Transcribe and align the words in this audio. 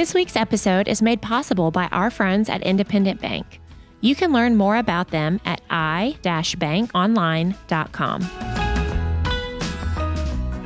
This 0.00 0.14
week's 0.14 0.34
episode 0.34 0.88
is 0.88 1.02
made 1.02 1.20
possible 1.20 1.70
by 1.70 1.84
our 1.88 2.10
friends 2.10 2.48
at 2.48 2.62
Independent 2.62 3.20
Bank. 3.20 3.60
You 4.00 4.14
can 4.14 4.32
learn 4.32 4.56
more 4.56 4.78
about 4.78 5.08
them 5.08 5.42
at 5.44 5.60
i-bankonline.com. 5.68 8.49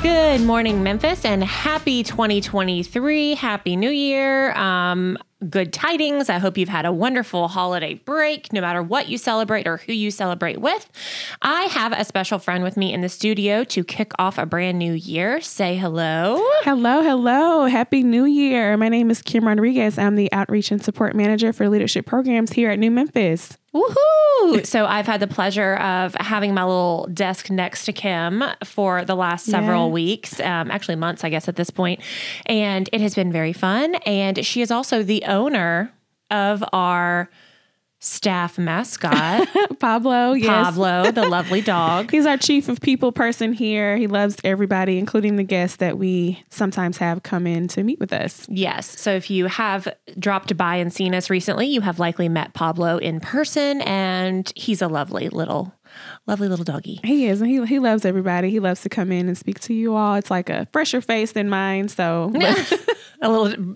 Good 0.05 0.43
morning, 0.43 0.83
Memphis, 0.83 1.25
and 1.25 1.43
happy 1.43 2.03
2023. 2.03 3.37
Happy 3.37 3.75
New 3.75 3.89
Year. 3.89 4.53
Um, 4.53 5.17
good 5.49 5.73
tidings. 5.73 6.29
I 6.29 6.37
hope 6.37 6.59
you've 6.59 6.69
had 6.69 6.85
a 6.85 6.93
wonderful 6.93 7.49
holiday 7.49 7.95
break, 7.95 8.53
no 8.53 8.61
matter 8.61 8.83
what 8.83 9.09
you 9.09 9.17
celebrate 9.17 9.67
or 9.67 9.79
who 9.79 9.95
you 9.95 10.11
celebrate 10.11 10.61
with. 10.61 10.91
I 11.41 11.63
have 11.63 11.95
a 11.95 12.05
special 12.05 12.39
friend 12.39 12.63
with 12.63 12.77
me 12.77 12.93
in 12.93 13.01
the 13.01 13.09
studio 13.09 13.65
to 13.65 13.83
kick 13.83 14.13
off 14.19 14.37
a 14.37 14.45
brand 14.45 14.79
new 14.79 14.93
year. 14.93 15.41
Say 15.41 15.75
hello. 15.75 16.39
Hello, 16.65 17.03
hello. 17.03 17.65
Happy 17.65 18.03
New 18.03 18.27
Year. 18.27 18.77
My 18.77 18.91
name 18.91 19.11
is 19.11 19.23
Kim 19.23 19.47
Rodriguez. 19.47 19.97
I'm 19.97 20.17
the 20.17 20.31
Outreach 20.33 20.71
and 20.71 20.85
Support 20.85 21.17
Manager 21.17 21.51
for 21.55 21.67
Leadership 21.71 22.05
Programs 22.05 22.53
here 22.53 22.69
at 22.69 22.79
New 22.79 22.91
Memphis. 22.91 23.57
Woohoo! 23.75 23.97
So 24.67 24.85
I've 24.87 25.07
had 25.07 25.21
the 25.21 25.27
pleasure 25.27 25.75
of 25.77 26.15
having 26.21 26.53
my 26.55 26.65
little 26.65 27.09
desk 27.13 27.51
next 27.51 27.87
to 27.87 27.93
Kim 27.93 28.45
for 28.63 29.05
the 29.05 29.15
last 29.17 29.47
several 29.47 29.87
Yes. 29.87 29.93
weeks, 29.95 30.41
um, 30.41 30.71
actually 30.71 30.97
months, 30.97 31.25
I 31.25 31.31
guess, 31.31 31.49
at 31.49 31.57
this 31.57 31.71
point, 31.71 32.01
and 32.47 32.89
it 32.93 33.01
has 33.01 33.15
been 33.15 33.33
very 33.33 33.53
fun. 33.55 33.95
And 34.07 34.45
she 34.45 34.61
is 34.61 34.71
also 34.71 35.03
the 35.03 35.25
owner 35.25 35.93
of 36.31 36.63
our 36.73 37.31
staff 38.05 38.59
mascot, 38.59 39.49
Pablo, 39.79 40.33
yes. 40.33 40.49
Pablo, 40.49 41.11
the 41.11 41.27
lovely 41.27 41.63
dog. 41.63 42.11
He's 42.13 42.27
our 42.27 42.37
chief 42.37 42.69
of 42.69 42.81
people 42.81 43.13
person 43.13 43.53
here. 43.55 43.97
He 43.97 44.07
loves 44.07 44.37
everybody, 44.45 44.99
including 44.99 45.37
the 45.37 45.43
guests 45.43 45.79
that 45.79 45.97
we 45.97 46.43
sometimes 46.51 46.99
have 46.99 47.23
come 47.23 47.47
in 47.47 47.67
to 47.69 47.83
meet 47.83 47.99
with 47.99 48.13
us. 48.13 48.47
Yes. 48.51 49.01
So 49.01 49.15
if 49.15 49.31
you 49.31 49.47
have 49.47 49.89
dropped 50.19 50.55
by 50.57 50.77
and 50.77 50.93
seen 50.93 51.15
us 51.15 51.31
recently, 51.31 51.67
you 51.67 51.81
have 51.81 51.99
likely 51.99 52.29
met 52.29 52.53
Pablo 52.53 52.99
in 52.99 53.21
person, 53.21 53.81
and 53.83 54.53
he's 54.55 54.83
a 54.83 54.89
lovely 54.89 55.31
little, 55.31 55.73
lovely 56.27 56.49
little 56.49 56.65
doggy. 56.65 57.01
He 57.05 57.27
is, 57.27 57.41
and 57.41 57.51
he, 57.51 57.65
he 57.67 57.79
loves 57.79 58.05
everybody. 58.05 58.51
He 58.51 58.61
loves 58.61 58.83
to 58.83 58.89
come 58.89 59.11
in 59.13 59.29
and 59.29 59.37
speak 59.37 59.61
to 59.61 59.75
you 59.75 59.95
all. 59.95 60.15
It's 60.15 60.31
like 60.31 60.51
a 60.51 60.67
fresher 60.73 61.01
face 61.01 61.33
than 61.33 61.49
mine. 61.49 61.89
So, 61.89 62.33
a 63.23 63.29
little 63.31 63.75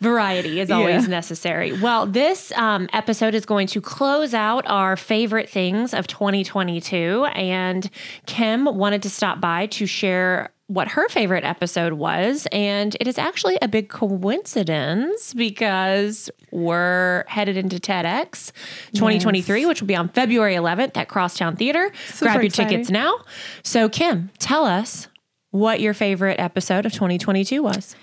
variety 0.00 0.60
is 0.60 0.70
always 0.70 1.02
Yeah. 1.04 1.08
necessary. 1.10 1.72
Well, 1.72 2.06
this 2.06 2.52
um, 2.52 2.88
episode 2.92 3.34
is 3.34 3.46
going 3.46 3.66
to 3.68 3.80
close 3.80 4.34
out 4.34 4.64
our 4.66 4.96
favorite 4.96 5.48
things 5.48 5.94
of 5.94 6.06
2022. 6.06 7.24
And 7.34 7.88
Kim 8.26 8.64
wanted 8.64 9.02
to 9.02 9.10
stop 9.10 9.40
by 9.40 9.66
to 9.66 9.86
share 9.86 10.51
what 10.72 10.88
her 10.88 11.06
favorite 11.10 11.44
episode 11.44 11.92
was. 11.94 12.46
And 12.50 12.96
it 12.98 13.06
is 13.06 13.18
actually 13.18 13.58
a 13.60 13.68
big 13.68 13.90
coincidence 13.90 15.34
because 15.34 16.30
we're 16.50 17.24
headed 17.28 17.56
into 17.58 17.76
TEDx 17.76 18.52
2023, 18.94 19.66
which 19.66 19.80
will 19.80 19.88
be 19.88 19.96
on 19.96 20.08
February 20.08 20.54
11th 20.54 20.96
at 20.96 21.08
Crosstown 21.08 21.56
Theater. 21.56 21.92
Grab 22.18 22.36
your 22.36 22.44
exciting. 22.44 22.70
tickets 22.70 22.90
now. 22.90 23.18
So, 23.62 23.88
Kim, 23.88 24.30
tell 24.38 24.64
us 24.64 25.08
what 25.50 25.80
your 25.80 25.92
favorite 25.92 26.40
episode 26.40 26.86
of 26.86 26.92
2022 26.92 27.62
was. 27.62 27.94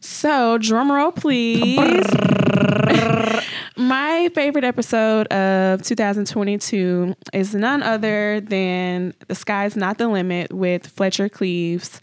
so 0.00 0.58
drum 0.58 0.92
roll, 0.92 1.10
please. 1.10 2.06
Favorite 4.34 4.64
episode 4.64 5.26
of 5.28 5.82
2022 5.82 7.14
is 7.34 7.54
none 7.54 7.82
other 7.82 8.40
than 8.40 9.14
The 9.28 9.34
Sky's 9.34 9.76
Not 9.76 9.98
the 9.98 10.08
Limit 10.08 10.52
with 10.52 10.86
Fletcher 10.86 11.28
Cleaves. 11.28 12.00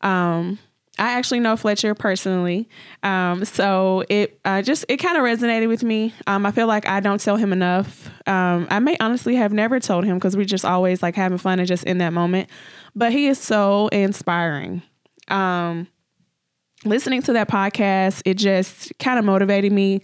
Um, 0.00 0.58
I 0.98 1.12
actually 1.12 1.40
know 1.40 1.56
Fletcher 1.56 1.94
personally, 1.94 2.68
um, 3.02 3.44
so 3.44 4.04
it 4.08 4.40
uh, 4.44 4.60
just 4.62 4.84
it 4.88 4.98
kind 4.98 5.16
of 5.16 5.22
resonated 5.22 5.68
with 5.68 5.82
me. 5.82 6.12
Um, 6.26 6.44
I 6.44 6.50
feel 6.50 6.66
like 6.66 6.86
I 6.86 7.00
don't 7.00 7.20
tell 7.20 7.36
him 7.36 7.52
enough. 7.52 8.10
Um, 8.26 8.66
I 8.68 8.78
may 8.78 8.96
honestly 9.00 9.36
have 9.36 9.52
never 9.52 9.80
told 9.80 10.04
him 10.04 10.16
because 10.16 10.36
we're 10.36 10.44
just 10.44 10.64
always 10.64 11.02
like 11.02 11.14
having 11.14 11.38
fun 11.38 11.60
and 11.60 11.68
just 11.68 11.84
in 11.84 11.98
that 11.98 12.12
moment. 12.12 12.50
But 12.94 13.12
he 13.12 13.26
is 13.26 13.38
so 13.38 13.88
inspiring. 13.88 14.82
Um, 15.28 15.86
listening 16.84 17.22
to 17.22 17.32
that 17.34 17.48
podcast, 17.48 18.22
it 18.24 18.34
just 18.34 18.92
kind 18.98 19.18
of 19.18 19.24
motivated 19.24 19.72
me, 19.72 20.00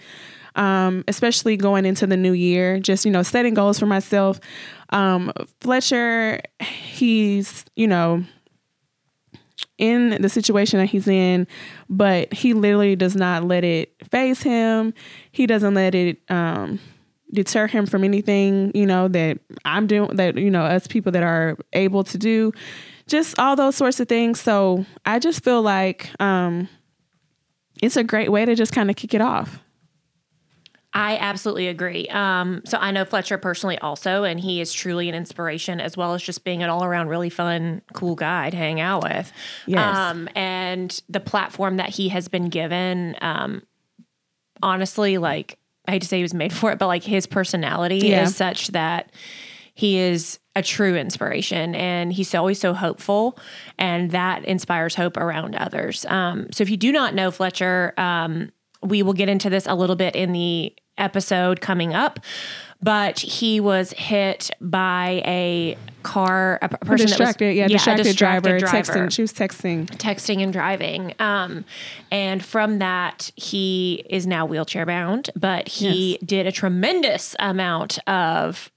um, 0.58 1.04
especially 1.06 1.56
going 1.56 1.86
into 1.86 2.06
the 2.06 2.16
new 2.16 2.32
year, 2.32 2.80
just, 2.80 3.04
you 3.04 3.10
know, 3.10 3.22
setting 3.22 3.54
goals 3.54 3.78
for 3.78 3.86
myself. 3.86 4.40
Um, 4.90 5.32
Fletcher, 5.60 6.40
he's, 6.60 7.64
you 7.76 7.86
know, 7.86 8.24
in 9.78 10.20
the 10.20 10.28
situation 10.28 10.80
that 10.80 10.86
he's 10.86 11.06
in, 11.06 11.46
but 11.88 12.34
he 12.34 12.52
literally 12.52 12.96
does 12.96 13.14
not 13.14 13.44
let 13.44 13.62
it 13.62 13.94
phase 14.10 14.42
him. 14.42 14.92
He 15.30 15.46
doesn't 15.46 15.74
let 15.74 15.94
it 15.94 16.20
um, 16.28 16.80
deter 17.32 17.68
him 17.68 17.86
from 17.86 18.02
anything, 18.02 18.72
you 18.74 18.84
know, 18.84 19.06
that 19.06 19.38
I'm 19.64 19.86
doing, 19.86 20.16
that, 20.16 20.36
you 20.36 20.50
know, 20.50 20.64
us 20.64 20.88
people 20.88 21.12
that 21.12 21.22
are 21.22 21.56
able 21.72 22.02
to 22.02 22.18
do, 22.18 22.52
just 23.06 23.38
all 23.38 23.54
those 23.54 23.76
sorts 23.76 24.00
of 24.00 24.08
things. 24.08 24.40
So 24.40 24.84
I 25.06 25.20
just 25.20 25.44
feel 25.44 25.62
like 25.62 26.10
um, 26.20 26.68
it's 27.80 27.96
a 27.96 28.02
great 28.02 28.32
way 28.32 28.44
to 28.44 28.56
just 28.56 28.72
kind 28.72 28.90
of 28.90 28.96
kick 28.96 29.14
it 29.14 29.20
off. 29.20 29.60
I 30.98 31.16
absolutely 31.18 31.68
agree. 31.68 32.08
Um, 32.08 32.62
so 32.64 32.76
I 32.78 32.90
know 32.90 33.04
Fletcher 33.04 33.38
personally 33.38 33.78
also, 33.78 34.24
and 34.24 34.40
he 34.40 34.60
is 34.60 34.72
truly 34.72 35.08
an 35.08 35.14
inspiration 35.14 35.80
as 35.80 35.96
well 35.96 36.14
as 36.14 36.22
just 36.22 36.42
being 36.42 36.62
an 36.62 36.70
all 36.70 36.84
around 36.84 37.06
really 37.08 37.30
fun, 37.30 37.82
cool 37.92 38.16
guy 38.16 38.50
to 38.50 38.56
hang 38.56 38.80
out 38.80 39.04
with. 39.04 39.32
Yes. 39.66 39.96
Um, 39.96 40.28
and 40.34 41.00
the 41.08 41.20
platform 41.20 41.76
that 41.76 41.90
he 41.90 42.08
has 42.08 42.26
been 42.26 42.48
given, 42.48 43.14
um, 43.20 43.62
honestly, 44.62 45.18
like 45.18 45.58
I 45.86 45.92
hate 45.92 46.02
to 46.02 46.08
say 46.08 46.16
he 46.16 46.22
was 46.22 46.34
made 46.34 46.52
for 46.52 46.72
it, 46.72 46.78
but 46.78 46.86
like 46.88 47.04
his 47.04 47.26
personality 47.26 47.98
Yeah. 48.08 48.24
is 48.24 48.34
such 48.36 48.68
that 48.68 49.12
he 49.74 49.98
is 49.98 50.40
a 50.56 50.62
true 50.62 50.96
inspiration 50.96 51.76
and 51.76 52.12
he's 52.12 52.34
always 52.34 52.58
so 52.58 52.74
hopeful 52.74 53.38
and 53.78 54.10
that 54.10 54.44
inspires 54.44 54.96
hope 54.96 55.16
around 55.16 55.54
others 55.54 56.04
um, 56.06 56.48
so 56.50 56.62
if 56.62 56.68
you 56.70 56.76
do 56.76 56.90
not 56.90 57.14
know 57.14 57.30
fletcher 57.30 57.94
um, 57.96 58.50
we 58.82 59.04
will 59.04 59.12
get 59.12 59.28
into 59.28 59.48
this 59.48 59.68
a 59.68 59.74
little 59.76 59.94
bit 59.94 60.16
in 60.16 60.32
the 60.32 60.74
episode 60.98 61.60
coming 61.60 61.94
up 61.94 62.20
but 62.80 63.18
he 63.18 63.60
was 63.60 63.92
hit 63.92 64.50
by 64.60 65.22
a 65.26 65.76
car 66.04 66.58
a 66.62 66.68
person 66.68 67.06
distracted, 67.08 67.56
that 67.58 67.64
was 67.64 67.86
yeah, 67.86 67.94
a 67.94 67.96
distracted, 67.96 68.16
driver, 68.16 68.58
driver 68.58 68.92
texting. 68.92 69.10
She 69.10 69.22
was 69.22 69.32
texting. 69.32 69.86
texting 69.96 70.42
and 70.42 70.52
driving. 70.52 71.14
Um, 71.18 71.64
and 72.10 72.44
from 72.44 72.78
that, 72.78 73.32
he 73.34 74.04
is 74.08 74.26
now 74.26 74.46
wheelchair 74.46 74.86
bound, 74.86 75.30
but 75.34 75.68
he 75.68 76.18
did 76.24 76.46
a 76.46 76.52
tremendous 76.52 77.34
amount 77.40 77.98
of 78.06 78.70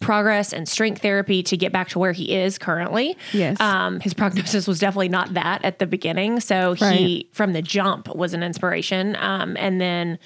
progress 0.00 0.52
and 0.52 0.68
strength 0.68 1.00
therapy 1.00 1.42
to 1.42 1.56
get 1.56 1.72
back 1.72 1.88
to 1.88 1.98
where 1.98 2.12
he 2.12 2.34
is 2.34 2.58
currently. 2.58 3.16
Yes. 3.32 3.58
Um, 3.60 4.00
his 4.00 4.14
prognosis 4.14 4.66
was 4.68 4.78
definitely 4.78 5.08
not 5.08 5.34
that 5.34 5.64
at 5.64 5.78
the 5.78 5.86
beginning. 5.86 6.40
So 6.40 6.74
he, 6.74 7.28
from 7.32 7.52
the 7.52 7.62
jump, 7.62 8.14
was 8.14 8.34
an 8.34 8.42
inspiration. 8.42 9.16
Um, 9.16 9.56
and 9.56 9.80
then 9.80 10.18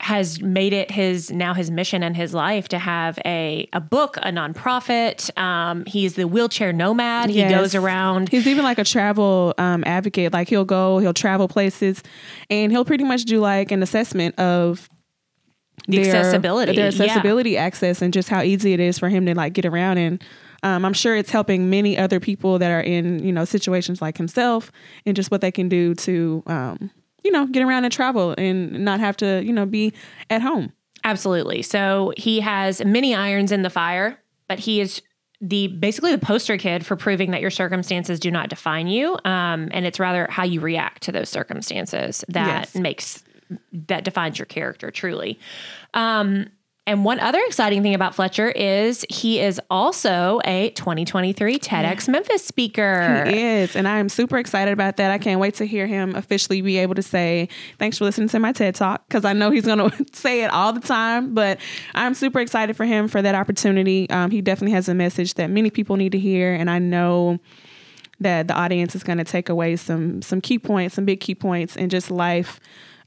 has 0.00 0.40
made 0.40 0.72
it 0.72 0.90
his 0.90 1.30
now 1.30 1.52
his 1.52 1.70
mission 1.70 2.02
and 2.02 2.16
his 2.16 2.32
life 2.32 2.68
to 2.68 2.78
have 2.78 3.18
a 3.26 3.68
a 3.72 3.80
book, 3.80 4.16
a 4.18 4.30
nonprofit. 4.30 5.36
Um, 5.38 5.84
he's 5.86 6.14
the 6.14 6.26
wheelchair 6.26 6.72
nomad. 6.72 7.28
He 7.28 7.42
goes 7.42 7.74
around 7.74 8.30
He's 8.30 8.46
even 8.46 8.64
like 8.64 8.78
a 8.78 8.84
travel 8.84 9.54
um, 9.58 9.84
advocate. 9.86 10.32
Like 10.32 10.48
he'll 10.48 10.64
go, 10.64 10.98
he'll 10.98 11.12
travel 11.14 11.48
places, 11.48 12.02
and 12.48 12.72
he'll 12.72 12.84
pretty 12.84 13.04
much 13.04 13.24
do 13.24 13.40
like 13.40 13.70
an 13.70 13.82
assessment 13.82 14.38
of 14.38 14.88
The 15.86 16.00
accessibility, 16.00 16.74
their 16.74 16.90
yeah. 16.90 17.02
accessibility 17.02 17.56
access, 17.58 18.00
and 18.00 18.12
just 18.12 18.30
how 18.30 18.42
easy 18.42 18.72
it 18.72 18.80
is 18.80 18.98
for 18.98 19.10
him 19.10 19.26
to 19.26 19.34
like 19.34 19.52
get 19.52 19.66
around. 19.66 19.98
And 19.98 20.24
um, 20.62 20.84
I'm 20.84 20.94
sure 20.94 21.14
it's 21.14 21.30
helping 21.30 21.68
many 21.68 21.98
other 21.98 22.20
people 22.20 22.58
that 22.58 22.70
are 22.70 22.80
in 22.80 23.22
you 23.24 23.32
know 23.32 23.44
situations 23.44 24.00
like 24.00 24.16
himself, 24.16 24.72
and 25.04 25.14
just 25.14 25.30
what 25.30 25.42
they 25.42 25.52
can 25.52 25.68
do 25.68 25.94
to 25.96 26.42
um, 26.46 26.90
you 27.24 27.30
know 27.30 27.46
get 27.46 27.62
around 27.62 27.84
and 27.84 27.92
travel 27.92 28.34
and 28.38 28.84
not 28.84 29.00
have 29.00 29.16
to 29.18 29.42
you 29.44 29.52
know 29.52 29.66
be 29.66 29.92
at 30.28 30.42
home. 30.42 30.72
Absolutely. 31.04 31.62
So 31.62 32.12
he 32.16 32.40
has 32.40 32.84
many 32.84 33.14
irons 33.14 33.52
in 33.52 33.62
the 33.62 33.70
fire, 33.70 34.18
but 34.48 34.58
he 34.58 34.80
is 34.80 35.00
the 35.40 35.68
basically 35.68 36.12
the 36.12 36.18
poster 36.18 36.58
kid 36.58 36.84
for 36.84 36.96
proving 36.96 37.30
that 37.30 37.40
your 37.40 37.50
circumstances 37.50 38.20
do 38.20 38.30
not 38.30 38.50
define 38.50 38.86
you, 38.86 39.14
um, 39.24 39.70
and 39.72 39.86
it's 39.86 39.98
rather 39.98 40.26
how 40.30 40.44
you 40.44 40.60
react 40.60 41.02
to 41.04 41.12
those 41.12 41.30
circumstances 41.30 42.22
that 42.28 42.46
Yes. 42.46 42.74
makes 42.74 43.24
that 43.72 44.04
defines 44.04 44.38
your 44.38 44.46
character 44.46 44.90
truly. 44.90 45.38
Um, 45.94 46.46
and 46.90 47.04
one 47.04 47.20
other 47.20 47.40
exciting 47.46 47.84
thing 47.84 47.94
about 47.94 48.16
Fletcher 48.16 48.48
is 48.50 49.06
he 49.08 49.38
is 49.38 49.60
also 49.70 50.40
a 50.44 50.70
2023 50.70 51.56
TEDx 51.60 52.08
Memphis 52.08 52.44
speaker. 52.44 53.26
He 53.28 53.40
is, 53.40 53.76
and 53.76 53.86
I 53.86 53.98
am 53.98 54.08
super 54.08 54.38
excited 54.38 54.72
about 54.72 54.96
that. 54.96 55.12
I 55.12 55.18
can't 55.18 55.38
wait 55.38 55.54
to 55.54 55.64
hear 55.64 55.86
him 55.86 56.16
officially 56.16 56.60
be 56.62 56.78
able 56.78 56.96
to 56.96 57.02
say, 57.02 57.48
"Thanks 57.78 57.98
for 57.98 58.06
listening 58.06 58.26
to 58.30 58.40
my 58.40 58.50
TED 58.50 58.74
Talk," 58.74 59.06
because 59.06 59.24
I 59.24 59.34
know 59.34 59.52
he's 59.52 59.66
going 59.66 59.88
to 59.90 60.04
say 60.12 60.42
it 60.42 60.50
all 60.50 60.72
the 60.72 60.80
time. 60.80 61.32
But 61.32 61.60
I'm 61.94 62.12
super 62.12 62.40
excited 62.40 62.76
for 62.76 62.84
him 62.84 63.06
for 63.06 63.22
that 63.22 63.36
opportunity. 63.36 64.10
Um, 64.10 64.32
he 64.32 64.42
definitely 64.42 64.72
has 64.72 64.88
a 64.88 64.94
message 64.94 65.34
that 65.34 65.48
many 65.48 65.70
people 65.70 65.94
need 65.94 66.10
to 66.10 66.18
hear, 66.18 66.52
and 66.52 66.68
I 66.68 66.80
know 66.80 67.38
that 68.18 68.48
the 68.48 68.54
audience 68.54 68.96
is 68.96 69.04
going 69.04 69.18
to 69.18 69.24
take 69.24 69.48
away 69.48 69.76
some 69.76 70.22
some 70.22 70.40
key 70.40 70.58
points, 70.58 70.96
some 70.96 71.04
big 71.04 71.20
key 71.20 71.36
points, 71.36 71.76
and 71.76 71.88
just 71.88 72.10
life 72.10 72.58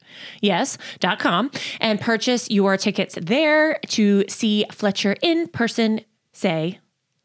Yes, 0.41 0.77
dot 1.01 1.19
com 1.19 1.51
and 1.81 2.01
purchase 2.01 2.51
your 2.51 2.77
tickets 2.77 3.19
there 3.21 3.79
to 3.89 4.25
see 4.29 4.67
Fletcher 4.71 5.17
in 5.23 5.49
person 5.49 6.03
say 6.33 6.79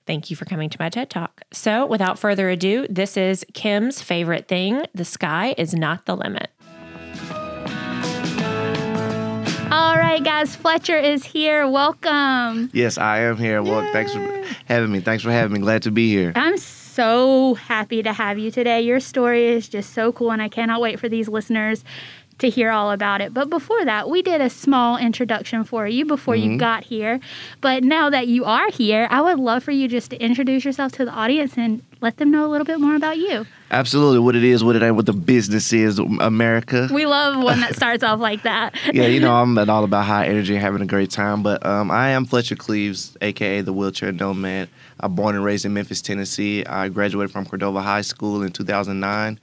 Thank 0.08 0.30
you 0.30 0.38
for 0.38 0.46
coming 0.46 0.70
to 0.70 0.78
my 0.80 0.88
TED 0.88 1.10
Talk. 1.10 1.42
So, 1.52 1.86
without 1.86 2.18
further 2.18 2.50
ado, 2.50 2.88
this 2.90 3.18
is 3.18 3.46
Kim's 3.54 4.02
favorite 4.02 4.48
thing 4.48 4.86
the 4.96 5.04
sky 5.04 5.54
is 5.58 5.74
not 5.74 6.06
the 6.06 6.16
limit. 6.16 6.50
All 9.70 9.98
right, 9.98 10.24
guys, 10.24 10.56
Fletcher 10.56 10.98
is 10.98 11.26
here. 11.26 11.68
Welcome. 11.68 12.70
Yes, 12.72 12.98
I 12.98 13.20
am 13.20 13.36
here. 13.36 13.62
Well, 13.62 13.82
thanks 13.92 14.14
for 14.14 14.46
having 14.66 14.94
me. 14.94 15.02
Thanks 15.02 15.24
for 15.24 15.32
having 15.32 15.52
me. 15.52 15.60
Glad 15.60 15.82
to 15.84 15.92
be 15.92 16.10
here. 16.10 16.32
I'm 16.36 16.56
so 16.56 16.87
happy 17.54 18.02
to 18.02 18.12
have 18.14 18.40
you 18.40 18.50
today. 18.50 18.82
Your 18.82 19.00
story 19.00 19.48
is 19.48 19.68
just 19.70 19.94
so 19.94 20.12
cool, 20.12 20.32
and 20.32 20.42
I 20.42 20.50
cannot 20.50 20.82
wait 20.82 21.00
for 21.00 21.08
these 21.08 21.30
listeners 21.30 21.84
to 22.40 22.50
hear 22.50 22.70
all 22.70 22.92
about 22.92 23.22
it. 23.22 23.34
But 23.34 23.50
before 23.50 23.84
that, 23.86 24.10
we 24.10 24.22
did 24.22 24.42
a 24.42 24.50
small 24.50 24.98
introduction 24.98 25.64
for 25.64 25.88
you 25.88 26.06
before 26.06 26.36
mm-hmm. 26.36 26.52
you 26.52 26.58
got 26.58 26.84
here. 26.84 27.20
But 27.62 27.84
now 27.84 28.10
that 28.10 28.28
you 28.28 28.46
are 28.46 28.70
here, 28.70 29.08
I 29.10 29.22
would 29.22 29.40
love 29.40 29.64
for 29.64 29.72
you 29.72 29.88
just 29.88 30.12
to 30.12 30.18
introduce 30.24 30.64
yourself 30.64 30.92
to 30.94 31.06
the 31.06 31.12
audience 31.12 31.58
and 31.58 31.82
let 32.00 32.18
them 32.18 32.30
know 32.30 32.46
a 32.46 32.50
little 32.50 32.66
bit 32.66 32.80
more 32.80 32.96
about 32.96 33.18
you. 33.18 33.46
Absolutely, 33.72 34.20
what 34.20 34.36
it 34.36 34.44
is, 34.44 34.64
what 34.64 34.76
it 34.76 34.84
ain't, 34.84 34.96
what 34.96 35.08
the 35.08 35.14
business 35.14 35.74
is, 35.74 36.00
America. 36.00 36.88
We 36.92 37.06
love 37.06 37.44
one 37.44 37.60
that 37.62 37.76
starts 37.76 38.04
off 38.04 38.20
like 38.20 38.44
that. 38.44 38.76
yeah, 38.94 39.08
you 39.08 39.20
know, 39.20 39.34
I'm 39.34 39.58
all 39.70 39.84
about 39.84 40.06
high 40.06 40.28
energy, 40.28 40.56
having 40.56 40.82
a 40.82 40.86
great 40.86 41.12
time. 41.12 41.44
But 41.44 41.66
um, 41.66 41.92
I 41.92 42.10
am 42.10 42.26
Fletcher 42.26 42.56
Cleaves, 42.56 43.18
aka 43.22 43.62
the 43.62 43.74
Wheelchair 43.74 44.12
Nomad. 44.12 44.70
I'm 45.00 45.16
born 45.16 45.36
and 45.36 45.44
raised 45.44 45.66
in 45.66 45.74
Memphis, 45.74 46.02
Tennessee. 46.02 46.66
I 46.66 46.88
graduated 46.90 47.32
from 47.32 47.46
Cordova 47.46 47.82
High 47.82 48.02
School 48.02 48.42
in 48.42 48.52
2009. 48.52 49.40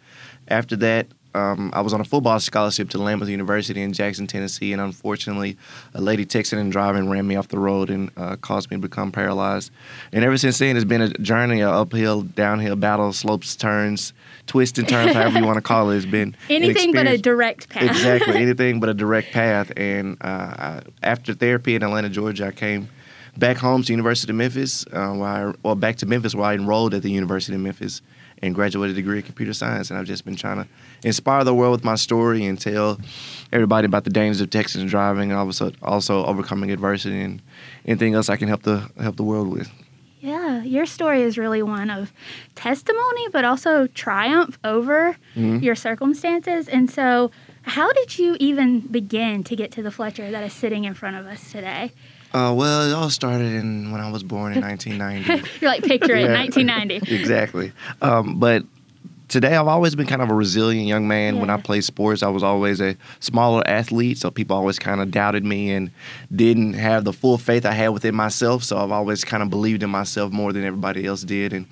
After 0.49 0.77
that, 0.77 1.07
um, 1.35 1.71
I 1.75 1.81
was 1.81 1.93
on 1.93 2.01
a 2.01 2.05
football 2.05 2.39
scholarship 2.41 2.91
to 2.91 2.99
Lambuth 2.99 3.29
University 3.29 3.83
in 3.83 3.93
Jackson, 3.93 4.27
Tennessee, 4.27 4.73
and 4.73 4.81
unfortunately, 4.81 5.57
a 5.93 6.01
lady 6.01 6.25
texting 6.25 6.59
and 6.59 6.71
driving 6.71 7.09
ran 7.11 7.27
me 7.27 7.37
off 7.37 7.49
the 7.49 7.59
road 7.59 7.91
and 7.91 8.11
uh, 8.17 8.37
caused 8.37 8.71
me 8.71 8.77
to 8.77 8.81
become 8.81 9.11
paralyzed. 9.11 9.71
And 10.13 10.25
ever 10.25 10.37
since 10.37 10.59
then, 10.59 10.77
it's 10.77 10.85
been 10.85 11.03
a 11.03 11.09
journey, 11.11 11.61
a 11.61 11.71
uphill, 11.71 12.23
downhill 12.23 12.77
battle, 12.77 13.13
slopes, 13.13 13.57
turns, 13.57 14.13
twists 14.47 14.79
and 14.79 14.89
turns, 14.89 15.13
however 15.13 15.39
you 15.39 15.45
want 15.45 15.57
to 15.57 15.63
call 15.63 15.91
it. 15.91 15.97
It's 15.97 16.07
been 16.07 16.37
anything 16.49 16.93
but 16.93 17.07
a 17.07 17.19
direct 17.19 17.69
path. 17.69 17.83
exactly, 17.83 18.37
anything 18.43 18.81
but 18.81 18.89
a 18.89 18.95
direct 18.95 19.33
path. 19.33 19.73
And 19.77 20.17
uh, 20.21 20.27
I, 20.27 20.83
after 21.03 21.35
therapy 21.35 21.75
in 21.75 21.83
Atlanta, 21.83 22.09
Georgia, 22.09 22.47
I 22.47 22.53
came 22.53 22.89
back 23.37 23.57
home 23.57 23.83
to 23.83 23.93
University 23.93 24.31
of 24.31 24.37
Memphis, 24.37 24.87
uh, 24.93 25.13
where 25.13 25.29
I, 25.29 25.55
well, 25.63 25.75
back 25.75 25.97
to 25.97 26.07
Memphis, 26.07 26.35
where 26.35 26.47
I 26.47 26.55
enrolled 26.55 26.95
at 26.95 27.03
the 27.03 27.11
University 27.11 27.55
of 27.57 27.61
Memphis 27.61 28.03
and 28.45 28.55
graduated 28.55 28.97
a 28.97 29.01
degree 29.01 29.19
in 29.19 29.23
computer 29.23 29.53
science. 29.53 29.91
And 29.91 29.99
I've 29.99 30.07
just 30.07 30.25
been 30.25 30.37
trying 30.37 30.59
to 30.63 30.69
inspire 31.03 31.45
the 31.45 31.55
world 31.55 31.73
with 31.73 31.85
my 31.85 31.95
story 31.95 32.45
and 32.45 32.61
tell 32.61 33.01
everybody 33.53 33.87
about 33.87 34.05
the 34.05 34.11
dangers 34.11 34.41
of 34.41 34.51
Texas 34.51 34.81
and 34.81 34.91
driving 34.91 35.31
and 35.31 35.39
also 35.39 35.73
also 35.83 36.25
overcoming 36.27 36.71
adversity 36.71 37.21
and 37.21 37.41
anything 37.87 38.15
else 38.15 38.29
I 38.29 38.37
can 38.37 38.49
help 38.49 38.63
the 38.63 38.91
help 39.01 39.17
the 39.17 39.25
world 39.25 39.49
with. 39.49 39.71
Yeah, 40.21 40.63
your 40.63 40.87
story 40.87 41.21
is 41.21 41.37
really 41.37 41.63
one 41.63 41.91
of 41.91 42.11
testimony, 42.55 43.29
but 43.31 43.45
also 43.45 43.87
triumph 43.89 44.59
over 44.65 45.19
mm-hmm. 45.37 45.59
your 45.59 45.75
circumstances. 45.75 46.67
And 46.67 46.91
so, 46.91 47.31
how 47.63 47.93
did 47.93 48.19
you 48.19 48.37
even 48.41 48.81
begin 48.81 49.45
to 49.45 49.55
get 49.55 49.71
to 49.73 49.83
the 49.83 49.91
Fletcher 49.91 50.31
that 50.31 50.43
is 50.43 50.55
sitting 50.55 50.85
in 50.85 50.95
front 50.95 51.17
of 51.17 51.27
us 51.27 51.53
today? 51.53 51.93
Uh, 52.35 52.53
well, 52.53 52.91
it 52.91 52.93
all 52.93 53.11
started 53.11 53.53
in 53.53 53.93
when 53.93 54.01
I 54.01 54.11
was 54.11 54.25
born 54.25 54.55
in 54.55 54.61
1990. 54.63 55.49
You're 55.61 55.71
like 55.71 55.85
picture 55.85 56.17
it, 56.17 56.29
1990. 56.29 57.15
exactly. 57.15 57.73
Um, 58.03 58.41
but 58.41 58.65
today 59.29 59.55
I've 59.55 59.69
always 59.69 59.95
been 59.95 60.09
kind 60.09 60.21
of 60.21 60.31
a 60.31 60.35
resilient 60.35 60.89
young 60.89 61.07
man. 61.07 61.35
Yeah. 61.35 61.41
When 61.41 61.51
I 61.51 61.59
played 61.59 61.85
sports, 61.85 62.25
I 62.25 62.29
was 62.29 62.43
always 62.43 62.81
a 62.81 62.97
smaller 63.21 63.63
athlete, 63.67 64.19
so 64.19 64.33
people 64.33 64.57
always 64.57 64.81
kind 64.81 65.01
of 65.01 65.13
doubted 65.13 65.45
me 65.45 65.71
and 65.71 65.93
didn't 66.35 66.73
have 66.73 67.05
the 67.05 67.13
full 67.13 67.39
faith 67.39 67.65
I 67.65 67.73
had 67.73 67.91
within 67.91 68.17
myself. 68.17 68.65
So 68.65 68.79
I've 68.79 68.91
always 68.91 69.23
kind 69.23 69.43
of 69.43 69.49
believed 69.49 69.85
in 69.85 69.91
myself 69.91 70.33
more 70.33 70.53
than 70.53 70.65
everybody 70.65 71.07
else 71.07 71.23
did, 71.23 71.53
and 71.53 71.67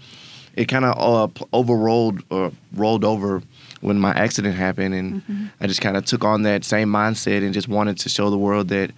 it 0.55 0.67
kind 0.67 0.85
of 0.85 0.97
uh, 0.97 1.45
overrolled 1.53 2.23
or 2.31 2.53
rolled 2.73 3.05
over 3.05 3.43
when 3.81 3.99
my 3.99 4.13
accident 4.13 4.55
happened, 4.55 4.95
and 4.95 5.23
mm-hmm. 5.23 5.47
I 5.61 5.67
just 5.67 5.81
kind 5.81 5.97
of 5.97 6.05
took 6.05 6.23
on 6.23 6.43
that 6.43 6.65
same 6.65 6.89
mindset 6.89 7.43
and 7.43 7.53
just 7.53 7.67
wanted 7.67 7.99
to 7.99 8.09
show 8.09 8.31
the 8.31 8.39
world 8.39 8.69
that 8.69 8.93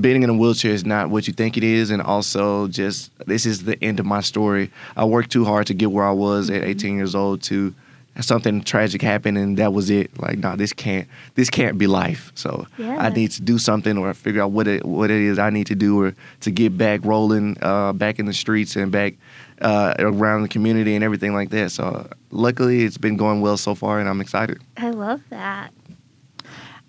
being 0.00 0.22
in 0.22 0.30
a 0.30 0.34
wheelchair 0.34 0.72
is 0.72 0.84
not 0.84 1.10
what 1.10 1.26
you 1.26 1.32
think 1.32 1.56
it 1.56 1.64
is, 1.64 1.90
and 1.90 2.00
also 2.00 2.68
just 2.68 3.10
this 3.26 3.46
is 3.46 3.64
the 3.64 3.82
end 3.82 4.00
of 4.00 4.06
my 4.06 4.20
story. 4.20 4.70
I 4.96 5.04
worked 5.04 5.30
too 5.30 5.44
hard 5.44 5.66
to 5.68 5.74
get 5.74 5.90
where 5.90 6.04
I 6.04 6.12
was 6.12 6.50
at 6.50 6.64
18 6.64 6.96
years 6.96 7.14
old 7.14 7.42
to 7.44 7.74
something 8.20 8.62
tragic 8.62 9.02
happened 9.02 9.36
and 9.36 9.56
that 9.56 9.72
was 9.72 9.90
it. 9.90 10.10
Like, 10.20 10.38
no, 10.38 10.50
nah, 10.50 10.56
this 10.56 10.72
can't 10.72 11.08
this 11.34 11.50
can't 11.50 11.76
be 11.78 11.86
life. 11.86 12.32
So 12.34 12.66
yeah. 12.78 12.96
I 12.98 13.08
need 13.10 13.32
to 13.32 13.42
do 13.42 13.58
something 13.58 13.98
or 13.98 14.12
figure 14.14 14.42
out 14.42 14.52
what 14.52 14.68
it 14.68 14.84
what 14.84 15.10
it 15.10 15.20
is 15.20 15.38
I 15.38 15.50
need 15.50 15.66
to 15.68 15.74
do 15.74 16.00
or 16.00 16.14
to 16.40 16.50
get 16.50 16.78
back 16.78 17.04
rolling, 17.04 17.56
uh, 17.60 17.92
back 17.92 18.18
in 18.18 18.26
the 18.26 18.32
streets 18.32 18.76
and 18.76 18.92
back 18.92 19.14
uh, 19.60 19.94
around 19.98 20.42
the 20.42 20.48
community 20.48 20.94
and 20.94 21.04
everything 21.04 21.32
like 21.32 21.50
that. 21.50 21.70
So 21.70 22.08
luckily, 22.30 22.84
it's 22.84 22.98
been 22.98 23.16
going 23.16 23.40
well 23.40 23.56
so 23.56 23.74
far, 23.74 24.00
and 24.00 24.08
I'm 24.08 24.20
excited. 24.20 24.60
I 24.76 24.90
love 24.90 25.20
that. 25.30 25.72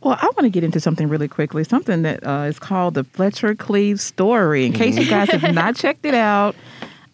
Well, 0.05 0.19
I 0.21 0.25
want 0.27 0.41
to 0.41 0.49
get 0.51 0.63
into 0.63 0.79
something 0.79 1.09
really 1.09 1.27
quickly, 1.27 1.63
something 1.63 2.03
that 2.03 2.23
uh, 2.23 2.45
is 2.47 2.59
called 2.59 2.93
the 2.93 3.03
Fletcher 3.03 3.55
Cleaves 3.55 4.03
story. 4.03 4.63
In 4.63 4.71
case 4.71 4.95
you 4.99 5.09
guys 5.09 5.31
have 5.31 5.55
not 5.55 5.75
checked 5.75 6.05
it 6.05 6.13
out, 6.13 6.55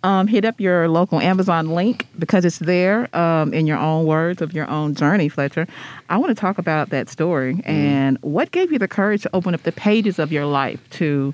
um, 0.04 0.28
hit 0.28 0.44
up 0.44 0.60
your 0.60 0.90
local 0.90 1.22
Amazon 1.22 1.70
link 1.70 2.06
because 2.20 2.44
it's 2.44 2.60
there 2.60 3.08
um, 3.16 3.54
in 3.54 3.66
your 3.66 3.78
own 3.78 4.06
words 4.06 4.42
of 4.42 4.52
your 4.52 4.70
own 4.70 4.94
journey, 4.94 5.30
Fletcher. 5.30 5.68
I 6.10 6.18
want 6.18 6.36
to 6.36 6.42
talk 6.42 6.58
about 6.58 6.90
that 6.90 7.08
story 7.08 7.56
mm. 7.56 7.66
and 7.66 8.18
what 8.24 8.52
gave 8.52 8.74
you 8.74 8.78
the 8.78 8.90
courage 8.90 9.22
to 9.22 9.30
open 9.34 9.54
up 9.54 9.64
the 9.64 9.72
pages 9.72 10.20
of 10.20 10.34
your 10.34 10.46
life 10.46 10.82
to 10.90 11.34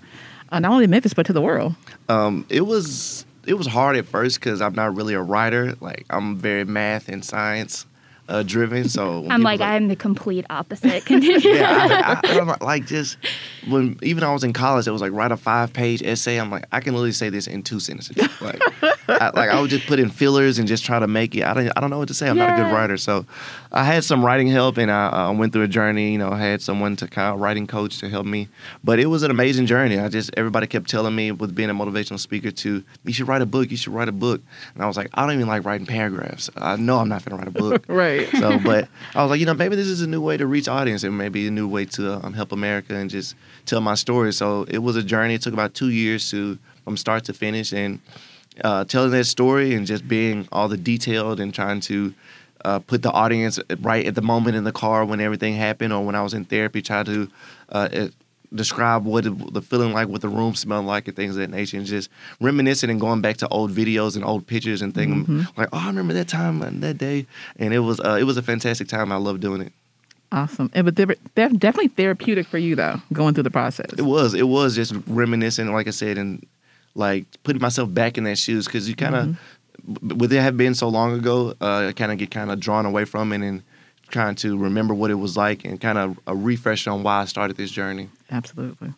uh, 0.51 0.59
not 0.59 0.71
only 0.71 0.85
Memphis 0.85 1.15
but 1.15 1.25
to 1.25 1.33
the 1.33 1.41
world. 1.41 1.73
Um, 2.07 2.45
it 2.49 2.67
was 2.67 3.25
it 3.47 3.55
was 3.55 3.65
hard 3.65 3.95
at 3.95 4.05
first 4.05 4.39
because 4.39 4.61
I'm 4.61 4.75
not 4.75 4.95
really 4.95 5.15
a 5.15 5.23
writer. 5.23 5.73
Like 5.81 6.05
I'm 6.11 6.37
very 6.37 6.65
math 6.65 7.09
and 7.09 7.25
science 7.25 7.87
uh, 8.27 8.43
driven. 8.43 8.89
So 8.89 9.25
I'm 9.29 9.41
like, 9.41 9.59
like, 9.59 9.69
I'm 9.69 9.87
the 9.87 9.95
complete 9.95 10.45
opposite. 10.49 11.09
yeah, 11.09 12.19
I, 12.23 12.27
I, 12.27 12.39
I, 12.39 12.63
like 12.63 12.85
just 12.85 13.17
when 13.67 13.97
even 14.01 14.23
I 14.23 14.33
was 14.33 14.43
in 14.43 14.53
college, 14.53 14.87
it 14.87 14.91
was 14.91 15.01
like 15.01 15.11
write 15.11 15.31
a 15.31 15.37
five 15.37 15.73
page 15.73 16.03
essay. 16.03 16.37
I'm 16.37 16.51
like, 16.51 16.65
I 16.71 16.79
can 16.79 16.93
literally 16.93 17.11
say 17.11 17.29
this 17.29 17.47
in 17.47 17.63
two 17.63 17.79
sentences. 17.79 18.17
Like, 18.41 18.61
I, 19.07 19.31
like 19.33 19.49
I 19.49 19.59
would 19.59 19.69
just 19.69 19.87
put 19.87 19.99
in 19.99 20.09
fillers 20.09 20.59
and 20.59 20.67
just 20.67 20.85
try 20.85 20.99
to 20.99 21.07
make 21.07 21.35
it. 21.35 21.43
I 21.43 21.53
don't, 21.53 21.71
I 21.75 21.81
don't 21.81 21.89
know 21.89 21.99
what 21.99 22.09
to 22.09 22.13
say. 22.13 22.29
I'm 22.29 22.37
yeah. 22.37 22.47
not 22.47 22.59
a 22.59 22.63
good 22.63 22.73
writer, 22.73 22.97
so 22.97 23.25
I 23.71 23.83
had 23.83 24.03
some 24.03 24.25
writing 24.25 24.47
help, 24.47 24.77
and 24.77 24.89
I, 24.91 25.29
went 25.31 25.53
through 25.53 25.63
a 25.63 25.67
journey. 25.67 26.11
You 26.11 26.17
know, 26.17 26.31
I 26.31 26.39
had 26.39 26.61
someone 26.61 26.95
to 26.97 27.07
kind 27.07 27.33
of 27.33 27.39
writing 27.39 27.67
coach 27.67 27.99
to 27.99 28.09
help 28.09 28.25
me, 28.25 28.47
but 28.83 28.99
it 28.99 29.07
was 29.07 29.23
an 29.23 29.31
amazing 29.31 29.65
journey. 29.65 29.99
I 29.99 30.09
just 30.09 30.31
everybody 30.37 30.67
kept 30.67 30.89
telling 30.89 31.15
me 31.15 31.31
with 31.31 31.53
being 31.55 31.69
a 31.69 31.75
motivational 31.75 32.19
speaker 32.19 32.51
to 32.51 32.83
you 33.03 33.13
should 33.13 33.27
write 33.27 33.41
a 33.41 33.45
book. 33.45 33.71
You 33.71 33.77
should 33.77 33.93
write 33.93 34.07
a 34.07 34.13
book, 34.13 34.41
and 34.73 34.83
I 34.83 34.87
was 34.87 34.97
like, 34.97 35.09
I 35.13 35.25
don't 35.25 35.35
even 35.35 35.47
like 35.47 35.65
writing 35.65 35.85
paragraphs. 35.85 36.49
I 36.55 36.75
know 36.77 36.97
I'm 36.97 37.09
not 37.09 37.25
gonna 37.25 37.37
write 37.37 37.47
a 37.47 37.51
book. 37.51 37.85
right. 37.87 38.27
So, 38.29 38.59
but 38.59 38.87
I 39.15 39.23
was 39.23 39.31
like, 39.31 39.39
you 39.39 39.45
know, 39.45 39.53
maybe 39.53 39.75
this 39.75 39.87
is 39.87 40.01
a 40.01 40.07
new 40.07 40.21
way 40.21 40.37
to 40.37 40.47
reach 40.47 40.67
audience, 40.67 41.03
and 41.03 41.17
maybe 41.17 41.47
a 41.47 41.51
new 41.51 41.67
way 41.67 41.85
to 41.85 42.25
um, 42.25 42.33
help 42.33 42.51
America 42.51 42.95
and 42.95 43.09
just 43.09 43.35
tell 43.65 43.81
my 43.81 43.95
story. 43.95 44.33
So 44.33 44.63
it 44.69 44.79
was 44.79 44.95
a 44.95 45.03
journey. 45.03 45.35
It 45.35 45.41
took 45.41 45.53
about 45.53 45.73
two 45.73 45.89
years 45.89 46.29
to 46.31 46.57
from 46.83 46.97
start 46.97 47.25
to 47.25 47.33
finish, 47.33 47.73
and 47.73 47.99
uh, 48.63 48.85
telling 48.85 49.11
that 49.11 49.25
story 49.25 49.73
and 49.73 49.85
just 49.85 50.07
being 50.07 50.47
all 50.51 50.67
the 50.67 50.77
detailed 50.77 51.39
and 51.39 51.53
trying 51.53 51.79
to 51.81 52.13
uh, 52.65 52.79
put 52.79 53.01
the 53.01 53.11
audience 53.11 53.59
right 53.79 54.05
at 54.05 54.15
the 54.15 54.21
moment 54.21 54.55
in 54.55 54.63
the 54.63 54.71
car 54.71 55.05
when 55.05 55.19
everything 55.19 55.55
happened 55.55 55.93
or 55.93 56.05
when 56.05 56.15
I 56.15 56.21
was 56.21 56.33
in 56.33 56.45
therapy, 56.45 56.81
try 56.81 57.03
to 57.03 57.29
uh, 57.69 57.89
it, 57.91 58.13
describe 58.53 59.05
what 59.05 59.25
the 59.25 59.61
feeling 59.61 59.93
like, 59.93 60.07
what 60.07 60.21
the 60.21 60.29
room 60.29 60.55
smelled 60.55 60.85
like, 60.85 61.07
and 61.07 61.15
things 61.15 61.35
of 61.35 61.41
that 61.41 61.49
nature, 61.49 61.77
and 61.77 61.85
just 61.85 62.09
reminiscing 62.39 62.89
and 62.89 62.99
going 62.99 63.21
back 63.21 63.37
to 63.37 63.47
old 63.49 63.71
videos 63.71 64.15
and 64.15 64.23
old 64.23 64.47
pictures 64.47 64.81
and 64.81 64.93
things 64.93 65.27
mm-hmm. 65.27 65.59
like, 65.59 65.69
oh, 65.73 65.79
I 65.79 65.87
remember 65.87 66.13
that 66.13 66.27
time 66.27 66.61
and 66.61 66.81
that 66.83 66.97
day, 66.97 67.25
and 67.57 67.73
it 67.73 67.79
was 67.79 67.99
uh, 67.99 68.17
it 68.19 68.23
was 68.23 68.37
a 68.37 68.43
fantastic 68.43 68.87
time. 68.87 69.11
I 69.11 69.17
love 69.17 69.39
doing 69.39 69.61
it. 69.61 69.73
Awesome, 70.31 70.69
and 70.73 70.85
but 70.85 70.95
definitely 71.35 71.87
therapeutic 71.87 72.47
for 72.47 72.57
you 72.57 72.75
though, 72.75 73.01
going 73.13 73.33
through 73.33 73.43
the 73.43 73.51
process. 73.51 73.91
It 73.97 74.01
was, 74.01 74.33
it 74.33 74.47
was 74.47 74.75
just 74.75 74.93
reminiscing, 75.07 75.71
like 75.71 75.87
I 75.87 75.91
said, 75.91 76.17
and 76.17 76.45
like 76.95 77.25
putting 77.43 77.61
myself 77.61 77.93
back 77.93 78.17
in 78.17 78.25
that 78.25 78.37
shoes 78.37 78.65
because 78.65 78.89
you 78.89 78.95
kind 78.95 79.15
of. 79.15 79.25
Mm-hmm 79.25 79.43
with 79.87 80.33
it 80.33 80.41
have 80.41 80.57
been 80.57 80.75
so 80.75 80.89
long 80.89 81.13
ago, 81.13 81.53
uh, 81.61 81.87
I 81.87 81.91
kind 81.93 82.11
of 82.11 82.17
get 82.17 82.31
kind 82.31 82.51
of 82.51 82.59
drawn 82.59 82.85
away 82.85 83.05
from 83.05 83.31
it 83.33 83.41
and 83.41 83.63
trying 84.09 84.35
to 84.35 84.57
remember 84.57 84.93
what 84.93 85.11
it 85.11 85.15
was 85.15 85.35
like 85.35 85.65
and 85.65 85.79
kind 85.79 85.97
of 85.97 86.19
a 86.27 86.35
refresh 86.35 86.87
on 86.87 87.03
why 87.03 87.21
I 87.21 87.25
started 87.25 87.57
this 87.57 87.71
journey. 87.71 88.09
Absolutely. 88.31 88.93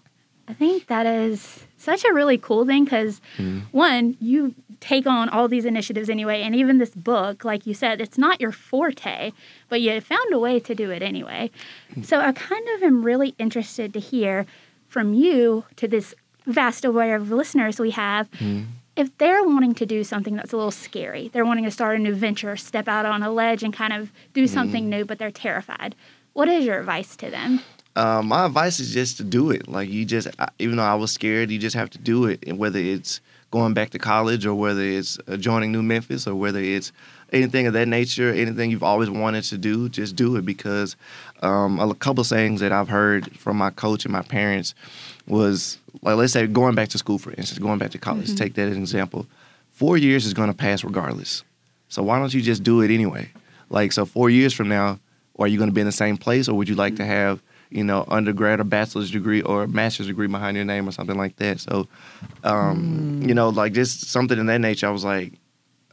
I 0.48 0.54
think 0.54 0.88
that 0.88 1.06
is 1.06 1.64
such 1.78 2.04
a 2.04 2.14
really 2.14 2.38
cool 2.38 2.66
thing 2.66 2.84
because 2.84 3.22
mm-hmm. 3.38 3.60
one, 3.72 4.18
you 4.20 4.56
take 4.80 5.06
on 5.06 5.30
all 5.30 5.48
these 5.48 5.66
initiatives 5.66 6.10
anyway, 6.10 6.42
and 6.42 6.56
even 6.56 6.80
this 6.80 6.90
book, 6.92 7.46
like 7.46 7.68
you 7.68 7.74
said, 7.74 8.02
it's 8.02 8.18
not 8.18 8.42
your 8.42 8.52
forte, 8.52 9.32
but 9.68 9.82
you 9.82 10.02
found 10.02 10.34
a 10.34 10.40
way 10.40 10.60
to 10.60 10.74
do 10.74 10.90
it 10.90 11.04
anyway. 11.04 11.52
Mm-hmm. 11.92 12.02
So 12.04 12.20
I 12.20 12.32
kind 12.32 12.68
of 12.76 12.84
am 12.84 13.04
really 13.04 13.36
interested 13.38 13.94
to 13.94 14.00
hear 14.00 14.48
from 14.88 15.14
you 15.14 15.66
to 15.76 15.88
this 15.88 16.16
vast 16.48 16.84
array 16.84 17.14
of 17.14 17.32
listeners 17.32 17.80
we 17.80 17.92
have. 17.92 18.32
Mm-hmm. 18.32 18.64
If 19.00 19.18
they're 19.18 19.46
wanting 19.46 19.76
to 19.76 19.86
do 19.86 20.04
something 20.04 20.36
that's 20.36 20.52
a 20.52 20.58
little 20.58 20.72
scary, 20.72 21.30
they're 21.30 21.46
wanting 21.46 21.64
to 21.64 21.72
start 21.72 21.96
a 21.96 22.00
new 22.00 22.14
venture, 22.14 22.58
step 22.58 22.90
out 22.90 23.06
on 23.06 23.24
a 23.24 23.32
ledge 23.32 23.64
and 23.64 23.74
kind 23.74 23.94
of 23.94 24.12
do 24.34 24.46
something 24.46 24.90
new, 24.90 25.06
but 25.06 25.20
they're 25.20 25.32
terrified. 25.32 25.96
What 26.34 26.50
is 26.50 26.66
your 26.66 26.78
advice 26.78 27.16
to 27.16 27.30
them? 27.30 27.62
Um, 27.96 28.28
my 28.28 28.46
advice 28.46 28.78
is 28.78 28.94
just 28.94 29.16
to 29.16 29.24
do 29.24 29.52
it. 29.52 29.70
Like 29.70 29.88
you 29.88 30.04
just, 30.04 30.28
even 30.60 30.76
though 30.76 30.84
I 30.84 30.96
was 30.96 31.14
scared, 31.14 31.50
you 31.50 31.58
just 31.58 31.78
have 31.78 31.90
to 31.92 31.98
do 31.98 32.26
it. 32.26 32.44
And 32.46 32.58
whether 32.58 32.78
it's 32.78 33.22
going 33.52 33.74
back 33.74 33.92
to 33.92 34.00
college 34.00 34.46
or 34.46 34.54
whether 34.54 34.84
it's 34.84 35.18
uh, 35.30 35.38
joining 35.38 35.72
New 35.72 35.82
Memphis 35.82 36.28
or 36.28 36.36
whether 36.36 36.60
it's 36.60 36.92
anything 37.32 37.68
of 37.68 37.74
that 37.74 37.88
nature, 37.88 38.34
anything 38.34 38.70
you've 38.70 38.84
always 38.84 39.10
wanted 39.10 39.46
to 39.46 39.58
do, 39.58 39.88
just 39.88 40.18
do 40.18 40.36
it. 40.36 40.46
Because 40.46 40.98
um, 41.42 41.80
a 41.80 41.96
couple 41.96 42.20
of 42.20 42.28
sayings 42.28 42.60
that 42.60 42.74
I've 42.74 42.90
heard 42.90 43.38
from 43.38 43.56
my 43.56 43.70
coach 43.70 44.04
and 44.04 44.12
my 44.12 44.24
parents 44.24 44.76
was 45.26 45.80
like, 46.02 46.16
let's 46.16 46.34
say 46.34 46.48
going 46.48 46.76
back 46.76 46.90
to 46.90 46.98
school, 46.98 47.18
for 47.18 47.32
instance, 47.34 47.60
going 47.60 47.78
back 47.78 47.92
to 47.92 47.98
college. 47.98 48.28
Mm-hmm. 48.28 48.36
Take 48.36 48.54
that 48.56 48.70
as 48.70 48.76
an 48.76 48.82
example. 48.82 49.28
Four 49.72 49.98
years 49.98 50.26
is 50.26 50.34
going 50.34 50.50
to 50.50 50.56
pass 50.56 50.84
regardless. 50.84 51.44
So 51.90 52.04
why 52.04 52.20
don't 52.20 52.34
you 52.34 52.42
just 52.42 52.64
do 52.64 52.82
it 52.82 52.92
anyway? 52.92 53.30
Like 53.70 53.92
so, 53.92 54.06
four 54.06 54.30
years 54.30 54.54
from 54.54 54.70
now, 54.70 55.00
are 55.38 55.48
you 55.48 55.58
going 55.58 55.70
to 55.70 55.74
be 55.74 55.82
in 55.82 55.88
the 55.88 55.92
same 55.92 56.18
place, 56.18 56.48
or 56.48 56.56
would 56.56 56.68
you 56.70 56.76
like 56.76 56.96
to 56.98 57.04
mm-hmm. 57.04 57.12
have 57.12 57.42
you 57.70 57.84
know 57.84 58.04
undergrad 58.08 58.60
or 58.60 58.64
bachelor's 58.64 59.12
degree 59.12 59.42
or 59.42 59.68
master's 59.68 60.08
degree 60.08 60.28
behind 60.28 60.58
your 60.58 60.66
name 60.66 60.88
or 60.88 60.92
something 60.92 61.18
like 61.18 61.36
that? 61.38 61.60
So, 61.60 61.88
um, 62.44 63.22
mm. 63.22 63.28
you 63.28 63.34
know, 63.34 63.50
like 63.50 63.74
just 63.74 64.10
something 64.10 64.38
in 64.38 64.48
that 64.48 64.60
nature. 64.60 64.88
I 64.88 64.92
was 64.92 65.06
like, 65.06 65.34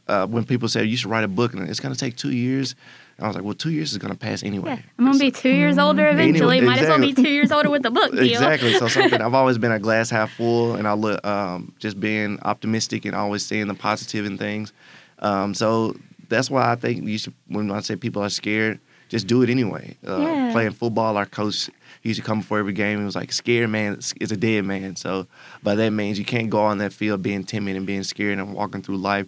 uh, 0.07 0.25
when 0.27 0.45
people 0.45 0.67
say 0.67 0.83
you 0.83 0.97
should 0.97 1.09
write 1.09 1.23
a 1.23 1.27
book 1.27 1.53
and 1.53 1.69
it's 1.69 1.79
going 1.79 1.93
to 1.93 1.99
take 1.99 2.15
two 2.15 2.31
years, 2.31 2.75
I 3.19 3.27
was 3.27 3.35
like, 3.35 3.43
well, 3.45 3.55
two 3.55 3.71
years 3.71 3.91
is 3.91 3.97
going 3.97 4.13
to 4.13 4.19
pass 4.19 4.43
anyway. 4.43 4.75
Yeah, 4.75 4.81
I'm 4.99 5.05
gonna 5.05 5.17
be 5.17 5.31
two 5.31 5.49
years 5.49 5.79
older 5.79 6.07
eventually. 6.07 6.61
Might 6.61 6.79
as 6.79 6.87
well 6.87 6.99
be 6.99 7.13
two 7.13 7.29
years 7.29 7.51
older 7.51 7.69
with 7.69 7.81
the 7.81 7.89
book 7.89 8.11
deal. 8.11 8.23
Exactly. 8.23 8.73
So 8.73 8.87
something 8.87 9.21
I've 9.21 9.33
always 9.33 9.57
been 9.57 9.71
a 9.71 9.79
glass 9.79 10.09
half 10.11 10.31
full, 10.33 10.75
and 10.75 10.87
I 10.87 10.93
look 10.93 11.25
um, 11.25 11.73
just 11.79 11.99
being 11.99 12.39
optimistic 12.43 13.05
and 13.05 13.15
always 13.15 13.43
seeing 13.45 13.67
the 13.67 13.73
positive 13.73 14.25
in 14.25 14.37
things. 14.37 14.71
Um, 15.19 15.55
so 15.55 15.95
that's 16.29 16.51
why 16.51 16.71
I 16.71 16.75
think 16.75 17.05
you 17.07 17.17
should. 17.17 17.33
When 17.47 17.71
I 17.71 17.79
say 17.79 17.95
people 17.95 18.21
are 18.21 18.29
scared, 18.29 18.79
just 19.09 19.25
do 19.25 19.41
it 19.41 19.49
anyway. 19.49 19.97
Uh, 20.07 20.17
Yeah. 20.19 20.51
Playing 20.51 20.71
football, 20.73 21.17
our 21.17 21.25
coach 21.25 21.71
he 22.01 22.09
used 22.09 22.19
to 22.19 22.25
come 22.25 22.41
before 22.41 22.59
every 22.59 22.73
game. 22.73 22.99
He 22.99 23.05
was 23.05 23.15
like, 23.15 23.31
"Scared 23.31 23.71
man 23.71 23.99
is 24.21 24.31
a 24.31 24.37
dead 24.37 24.63
man." 24.65 24.95
So 24.95 25.25
by 25.63 25.73
that 25.73 25.89
means, 25.89 26.19
you 26.19 26.25
can't 26.25 26.51
go 26.51 26.61
on 26.61 26.77
that 26.77 26.93
field 26.93 27.23
being 27.23 27.43
timid 27.43 27.75
and 27.75 27.87
being 27.87 28.03
scared 28.03 28.37
and 28.37 28.53
walking 28.53 28.83
through 28.83 28.97
life 28.97 29.27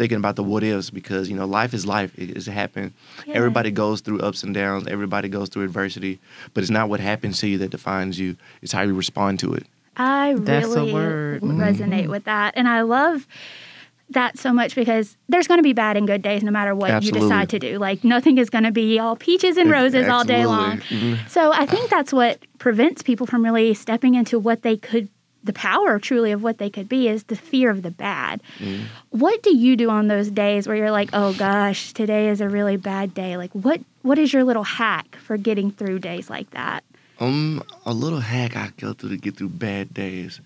thinking 0.00 0.16
about 0.16 0.34
the 0.36 0.42
what 0.42 0.62
ifs 0.64 0.88
because 0.88 1.28
you 1.28 1.36
know 1.36 1.44
life 1.44 1.74
is 1.74 1.84
life. 1.84 2.10
It 2.18 2.30
is 2.34 2.46
happening. 2.46 2.94
Yeah. 3.26 3.34
Everybody 3.34 3.70
goes 3.70 4.00
through 4.00 4.20
ups 4.20 4.42
and 4.42 4.54
downs. 4.54 4.86
Everybody 4.88 5.28
goes 5.28 5.50
through 5.50 5.64
adversity, 5.64 6.18
but 6.54 6.62
it's 6.62 6.70
not 6.70 6.88
what 6.88 7.00
happens 7.00 7.38
to 7.40 7.46
you 7.48 7.58
that 7.58 7.68
defines 7.70 8.18
you. 8.18 8.36
It's 8.62 8.72
how 8.72 8.80
you 8.80 8.94
respond 8.94 9.40
to 9.40 9.52
it. 9.52 9.66
I 9.98 10.36
That's 10.38 10.68
a 10.68 10.70
really 10.80 10.92
word. 10.94 11.42
resonate 11.42 12.08
with 12.08 12.24
that. 12.24 12.54
And 12.56 12.66
I 12.66 12.80
love 12.80 13.26
that 14.08 14.38
so 14.38 14.54
much 14.54 14.74
because 14.74 15.16
there's 15.28 15.46
going 15.46 15.58
to 15.58 15.62
be 15.62 15.74
bad 15.74 15.98
and 15.98 16.06
good 16.06 16.22
days 16.22 16.42
no 16.42 16.50
matter 16.50 16.74
what 16.74 16.90
Absolutely. 16.90 17.20
you 17.20 17.26
decide 17.28 17.48
to 17.50 17.58
do. 17.58 17.78
Like 17.78 18.02
nothing 18.02 18.38
is 18.38 18.48
going 18.48 18.64
to 18.64 18.72
be 18.72 18.98
all 18.98 19.16
peaches 19.16 19.58
and 19.58 19.70
roses 19.70 20.08
all 20.08 20.24
day 20.24 20.46
long. 20.46 20.78
Absolutely. 20.78 21.18
Mhm. 21.18 21.28
So 21.28 21.52
I 21.52 21.66
think 21.66 21.90
that's 21.90 22.12
what 22.12 22.38
prevents 22.58 23.02
people 23.02 23.26
from 23.26 23.44
really 23.44 23.74
stepping 23.74 24.14
into 24.14 24.38
what 24.38 24.62
they 24.62 24.78
could 24.78 25.10
the 25.42 25.52
power 25.52 25.98
truly 25.98 26.32
of 26.32 26.42
what 26.42 26.58
they 26.58 26.70
could 26.70 26.88
be 26.88 27.08
is 27.08 27.24
the 27.24 27.36
fear 27.36 27.70
of 27.70 27.82
the 27.82 27.90
bad. 27.90 28.42
Mm-hmm. 28.58 28.84
What 29.10 29.42
do 29.42 29.56
you 29.56 29.76
do 29.76 29.90
on 29.90 30.08
those 30.08 30.30
days 30.30 30.66
where 30.66 30.76
you're 30.76 30.90
like, 30.90 31.10
"Oh 31.12 31.32
gosh, 31.34 31.92
today 31.92 32.28
is 32.28 32.40
a 32.40 32.48
really 32.48 32.76
bad 32.76 33.14
day." 33.14 33.36
Like 33.36 33.52
what 33.52 33.80
what 34.02 34.18
is 34.18 34.32
your 34.32 34.44
little 34.44 34.64
hack 34.64 35.16
for 35.16 35.36
getting 35.36 35.70
through 35.70 36.00
days 36.00 36.28
like 36.30 36.50
that? 36.50 36.84
Um, 37.18 37.62
a 37.84 37.92
little 37.92 38.20
hack 38.20 38.56
I 38.56 38.70
go 38.78 38.92
through 38.94 39.10
to 39.10 39.16
get 39.16 39.36
through 39.36 39.50
bad 39.50 39.92
days. 39.92 40.40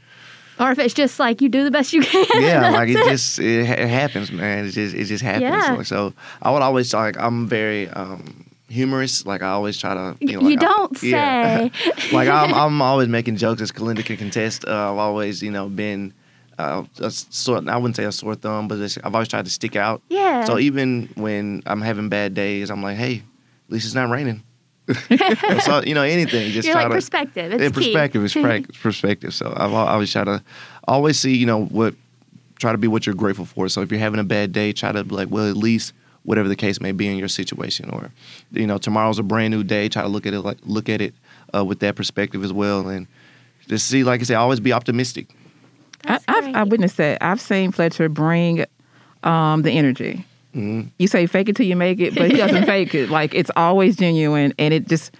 Or 0.58 0.70
if 0.70 0.78
it's 0.78 0.94
just 0.94 1.18
like 1.18 1.40
you 1.40 1.48
do 1.48 1.64
the 1.64 1.70
best 1.70 1.92
you 1.92 2.02
can. 2.02 2.26
yeah, 2.42 2.70
like 2.72 2.88
it 2.88 2.94
That's 2.94 3.08
just 3.08 3.38
it, 3.40 3.66
ha- 3.66 3.74
it 3.74 3.88
happens, 3.88 4.30
man. 4.30 4.66
It 4.66 4.70
just 4.70 4.94
it 4.94 5.04
just 5.04 5.22
happens. 5.22 5.42
Yeah. 5.42 5.82
So 5.82 6.12
I 6.42 6.50
would 6.50 6.62
always 6.62 6.92
like 6.94 7.16
I'm 7.18 7.46
very 7.46 7.88
um 7.88 8.46
humorous. 8.74 9.24
Like 9.24 9.42
I 9.42 9.48
always 9.50 9.78
try 9.78 9.94
to 9.94 10.16
you 10.20 10.34
know 10.34 10.48
You 10.48 10.56
like, 10.56 10.58
I- 10.58 10.66
don't 10.66 11.02
yeah. 11.02 11.68
say. 11.68 12.12
like 12.12 12.28
I'm 12.28 12.52
I'm 12.62 12.82
always 12.82 13.08
making 13.08 13.36
jokes 13.36 13.62
as 13.62 13.72
Kalinda 13.72 14.04
can 14.04 14.16
contest. 14.16 14.64
Uh, 14.66 14.92
I've 14.92 14.98
always 14.98 15.42
you 15.42 15.50
know 15.50 15.68
been. 15.68 16.12
Uh, 16.56 16.84
a 17.00 17.10
sore, 17.10 17.60
I 17.66 17.76
wouldn't 17.76 17.96
say 17.96 18.04
a 18.04 18.12
sore 18.12 18.36
thumb, 18.36 18.68
but 18.68 18.78
I've 19.02 19.12
always 19.12 19.26
tried 19.26 19.44
to 19.44 19.50
stick 19.50 19.74
out. 19.74 20.02
Yeah. 20.08 20.44
So 20.44 20.56
even 20.60 21.10
when 21.16 21.64
I'm 21.66 21.80
having 21.80 22.08
bad 22.08 22.34
days, 22.34 22.70
I'm 22.70 22.80
like, 22.80 22.96
hey, 22.96 23.16
at 23.66 23.72
least 23.72 23.86
it's 23.86 23.94
not 23.96 24.08
raining. 24.08 24.40
so 25.64 25.82
you 25.82 25.94
know 25.94 26.02
anything, 26.02 26.52
just 26.52 26.66
You're 26.68 26.74
try 26.74 26.82
like 26.84 26.90
to 26.92 26.94
perspective. 26.94 27.52
It's 27.54 27.62
in 27.62 27.72
perspective, 27.72 28.22
it's 28.22 28.34
perspective. 28.78 29.34
So 29.34 29.52
I've 29.56 29.72
always 29.72 30.12
try 30.12 30.22
to 30.22 30.44
always 30.86 31.18
see, 31.18 31.34
you 31.34 31.46
know, 31.46 31.64
what 31.64 31.96
try 32.58 32.70
to 32.70 32.78
be 32.78 32.86
what 32.86 33.04
you're 33.06 33.16
grateful 33.16 33.46
for. 33.46 33.68
So 33.68 33.80
if 33.80 33.90
you're 33.90 33.98
having 34.00 34.20
a 34.20 34.24
bad 34.24 34.52
day, 34.52 34.72
try 34.72 34.92
to 34.92 35.02
be 35.02 35.14
like, 35.14 35.30
well, 35.30 35.48
at 35.48 35.56
least 35.56 35.92
whatever 36.24 36.48
the 36.48 36.56
case 36.56 36.80
may 36.80 36.92
be 36.92 37.06
in 37.06 37.16
your 37.16 37.28
situation, 37.28 37.90
or 37.90 38.10
you 38.50 38.66
know, 38.66 38.78
tomorrow's 38.78 39.18
a 39.18 39.22
brand 39.22 39.52
new 39.52 39.62
day. 39.62 39.88
Try 39.88 40.02
to 40.02 40.08
look 40.08 40.26
at 40.26 40.34
it 40.34 40.40
like 40.40 40.58
look 40.64 40.88
at 40.88 41.00
it 41.00 41.14
uh, 41.54 41.64
with 41.64 41.80
that 41.80 41.94
perspective 41.94 42.42
as 42.44 42.52
well, 42.52 42.88
and 42.88 43.06
just 43.68 43.86
see, 43.86 44.04
like 44.04 44.20
I 44.20 44.24
said, 44.24 44.36
always 44.36 44.60
be 44.60 44.72
optimistic. 44.72 45.28
I, 46.04 46.08
That's 46.08 46.24
I've, 46.28 46.44
great. 46.44 46.56
I 46.56 46.62
witnessed 46.64 46.96
that. 46.98 47.22
I've 47.22 47.40
seen 47.40 47.72
Fletcher 47.72 48.08
bring 48.08 48.64
um, 49.22 49.62
the 49.62 49.70
energy. 49.70 50.24
Mhm. 50.54 50.90
You 50.98 51.08
say 51.08 51.26
fake 51.26 51.48
it 51.48 51.56
till 51.56 51.66
you 51.66 51.76
make 51.76 51.98
it, 52.00 52.14
but 52.14 52.30
he 52.30 52.36
doesn't 52.36 52.64
fake 52.66 52.94
it. 52.94 53.10
Like 53.10 53.34
it's 53.34 53.50
always 53.56 53.96
genuine, 53.96 54.52
and 54.58 54.72
it 54.74 54.86
just 54.88 55.14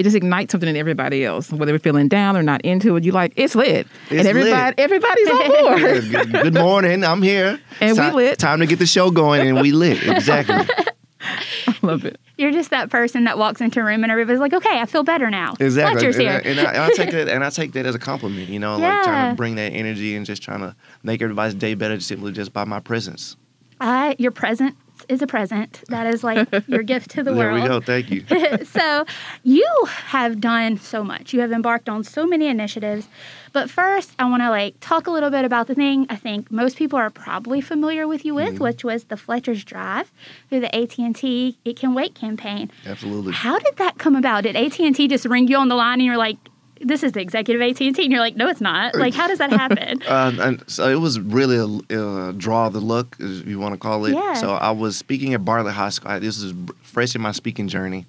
it 0.00 0.04
just 0.04 0.16
ignites 0.16 0.52
something 0.52 0.68
in 0.68 0.76
everybody 0.76 1.26
else. 1.26 1.52
Whether 1.52 1.72
we're 1.72 1.78
feeling 1.78 2.08
down 2.08 2.34
or 2.34 2.42
not 2.42 2.62
into 2.62 2.96
it, 2.96 3.04
you 3.04 3.12
like 3.12 3.34
it's 3.36 3.54
lit, 3.54 3.86
It's 4.08 4.12
and 4.12 4.26
everybody 4.26 4.52
lit. 4.54 4.74
everybody's 4.78 5.28
on 5.28 5.48
board. 5.48 6.10
good, 6.10 6.32
good 6.32 6.54
morning, 6.54 7.04
I'm 7.04 7.20
here, 7.20 7.60
And 7.80 7.98
we 7.98 8.02
Ti- 8.04 8.12
lit. 8.12 8.38
Time 8.38 8.60
to 8.60 8.66
get 8.66 8.78
the 8.78 8.86
show 8.86 9.10
going, 9.10 9.46
and 9.46 9.60
we 9.60 9.72
lit 9.72 10.02
exactly. 10.08 10.54
I 11.22 11.76
love 11.82 12.06
it. 12.06 12.18
You're 12.38 12.50
just 12.50 12.70
that 12.70 12.88
person 12.88 13.24
that 13.24 13.36
walks 13.36 13.60
into 13.60 13.80
a 13.80 13.84
room 13.84 14.02
and 14.02 14.10
everybody's 14.10 14.40
like, 14.40 14.54
"Okay, 14.54 14.80
I 14.80 14.86
feel 14.86 15.02
better 15.02 15.28
now." 15.28 15.54
Exactly. 15.60 16.00
Fletcher's 16.00 16.16
and, 16.16 16.22
here. 16.22 16.32
I, 16.32 16.48
and, 16.48 16.60
I, 16.60 16.72
and 16.72 16.78
I 16.82 16.90
take 16.94 17.10
that 17.10 17.28
and 17.34 17.44
I 17.44 17.50
take 17.50 17.72
that 17.72 17.84
as 17.84 17.94
a 17.94 17.98
compliment, 17.98 18.48
you 18.48 18.58
know, 18.58 18.78
like 18.78 19.02
trying 19.04 19.32
to 19.32 19.36
bring 19.36 19.56
that 19.56 19.72
energy 19.74 20.16
and 20.16 20.24
just 20.24 20.42
trying 20.42 20.60
to 20.60 20.74
make 21.02 21.20
everybody's 21.20 21.54
day 21.54 21.74
better 21.74 22.00
simply 22.00 22.32
just 22.32 22.54
by 22.54 22.64
my 22.64 22.80
presence. 22.80 23.36
I, 23.82 24.16
your 24.18 24.30
present 24.30 24.74
is 25.10 25.20
a 25.22 25.26
present. 25.26 25.82
That 25.88 26.06
is 26.06 26.22
like 26.22 26.48
your 26.66 26.82
gift 26.82 27.10
to 27.10 27.22
the 27.22 27.32
there 27.34 27.52
world. 27.52 27.62
we 27.62 27.68
go. 27.68 27.80
Thank 27.80 28.10
you. 28.10 28.24
so 28.64 29.04
you 29.42 29.66
have 29.86 30.40
done 30.40 30.78
so 30.78 31.02
much. 31.02 31.32
You 31.32 31.40
have 31.40 31.52
embarked 31.52 31.88
on 31.88 32.04
so 32.04 32.26
many 32.26 32.46
initiatives. 32.46 33.08
But 33.52 33.68
first, 33.68 34.12
I 34.18 34.30
want 34.30 34.42
to 34.42 34.50
like 34.50 34.76
talk 34.80 35.06
a 35.06 35.10
little 35.10 35.30
bit 35.30 35.44
about 35.44 35.66
the 35.66 35.74
thing 35.74 36.06
I 36.08 36.16
think 36.16 36.50
most 36.50 36.76
people 36.76 36.98
are 36.98 37.10
probably 37.10 37.60
familiar 37.60 38.06
with 38.06 38.24
you 38.24 38.34
with, 38.34 38.54
mm-hmm. 38.54 38.64
which 38.64 38.84
was 38.84 39.04
the 39.04 39.16
Fletcher's 39.16 39.64
Drive 39.64 40.12
through 40.48 40.60
the 40.60 40.74
AT&T 40.74 41.58
It 41.64 41.76
Can 41.76 41.94
Wait 41.94 42.14
campaign. 42.14 42.70
Absolutely. 42.86 43.32
How 43.32 43.58
did 43.58 43.76
that 43.76 43.98
come 43.98 44.14
about? 44.14 44.44
Did 44.44 44.54
AT&T 44.54 45.08
just 45.08 45.24
ring 45.24 45.48
you 45.48 45.56
on 45.56 45.68
the 45.68 45.74
line 45.74 45.94
and 45.94 46.06
you're 46.06 46.16
like, 46.16 46.36
"This 46.80 47.02
is 47.02 47.12
the 47.12 47.20
executive 47.20 47.60
AT&T," 47.62 47.86
and 48.02 48.10
you're 48.12 48.20
like, 48.20 48.36
"No, 48.36 48.48
it's 48.48 48.60
not." 48.60 48.94
Like, 48.94 49.14
how 49.14 49.26
does 49.28 49.38
that 49.38 49.50
happen? 49.64 50.02
Uh, 50.02 50.32
and 50.40 50.64
so 50.70 50.88
it 50.88 50.96
was 51.00 51.20
really 51.20 51.56
a, 51.56 52.28
a 52.28 52.32
draw 52.32 52.66
of 52.66 52.72
the 52.72 52.80
look, 52.80 53.16
if 53.20 53.46
you 53.46 53.58
want 53.58 53.74
to 53.74 53.78
call 53.78 54.04
it. 54.06 54.14
Yeah. 54.14 54.34
So 54.34 54.52
I 54.54 54.70
was 54.70 54.96
speaking 54.96 55.34
at 55.34 55.44
Bartlett 55.44 55.74
High 55.74 55.90
School. 55.90 56.10
I- 56.10 56.18
This 56.18 56.38
is 56.38 56.54
fresh 56.82 57.14
in 57.14 57.20
my 57.20 57.32
speaking 57.32 57.68
journey. 57.68 58.06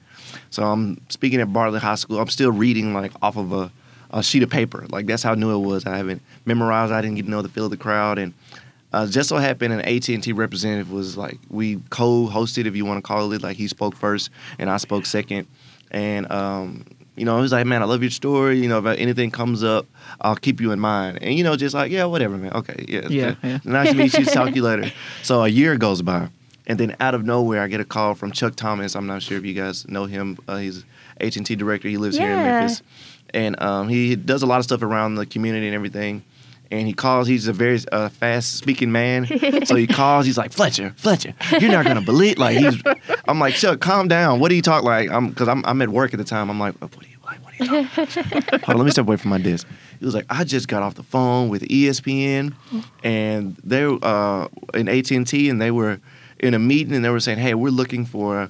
So 0.49 0.63
I'm 0.63 0.99
speaking 1.09 1.39
at 1.41 1.51
Bartlett 1.51 1.81
High 1.83 1.95
School. 1.95 2.19
I'm 2.19 2.29
still 2.29 2.51
reading 2.51 2.93
like 2.93 3.11
off 3.21 3.37
of 3.37 3.51
a, 3.51 3.71
a 4.11 4.23
sheet 4.23 4.43
of 4.43 4.49
paper. 4.49 4.85
Like 4.89 5.05
that's 5.05 5.23
how 5.23 5.33
new 5.35 5.51
it 5.53 5.65
was. 5.65 5.85
I 5.85 5.97
haven't 5.97 6.21
memorized. 6.45 6.91
I 6.91 7.01
didn't 7.01 7.15
get 7.17 7.25
to 7.25 7.31
know 7.31 7.41
the 7.41 7.49
feel 7.49 7.65
of 7.65 7.71
the 7.71 7.77
crowd. 7.77 8.17
And 8.17 8.33
uh, 8.93 9.07
just 9.07 9.29
so 9.29 9.37
happened, 9.37 9.73
an 9.73 9.81
AT&T 9.81 10.31
representative 10.33 10.91
was 10.91 11.17
like 11.17 11.37
we 11.49 11.77
co-hosted, 11.89 12.65
if 12.65 12.75
you 12.75 12.85
want 12.85 12.97
to 12.97 13.01
call 13.01 13.31
it. 13.33 13.41
Like 13.41 13.57
he 13.57 13.67
spoke 13.67 13.95
first, 13.95 14.29
and 14.59 14.69
I 14.69 14.77
spoke 14.77 15.05
second. 15.05 15.47
And 15.91 16.29
um, 16.31 16.85
you 17.21 17.25
know, 17.25 17.35
he 17.37 17.41
was 17.43 17.51
like, 17.51 17.67
"Man, 17.67 17.81
I 17.83 17.85
love 17.85 18.01
your 18.01 18.09
story. 18.09 18.59
You 18.59 18.67
know, 18.67 18.79
if 18.79 18.85
anything 18.99 19.29
comes 19.29 19.63
up, 19.63 19.85
I'll 20.21 20.35
keep 20.35 20.59
you 20.59 20.71
in 20.71 20.79
mind." 20.79 21.19
And 21.21 21.35
you 21.35 21.43
know, 21.43 21.55
just 21.55 21.75
like, 21.75 21.91
"Yeah, 21.91 22.05
whatever, 22.05 22.35
man. 22.35 22.51
Okay, 22.53 22.83
yeah, 22.89 23.07
Yeah, 23.09 23.35
yeah. 23.43 23.59
Nice 23.63 23.89
to 23.91 23.95
meet 23.95 24.13
you. 24.17 24.25
Talk 24.25 24.49
to 24.49 24.55
you 24.55 24.63
later." 24.63 24.91
So 25.23 25.43
a 25.43 25.47
year 25.47 25.77
goes 25.77 26.01
by, 26.01 26.29
and 26.65 26.79
then 26.79 26.95
out 26.99 27.13
of 27.13 27.23
nowhere, 27.23 27.61
I 27.61 27.67
get 27.67 27.79
a 27.79 27.85
call 27.85 28.15
from 28.15 28.31
Chuck 28.31 28.55
Thomas. 28.55 28.95
I'm 28.95 29.05
not 29.05 29.21
sure 29.21 29.37
if 29.37 29.45
you 29.45 29.53
guys 29.53 29.87
know 29.87 30.05
him. 30.05 30.37
Uh, 30.47 30.57
he's 30.57 30.83
AT&T 31.21 31.55
director. 31.55 31.87
He 31.87 31.97
lives 31.97 32.17
here 32.17 32.31
in 32.31 32.37
Memphis, 32.37 32.81
and 33.33 33.61
um, 33.61 33.87
he 33.87 34.15
does 34.15 34.41
a 34.41 34.47
lot 34.47 34.57
of 34.57 34.63
stuff 34.63 34.81
around 34.81 35.15
the 35.15 35.25
community 35.27 35.67
and 35.67 35.75
everything. 35.75 36.23
and 36.71 36.87
he 36.87 36.93
calls. 36.93 37.27
He's 37.27 37.47
a 37.47 37.53
very 37.53 37.79
uh, 37.91 38.07
fast 38.09 38.55
speaking 38.55 38.91
man, 38.91 39.27
so 39.65 39.75
he 39.75 39.85
calls. 39.87 40.25
He's 40.25 40.37
like 40.37 40.51
Fletcher, 40.53 40.93
Fletcher, 40.97 41.33
you're 41.59 41.71
not 41.71 41.85
gonna 41.85 42.01
believe. 42.01 42.37
Like 42.39 42.57
he's, 42.57 42.81
I'm 43.27 43.39
like, 43.39 43.53
Chuck, 43.55 43.79
calm 43.81 44.07
down. 44.07 44.39
What 44.39 44.49
do 44.49 44.55
you 44.55 44.61
talk 44.63 44.83
like? 44.83 45.11
I'm 45.11 45.29
because 45.29 45.47
I'm, 45.49 45.63
I'm 45.65 45.81
at 45.81 45.89
work 45.89 46.13
at 46.13 46.17
the 46.17 46.23
time. 46.35 46.49
I'm 46.49 46.59
like, 46.59 46.73
what 46.81 46.95
are 46.97 47.09
you 47.09 47.10
Hold 47.67 48.63
on, 48.67 48.77
let 48.77 48.85
me 48.85 48.91
step 48.91 49.05
away 49.05 49.17
from 49.17 49.29
my 49.29 49.37
desk. 49.37 49.67
He 49.99 50.05
was 50.05 50.15
like, 50.15 50.25
I 50.29 50.43
just 50.43 50.67
got 50.67 50.83
off 50.83 50.95
the 50.95 51.03
phone 51.03 51.49
with 51.49 51.61
ESPN, 51.63 52.53
and 53.03 53.55
they 53.63 53.83
uh, 53.83 54.47
in 54.73 54.87
AT 54.89 55.11
and 55.11 55.27
T, 55.27 55.49
and 55.49 55.61
they 55.61 55.71
were 55.71 55.99
in 56.39 56.53
a 56.53 56.59
meeting, 56.59 56.93
and 56.95 57.05
they 57.05 57.09
were 57.09 57.19
saying, 57.19 57.37
hey, 57.37 57.53
we're 57.53 57.69
looking 57.69 58.05
for 58.05 58.49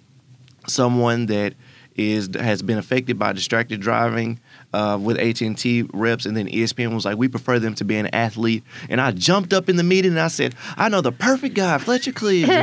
someone 0.68 1.26
that 1.28 1.54
is 1.96 2.30
has 2.36 2.62
been 2.62 2.78
affected 2.78 3.20
by 3.20 3.34
distracted 3.34 3.82
driving 3.82 4.40
uh, 4.74 4.98
with 5.02 5.18
AT&T 5.18 5.90
reps, 5.94 6.26
and 6.26 6.36
then 6.36 6.48
ESPN 6.48 6.94
was 6.94 7.06
like, 7.06 7.18
we 7.18 7.28
prefer 7.28 7.60
them 7.60 7.76
to 7.76 7.86
be 7.86 7.98
an 7.98 8.08
athlete. 8.08 8.64
And 8.90 9.02
I 9.02 9.12
jumped 9.12 9.54
up 9.54 9.70
in 9.70 9.76
the 9.76 9.84
meeting 9.84 10.12
and 10.12 10.20
I 10.20 10.30
said, 10.30 10.56
I 10.78 10.90
know 10.90 11.02
the 11.02 11.12
perfect 11.12 11.56
guy, 11.56 11.78
Fletcher 11.78 12.12
Cleaves. 12.12 12.50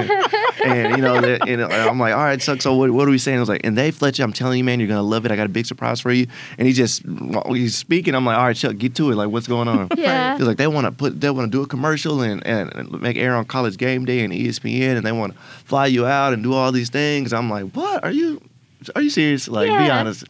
And, 0.64 0.88
and, 0.88 0.96
you 0.96 1.56
know, 1.56 1.68
and 1.68 1.72
I'm 1.72 2.00
like, 2.00 2.12
all 2.12 2.24
right, 2.24 2.42
so, 2.42 2.56
so 2.58 2.74
what, 2.74 2.90
what 2.90 3.06
are 3.06 3.12
we 3.12 3.18
saying? 3.18 3.36
I 3.36 3.40
was 3.40 3.48
like, 3.48 3.60
and 3.62 3.78
they, 3.78 3.92
Fletcher, 3.92 4.24
I'm 4.24 4.32
telling 4.32 4.58
you, 4.58 4.64
man, 4.64 4.80
you're 4.80 4.88
gonna 4.88 5.02
love 5.02 5.24
it. 5.24 5.30
I 5.30 5.36
got 5.36 5.46
a 5.46 5.48
big 5.48 5.66
surprise 5.66 6.00
for 6.00 6.10
you. 6.10 6.26
And 6.58 6.66
he 6.66 6.74
just 6.74 7.04
he's 7.46 7.76
speaking. 7.76 8.12
I'm 8.12 8.24
like, 8.24 8.36
all 8.36 8.44
right, 8.44 8.56
Chuck, 8.56 8.76
get 8.76 8.96
to 8.96 9.12
it. 9.12 9.14
Like, 9.14 9.28
what's 9.28 9.46
going 9.46 9.68
on? 9.68 9.88
Yeah. 9.96 10.36
He's 10.36 10.46
like, 10.46 10.56
they 10.56 10.66
want 10.66 10.86
to 10.86 10.90
put, 10.90 11.20
they 11.20 11.30
want 11.30 11.50
to 11.50 11.56
do 11.56 11.62
a 11.62 11.66
commercial 11.66 12.22
and, 12.22 12.44
and, 12.44 12.74
and 12.74 13.00
make 13.00 13.16
air 13.16 13.36
on 13.36 13.44
College 13.44 13.76
Game 13.76 14.04
Day 14.04 14.24
and 14.24 14.32
ESPN, 14.32 14.96
and 14.96 15.06
they 15.06 15.12
want 15.12 15.34
to 15.34 15.38
fly 15.64 15.86
you 15.86 16.06
out 16.06 16.32
and 16.32 16.42
do 16.42 16.54
all 16.54 16.72
these 16.72 16.90
things. 16.90 17.32
I'm 17.32 17.48
like, 17.48 17.70
what? 17.70 18.02
Are 18.02 18.10
you, 18.10 18.40
are 18.96 19.02
you 19.02 19.10
serious? 19.10 19.46
Like, 19.46 19.68
be 19.68 19.90
honest. 19.90 20.24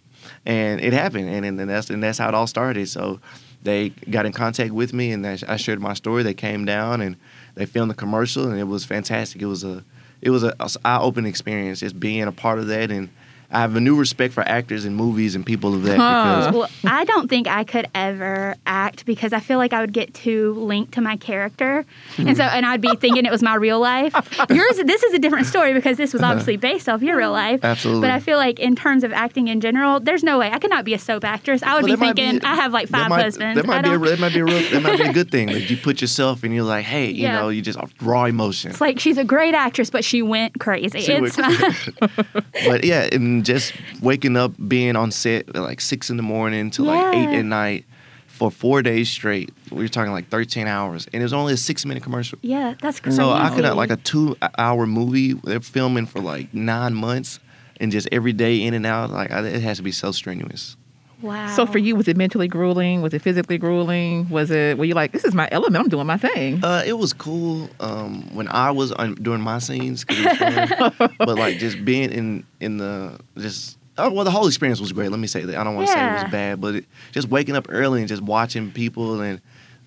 And 0.48 0.80
it 0.80 0.94
happened, 0.94 1.28
and, 1.28 1.44
and 1.44 1.70
that's 1.70 1.90
and 1.90 2.02
that's 2.02 2.16
how 2.16 2.28
it 2.28 2.34
all 2.34 2.46
started. 2.46 2.88
So 2.88 3.20
they 3.62 3.90
got 3.90 4.24
in 4.24 4.32
contact 4.32 4.72
with 4.72 4.94
me, 4.94 5.12
and 5.12 5.26
I 5.26 5.56
shared 5.56 5.78
my 5.78 5.92
story. 5.92 6.22
They 6.22 6.32
came 6.32 6.64
down 6.64 7.02
and 7.02 7.16
they 7.54 7.66
filmed 7.66 7.90
the 7.90 7.94
commercial, 7.94 8.48
and 8.48 8.58
it 8.58 8.64
was 8.64 8.82
fantastic. 8.84 9.42
It 9.42 9.46
was 9.46 9.62
a 9.62 9.84
it 10.22 10.30
was 10.30 10.44
a, 10.44 10.54
eye 10.84 10.98
opening 10.98 11.28
experience 11.28 11.80
just 11.80 12.00
being 12.00 12.22
a 12.22 12.32
part 12.32 12.58
of 12.58 12.66
that, 12.68 12.90
and 12.90 13.10
I 13.50 13.60
have 13.60 13.76
a 13.76 13.80
new 13.80 13.96
respect 13.96 14.34
for 14.34 14.42
actors 14.46 14.84
and 14.84 14.94
movies 14.94 15.34
and 15.34 15.44
people 15.44 15.72
of 15.74 15.82
that 15.84 15.96
Huh. 15.96 16.50
because 16.50 16.54
Well, 16.84 16.92
I 16.92 17.04
don't 17.04 17.28
think 17.28 17.46
I 17.48 17.64
could 17.64 17.86
ever 17.94 18.56
act 18.66 19.06
because 19.06 19.32
I 19.32 19.40
feel 19.40 19.56
like 19.56 19.72
I 19.72 19.80
would 19.80 19.92
get 19.94 20.12
too 20.12 20.52
linked 20.54 20.92
to 20.94 21.00
my 21.00 21.16
character, 21.16 21.86
and 22.18 22.36
so 22.36 22.42
and 22.44 22.66
I'd 22.66 22.82
be 22.82 22.94
thinking 22.96 23.24
it 23.24 23.32
was 23.32 23.42
my 23.42 23.54
real 23.54 23.80
life. 23.80 24.12
Yours, 24.50 24.76
this 24.84 25.02
is 25.02 25.14
a 25.14 25.18
different 25.18 25.46
story 25.46 25.72
because 25.72 25.96
this 25.96 26.12
was 26.12 26.22
obviously 26.22 26.56
based 26.58 26.88
off 26.90 27.00
your 27.02 27.16
real 27.16 27.32
life. 27.32 27.60
Uh-huh. 27.64 27.70
Absolutely. 27.72 28.02
But 28.02 28.10
I 28.10 28.20
feel 28.20 28.36
like 28.36 28.58
in 28.58 28.76
terms 28.76 29.02
of 29.02 29.12
acting 29.14 29.48
in 29.48 29.60
general, 29.62 29.98
there's 29.98 30.22
no 30.22 30.38
way 30.38 30.50
I 30.50 30.58
could 30.58 30.70
not 30.70 30.84
be 30.84 30.92
a 30.92 30.98
soap 30.98 31.24
actress. 31.24 31.62
I 31.62 31.74
would 31.74 31.84
Well, 31.84 31.96
be 31.96 32.00
thinking 32.04 32.40
be- 32.40 32.44
I 32.44 32.54
have 32.54 32.72
like 32.74 32.88
that 32.90 32.98
five 33.00 33.08
might- 33.08 33.22
husbands. 33.22 33.56
That 33.56 33.66
might 33.66 33.82
be 33.82 33.90
a, 33.90 33.98
that 33.98 34.18
might 34.20 34.34
be 34.34 34.40
a 34.40 34.44
real, 34.44 34.70
that 34.72 34.82
might 34.82 34.98
be 34.98 35.04
a 35.04 35.12
good 35.12 35.30
thing. 35.30 35.48
Like 35.48 35.70
you 35.70 35.76
put 35.88 36.00
yourself 36.02 36.42
and 36.44 36.52
you're 36.54 36.64
like, 36.64 36.84
hey, 36.84 37.06
you 37.06 37.22
Yeah. 37.22 37.40
know, 37.40 37.48
you 37.48 37.62
just 37.62 37.78
raw 38.02 38.24
emotion. 38.26 38.72
It's 38.72 38.80
like 38.82 39.00
she's 39.00 39.16
a 39.16 39.24
great 39.24 39.54
actress, 39.54 39.88
but 39.88 40.04
she 40.04 40.20
went 40.20 40.60
crazy. 40.60 41.00
She 41.00 41.12
it's 41.12 41.36
went 41.38 41.56
fine. 41.98 42.10
but 42.66 42.84
yeah, 42.84 43.08
and 43.10 43.37
just 43.44 43.72
waking 44.02 44.36
up, 44.36 44.52
being 44.68 44.96
on 44.96 45.10
set 45.10 45.48
at 45.48 45.56
like 45.56 45.80
six 45.80 46.10
in 46.10 46.16
the 46.16 46.22
morning 46.22 46.70
to 46.72 46.84
like 46.84 47.14
eight 47.14 47.36
at 47.38 47.44
night 47.44 47.84
for 48.26 48.50
four 48.50 48.82
days 48.82 49.10
straight. 49.10 49.50
We 49.70 49.82
were 49.82 49.88
talking 49.88 50.12
like 50.12 50.28
13 50.28 50.66
hours, 50.66 51.06
and 51.12 51.20
it 51.20 51.24
was 51.24 51.32
only 51.32 51.54
a 51.54 51.56
six 51.56 51.84
minute 51.84 52.02
commercial. 52.02 52.38
yeah, 52.42 52.74
that's 52.80 53.00
crazy. 53.00 53.16
So 53.16 53.30
I 53.30 53.50
could 53.50 53.64
have 53.64 53.76
like 53.76 53.90
a 53.90 53.96
two 53.96 54.36
hour 54.56 54.86
movie. 54.86 55.32
They're 55.34 55.60
filming 55.60 56.06
for 56.06 56.20
like 56.20 56.54
nine 56.54 56.94
months, 56.94 57.40
and 57.80 57.92
just 57.92 58.08
every 58.12 58.32
day 58.32 58.62
in 58.62 58.74
and 58.74 58.86
out. 58.86 59.10
Like 59.10 59.30
I, 59.30 59.44
it 59.46 59.62
has 59.62 59.76
to 59.78 59.82
be 59.82 59.92
so 59.92 60.12
strenuous. 60.12 60.76
Wow. 61.22 61.48
So 61.54 61.66
for 61.66 61.78
you, 61.78 61.96
was 61.96 62.08
it 62.08 62.16
mentally 62.16 62.48
grueling? 62.48 63.02
Was 63.02 63.14
it 63.14 63.22
physically 63.22 63.58
grueling? 63.58 64.28
Was 64.28 64.50
it? 64.50 64.78
Were 64.78 64.84
you 64.84 64.94
like, 64.94 65.12
this 65.12 65.24
is 65.24 65.34
my 65.34 65.48
element? 65.52 65.84
I'm 65.84 65.88
doing 65.88 66.06
my 66.06 66.16
thing. 66.16 66.62
Uh, 66.64 66.82
it 66.86 66.94
was 66.94 67.12
cool 67.12 67.68
um, 67.80 68.22
when 68.34 68.48
I 68.48 68.70
was 68.70 68.92
on, 68.92 69.14
doing 69.16 69.40
my 69.40 69.58
scenes, 69.58 70.04
'cause 70.04 70.18
it 70.18 70.24
was 70.40 70.92
fun. 70.96 71.14
but 71.18 71.36
like 71.38 71.58
just 71.58 71.84
being 71.84 72.10
in 72.10 72.44
in 72.60 72.76
the 72.78 73.18
just 73.36 73.78
oh, 73.98 74.10
well, 74.12 74.24
the 74.24 74.30
whole 74.30 74.46
experience 74.46 74.80
was 74.80 74.92
great. 74.92 75.10
Let 75.10 75.20
me 75.20 75.26
say 75.26 75.44
that. 75.44 75.56
I 75.56 75.64
don't 75.64 75.74
want 75.74 75.88
to 75.88 75.92
say 75.92 76.00
it 76.08 76.22
was 76.22 76.30
bad, 76.30 76.60
but 76.60 76.76
it, 76.76 76.84
just 77.12 77.28
waking 77.28 77.56
up 77.56 77.66
early 77.68 78.00
and 78.00 78.08
just 78.08 78.22
watching 78.22 78.70
people 78.70 79.20
and 79.20 79.40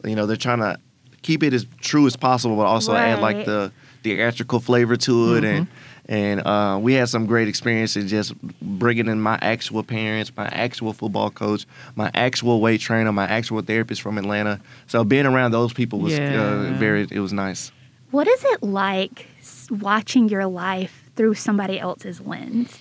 you 0.04 0.16
know 0.16 0.26
they're 0.26 0.36
trying 0.38 0.60
to 0.60 0.78
keep 1.22 1.44
it 1.44 1.54
as 1.54 1.66
true 1.80 2.08
as 2.08 2.16
possible, 2.16 2.56
but 2.56 2.66
also 2.66 2.94
add 2.96 3.20
like 3.22 3.46
the 3.46 3.72
theatrical 4.04 4.60
flavor 4.60 4.96
to 4.98 5.36
it 5.36 5.44
and. 5.44 5.68
And 6.12 6.42
uh, 6.46 6.78
we 6.82 6.94
had 6.96 7.08
some 7.08 7.26
great 7.26 7.48
experiences 7.48 8.10
just 8.12 8.34
bringing 8.62 9.08
in 9.08 9.22
my 9.22 9.40
actual 9.42 9.82
parents, 9.82 10.30
my 10.36 10.46
actual 10.48 10.92
football 10.92 11.30
coach, 11.32 11.66
my 11.96 12.12
actual 12.14 12.60
weight 12.60 12.82
trainer, 12.82 13.14
my 13.14 13.24
actual 13.26 13.62
therapist 13.62 14.02
from 14.02 14.18
Atlanta. 14.18 14.60
So 14.88 15.06
being 15.06 15.26
around 15.26 15.52
those 15.52 15.72
people 15.72 16.00
was 16.00 16.20
uh, 16.20 16.76
very, 16.78 17.08
it 17.10 17.20
was 17.22 17.32
nice. 17.32 17.72
what 18.12 18.28
is 18.28 18.44
it 18.44 18.62
like 18.62 19.28
watching 19.70 20.28
your 20.28 20.48
life 20.48 21.10
through 21.16 21.36
somebody 21.36 21.80
else's 21.80 22.20
lens? 22.20 22.78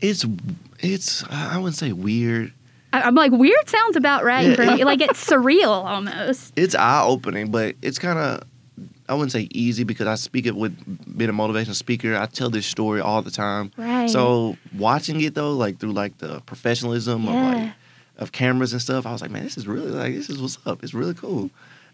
It's 0.00 0.24
it's 0.78 1.24
I 1.28 1.58
wouldn't 1.58 1.74
say 1.76 1.90
weird. 1.92 2.52
I- 2.92 3.02
I'm 3.02 3.16
like, 3.16 3.32
weird 3.32 3.68
sounds 3.68 3.96
about 3.96 4.22
right 4.24 4.46
Yeah, 4.50 4.54
for 4.54 4.66
me. 4.66 4.84
Like 4.90 5.00
it's 5.00 5.24
surreal 5.28 5.66
almost. 5.84 6.52
It's 6.56 6.76
eye 6.76 7.02
opening, 7.02 7.50
but 7.50 7.74
it's 7.82 7.98
kind 7.98 8.18
of 8.20 8.44
I 9.10 9.14
wouldn't 9.14 9.32
say 9.32 9.48
easy 9.50 9.82
because 9.84 10.06
I 10.06 10.14
speak 10.14 10.46
it 10.46 10.54
with 10.54 10.72
being 11.18 11.28
a 11.30 11.32
motivational 11.32 11.74
speaker. 11.74 12.16
I 12.16 12.26
tell 12.26 12.48
this 12.48 12.64
story 12.64 13.00
all 13.00 13.22
the 13.22 13.30
time. 13.32 13.72
Right. 13.76 14.08
So 14.08 14.56
watching 14.76 15.20
it 15.20 15.34
though, 15.34 15.52
like 15.52 15.78
through 15.78 15.92
like 15.92 16.18
the 16.18 16.40
professionalism 16.46 17.26
of 17.26 17.34
like 17.34 17.72
of 18.18 18.30
cameras 18.32 18.72
and 18.72 18.80
stuff, 18.80 19.06
I 19.06 19.12
was 19.12 19.20
like, 19.20 19.30
man, 19.32 19.42
this 19.42 19.58
is 19.58 19.66
really 19.66 19.90
like 19.90 20.14
this 20.14 20.30
is 20.30 20.40
what's 20.40 20.58
up. 20.64 20.82
It's 20.84 20.94
really 20.94 21.14
cool. 21.14 21.50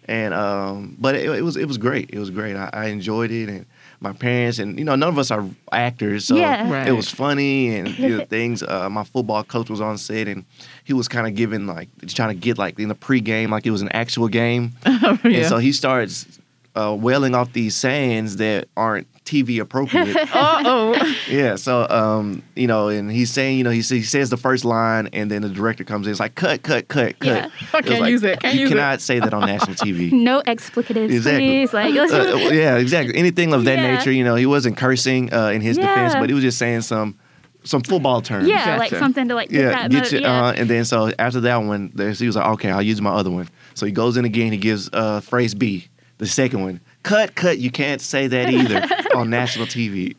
And 0.09 0.35
um, 0.35 0.97
but 1.01 1.15
it, 1.17 1.25
it 1.29 1.43
was 1.43 1.57
it 1.57 1.67
was 1.67 1.79
great. 1.79 2.11
It 2.13 2.19
was 2.19 2.31
great. 2.31 2.55
I, 2.55 2.71
I 2.73 2.87
enjoyed 2.87 3.31
it, 3.33 3.49
and 3.49 3.67
my 3.99 4.13
parents 4.13 4.59
and 4.61 4.79
you 4.79 4.85
know 4.85 4.95
none 4.95 5.09
of 5.09 5.19
us 5.19 5.31
are 5.33 5.45
actors, 5.73 6.27
so 6.27 6.37
Yeah. 6.37 6.71
Right. 6.71 6.87
it 6.87 6.93
was 6.93 7.11
funny 7.11 7.75
and 7.77 7.99
you 7.99 8.09
know, 8.19 8.25
things. 8.27 8.63
Uh, 8.63 8.89
my 8.89 9.03
football 9.03 9.43
coach 9.43 9.69
was 9.69 9.81
on 9.81 9.99
set, 9.99 10.29
and 10.29 10.45
he 10.85 10.93
was 10.93 11.09
kind 11.09 11.27
of 11.27 11.35
giving 11.35 11.67
like 11.67 11.89
trying 12.09 12.29
to 12.29 12.35
get 12.41 12.57
like 12.59 12.79
in 12.79 12.89
the 12.89 12.95
pregame 12.95 13.49
like 13.49 13.67
it 13.67 13.73
was 13.73 13.83
an 13.83 13.89
actual 13.91 14.29
game. 14.29 14.73
yeah. 14.87 15.17
And 15.25 15.47
so 15.47 15.59
he 15.59 15.73
starts 15.73 16.39
uh, 16.77 16.95
wailing 16.95 17.35
off 17.35 17.53
these 17.53 17.75
sayings 17.75 18.37
that 18.37 18.69
aren't 18.77 19.07
TV 19.25 19.59
appropriate. 19.61 20.15
uh 20.35 20.63
oh. 20.65 21.17
yeah. 21.29 21.57
So, 21.57 21.87
um, 21.89 22.43
you 22.55 22.67
know, 22.67 22.89
and 22.89 23.11
he's 23.11 23.31
saying, 23.33 23.59
you 23.59 23.65
know, 23.65 23.71
he, 23.71 23.83
sa- 23.83 23.95
he 23.97 24.03
says 24.03 24.31
the 24.31 24.37
first 24.37 24.65
line, 24.65 25.09
and 25.13 25.31
then 25.31 25.43
the 25.43 25.49
director 25.49 25.83
comes 25.85 26.07
in. 26.07 26.11
It's 26.13 26.21
like, 26.21 26.35
cut, 26.37 26.63
cut, 26.63 26.87
cut, 26.89 27.19
cut. 27.19 27.29
Yeah. 27.29 27.51
I 27.73 27.83
can't 27.83 28.01
like, 28.03 28.11
use 28.11 28.23
it. 28.23 28.39
Can't 28.41 28.55
you 28.55 28.61
use 28.63 28.71
it. 28.71 28.75
cannot 28.75 29.01
say 29.01 29.19
that 29.19 29.33
on 29.35 29.47
national 29.47 29.75
TV. 29.77 30.13
No 30.27 30.43
explicatives, 30.43 31.11
Exactly. 31.11 31.47
please. 31.49 31.73
Like, 31.73 31.95
Uh, 31.97 32.37
yeah, 32.53 32.77
exactly. 32.77 33.17
Anything 33.17 33.53
of 33.53 33.65
that 33.65 33.79
Yeah. 33.79 33.97
nature, 33.97 34.13
you 34.13 34.23
know, 34.25 34.35
he 34.37 34.47
wasn't 34.47 34.77
cursing 34.77 35.33
uh, 35.33 35.49
in 35.49 35.61
his 35.61 35.77
defense, 35.77 36.15
but 36.15 36.29
he 36.29 36.35
was 36.35 36.43
just 36.45 36.59
saying 36.59 36.83
some 36.83 37.17
some 37.65 37.83
football 37.83 38.23
terms. 38.23 38.47
yeah, 38.47 38.77
like 38.79 38.91
something 38.95 39.27
to 39.27 39.35
like 39.35 39.49
get 39.49 39.61
Yeah, 39.61 39.71
that. 39.71 39.91
get 39.91 40.13
you, 40.13 40.21
yeah. 40.21 40.47
uh, 40.47 40.53
and 40.53 40.71
then 40.71 40.85
so 40.85 41.11
after 41.19 41.41
that 41.41 41.57
one, 41.57 41.91
he 41.97 42.27
was 42.27 42.37
like, 42.37 42.47
okay, 42.55 42.71
I'll 42.71 42.81
use 42.83 43.01
my 43.01 43.11
other 43.11 43.31
one. 43.31 43.49
So 43.75 43.87
he 43.87 43.91
goes 43.93 44.17
in 44.17 44.25
again. 44.25 44.53
He 44.53 44.59
gives 44.59 44.89
uh, 44.93 45.19
phrase 45.21 45.53
B, 45.55 45.89
the 46.19 46.27
second 46.27 46.63
one. 46.63 46.81
Cut, 47.03 47.35
cut. 47.37 47.59
You 47.59 47.71
can't 47.71 48.01
say 48.01 48.27
that 48.27 48.51
either 48.51 48.83
on 49.15 49.31
national 49.31 49.67
TV. 49.67 50.17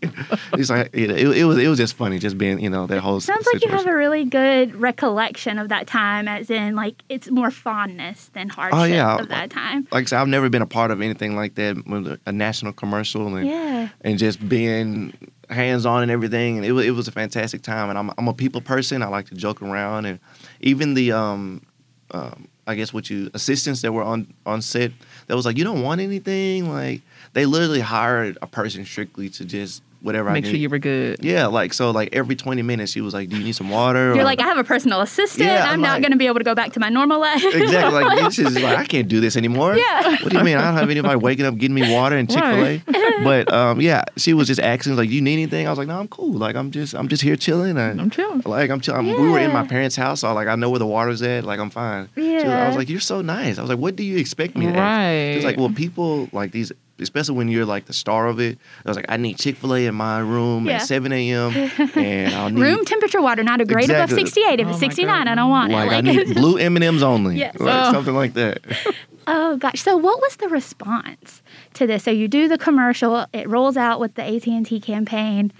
He's 0.55 0.69
like, 0.69 0.89
it, 0.93 1.09
it, 1.11 1.37
it 1.37 1.43
was 1.45 1.57
it 1.57 1.67
was 1.67 1.77
just 1.77 1.95
funny, 1.95 2.17
just 2.19 2.37
being 2.37 2.59
you 2.59 2.69
know 2.69 2.87
that 2.87 2.99
whole. 2.99 3.19
Sounds 3.19 3.45
like 3.51 3.63
you 3.63 3.69
have 3.71 3.87
a 3.87 3.95
really 3.95 4.23
good 4.23 4.73
recollection 4.75 5.59
of 5.59 5.69
that 5.69 5.87
time, 5.87 6.27
as 6.27 6.49
in 6.49 6.75
like 6.75 7.03
it's 7.09 7.29
more 7.29 7.51
fondness 7.51 8.29
than 8.33 8.47
hardship 8.49 8.79
Oh, 8.79 8.83
yeah. 8.85 9.17
of 9.19 9.27
that 9.29 9.49
time. 9.49 9.87
like 9.91 10.03
I 10.03 10.05
said, 10.05 10.19
I've 10.21 10.27
never 10.29 10.49
been 10.49 10.61
a 10.61 10.67
part 10.67 10.91
of 10.91 11.01
anything 11.01 11.35
like 11.35 11.55
that, 11.55 11.75
with 11.87 12.19
a 12.25 12.31
national 12.31 12.71
commercial, 12.73 13.35
and 13.35 13.45
Yeah. 13.47 13.89
and 14.01 14.17
just 14.17 14.47
being 14.47 15.13
hands 15.49 15.85
on 15.85 16.03
and 16.03 16.11
everything. 16.11 16.57
And 16.57 16.65
it 16.65 16.71
was 16.71 16.85
it 16.85 16.91
was 16.91 17.07
a 17.09 17.11
fantastic 17.11 17.63
time. 17.63 17.89
And 17.89 17.97
I'm 17.99 18.11
I'm 18.17 18.27
a 18.29 18.33
people 18.33 18.61
person. 18.61 19.01
I 19.03 19.07
like 19.07 19.27
to 19.27 19.35
joke 19.35 19.61
around, 19.61 20.05
and 20.05 20.19
even 20.61 20.93
the 20.93 21.11
um, 21.11 21.63
um 22.11 22.47
I 22.65 22.75
guess 22.75 22.93
what 22.93 23.09
you 23.09 23.29
assistants 23.33 23.81
that 23.81 23.91
were 23.91 24.03
on 24.03 24.33
on 24.45 24.61
set 24.61 24.91
that 25.27 25.35
was 25.35 25.45
like, 25.45 25.57
you 25.57 25.63
don't 25.63 25.81
want 25.81 26.01
anything. 26.01 26.71
Like 26.71 27.01
they 27.33 27.45
literally 27.45 27.81
hired 27.81 28.37
a 28.41 28.47
person 28.47 28.85
strictly 28.85 29.29
to 29.31 29.45
just 29.45 29.83
whatever 30.01 30.29
I 30.29 30.33
Make 30.33 30.45
sure 30.45 30.55
you 30.55 30.69
were 30.69 30.79
good. 30.79 31.19
yeah, 31.23 31.47
like 31.47 31.73
so, 31.73 31.91
like 31.91 32.09
every 32.13 32.35
twenty 32.35 32.61
minutes, 32.61 32.91
she 32.91 33.01
was 33.01 33.13
like, 33.13 33.29
"Do 33.29 33.37
you 33.37 33.43
need 33.43 33.53
some 33.53 33.69
water?" 33.69 34.13
You're 34.13 34.21
Or- 34.21 34.23
like, 34.23 34.39
I 34.39 34.43
have 34.43 34.57
a 34.57 34.63
personal 34.63 35.01
assistant. 35.01 35.45
Yeah, 35.49 35.63
I'm 35.65 35.73
I'm 35.75 35.81
not 35.81 36.01
going 36.01 36.11
to 36.11 36.17
be 36.17 36.27
able 36.27 36.39
to 36.39 36.43
go 36.43 36.55
back 36.55 36.73
to 36.73 36.79
my 36.79 36.89
normal 36.89 37.19
life. 37.19 37.43
exactly 37.43 38.03
like 38.03 38.19
this 38.25 38.39
is 38.39 38.55
like 38.55 38.77
I 38.77 38.85
can't 38.85 39.07
do 39.07 39.19
this 39.19 39.35
anymore. 39.37 39.75
Yeah. 39.75 40.11
What 40.21 40.31
do 40.31 40.37
you 40.37 40.43
mean? 40.43 40.57
I 40.57 40.61
don't 40.65 40.73
have 40.75 40.89
anybody 40.89 41.15
waking 41.27 41.45
up 41.45 41.57
getting 41.57 41.75
me 41.75 41.91
water 41.93 42.15
and 42.17 42.29
Chick 42.29 42.43
Fil 42.43 42.65
A. 42.65 42.81
But 43.23 43.51
um, 43.51 43.81
yeah, 43.81 44.03
she 44.15 44.33
was 44.33 44.47
just 44.47 44.59
asking 44.61 44.95
like, 44.95 45.09
"Do 45.09 45.15
"You 45.15 45.21
need 45.21 45.33
anything?" 45.33 45.65
I 45.65 45.69
was 45.71 45.79
like, 45.79 45.87
"No, 45.87 45.99
I'm 45.99 46.07
cool. 46.07 46.33
Like 46.33 46.55
I'm 46.55 46.71
just 46.71 46.93
I'm 46.93 47.07
just 47.07 47.23
here 47.23 47.35
chilling." 47.35 47.77
And, 47.77 47.99
I'm 47.99 48.09
chilling. 48.09 48.41
Like 48.45 48.69
I'm 48.69 48.79
chilling. 48.79 49.07
We 49.07 49.13
were 49.29 49.39
in 49.39 49.51
my 49.51 49.65
parents' 49.65 49.95
house, 49.95 50.21
so 50.21 50.33
like 50.33 50.47
I 50.47 50.55
know 50.55 50.69
where 50.69 50.79
the 50.79 50.85
water's 50.85 51.21
at. 51.21 51.43
Like 51.43 51.59
I'm 51.59 51.69
fine. 51.71 52.09
She 52.15 52.21
was- 52.35 52.43
I 52.43 52.67
was 52.67 52.77
like, 52.77 52.89
"You're 52.89 52.99
so 52.99 53.21
nice." 53.21 53.57
I 53.57 53.61
was 53.61 53.69
like, 53.69 53.79
"What 53.79 53.95
do 53.95 54.03
you 54.03 54.17
expect 54.17 54.55
me 54.55 54.65
to?" 54.67 54.71
ask?" 54.73 54.77
Right. 54.77 55.33
She's 55.35 55.43
like, 55.45 55.57
"Well, 55.57 55.69
people 55.69 56.29
like 56.31 56.51
these." 56.51 56.71
Especially 56.99 57.35
when 57.35 57.47
you're 57.47 57.65
like 57.65 57.85
the 57.85 57.93
star 57.93 58.27
of 58.27 58.39
it, 58.39 58.57
I 58.85 58.89
was 58.89 58.95
like, 58.97 59.05
I 59.09 59.17
need 59.17 59.37
Chick 59.37 59.55
Fil 59.57 59.75
A 59.75 59.85
in 59.85 59.95
my 59.95 60.19
room 60.19 60.65
Yeah. 60.65 60.77
at 60.77 60.81
7 60.83 61.11
a.m. 61.11 61.51
and 61.95 62.33
I'll 62.33 62.49
need 62.49 62.61
Room 62.61 62.85
temperature 62.85 63.21
water, 63.21 63.43
not 63.43 63.61
a 63.61 63.65
grade 63.65 63.89
above 63.89 64.09
68. 64.11 64.59
If 64.59 64.67
Oh 64.67 64.69
it's 64.71 64.81
my 64.81 64.87
69, 64.87 65.27
I 65.27 65.35
don't 65.35 65.49
want 65.49 65.71
like 65.71 65.91
it. 65.91 65.93
I 65.93 66.01
need 66.01 66.33
blue 66.33 66.57
M 66.57 66.75
and 66.75 66.83
M's 66.83 67.03
only, 67.03 67.37
Yes. 67.37 67.59
like, 67.59 67.87
Oh. 67.89 67.91
something 67.93 68.15
like 68.15 68.33
that. 68.33 68.61
Oh 69.29 69.57
gosh. 69.57 69.81
So 69.81 69.97
what 69.97 70.21
was 70.21 70.37
the 70.37 70.47
response 70.47 71.41
to 71.73 71.85
this? 71.85 72.05
So 72.05 72.11
you 72.11 72.29
do 72.29 72.47
the 72.47 72.57
commercial, 72.57 73.25
it 73.33 73.49
rolls 73.49 73.75
out 73.75 73.99
with 73.99 74.15
the 74.15 74.23
AT&T 74.23 74.79
campaign. 74.79 75.51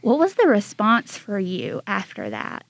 What 0.00 0.18
was 0.18 0.34
the 0.34 0.48
response 0.48 1.16
for 1.16 1.38
you 1.38 1.80
after 1.86 2.28
that? 2.28 2.64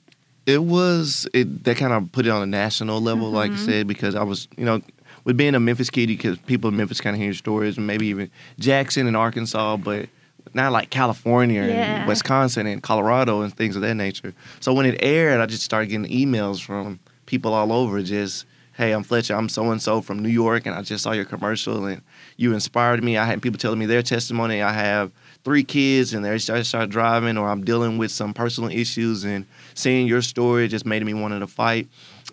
It 0.44 0.64
was 0.64 1.26
it 1.32 1.64
that 1.64 1.78
kind 1.78 1.92
of 1.94 2.12
put 2.12 2.26
it 2.26 2.30
on 2.30 2.42
a 2.42 2.46
national 2.46 3.00
level, 3.00 3.30
like 3.30 3.50
I 3.50 3.54
mm-hmm. 3.54 3.64
said, 3.64 3.86
because 3.86 4.14
I 4.14 4.22
was, 4.22 4.48
you 4.56 4.64
know, 4.66 4.82
with 5.28 5.36
being 5.36 5.54
a 5.54 5.60
Memphis 5.60 5.90
kid, 5.90 6.06
because 6.06 6.38
people 6.38 6.70
in 6.70 6.76
Memphis 6.78 7.02
kind 7.02 7.14
of 7.14 7.20
hear 7.20 7.34
stories, 7.34 7.76
and 7.76 7.86
maybe 7.86 8.06
even 8.06 8.30
Jackson 8.58 9.06
and 9.06 9.14
Arkansas, 9.14 9.76
but 9.76 10.08
not 10.54 10.72
like 10.72 10.88
California 10.88 11.60
Yeah. 11.64 11.68
and 11.98 12.08
Wisconsin 12.08 12.66
and 12.66 12.82
Colorado 12.82 13.42
and 13.42 13.54
things 13.54 13.76
of 13.76 13.82
that 13.82 13.94
nature. 13.94 14.32
So 14.60 14.72
when 14.72 14.86
it 14.86 14.98
aired, 15.02 15.38
I 15.38 15.44
just 15.44 15.62
started 15.62 15.88
getting 15.90 16.06
emails 16.06 16.62
from 16.62 16.98
people 17.26 17.52
all 17.52 17.74
over, 17.74 18.02
just, 18.02 18.46
hey, 18.78 18.92
I'm 18.92 19.02
Fletcher, 19.02 19.36
I'm 19.36 19.50
so 19.50 19.70
and 19.70 19.82
so 19.82 20.00
from 20.00 20.20
New 20.20 20.30
York, 20.30 20.64
and 20.64 20.74
I 20.74 20.80
just 20.80 21.04
saw 21.04 21.12
your 21.12 21.26
commercial, 21.26 21.84
and 21.84 22.00
you 22.38 22.54
inspired 22.54 23.04
me. 23.04 23.18
I 23.18 23.26
had 23.26 23.42
people 23.42 23.58
telling 23.58 23.78
me 23.78 23.84
their 23.84 24.00
testimony. 24.02 24.62
I 24.62 24.72
have 24.72 25.12
three 25.44 25.62
kids, 25.62 26.14
and 26.14 26.24
they 26.24 26.38
started 26.38 26.64
start 26.64 26.88
driving, 26.88 27.36
or 27.36 27.50
I'm 27.50 27.64
dealing 27.64 27.98
with 27.98 28.10
some 28.10 28.32
personal 28.32 28.70
issues, 28.70 29.24
and 29.24 29.44
seeing 29.74 30.06
your 30.06 30.22
story 30.22 30.68
just 30.68 30.86
made 30.86 31.04
me 31.04 31.12
want 31.12 31.38
to 31.38 31.46
fight. 31.46 31.86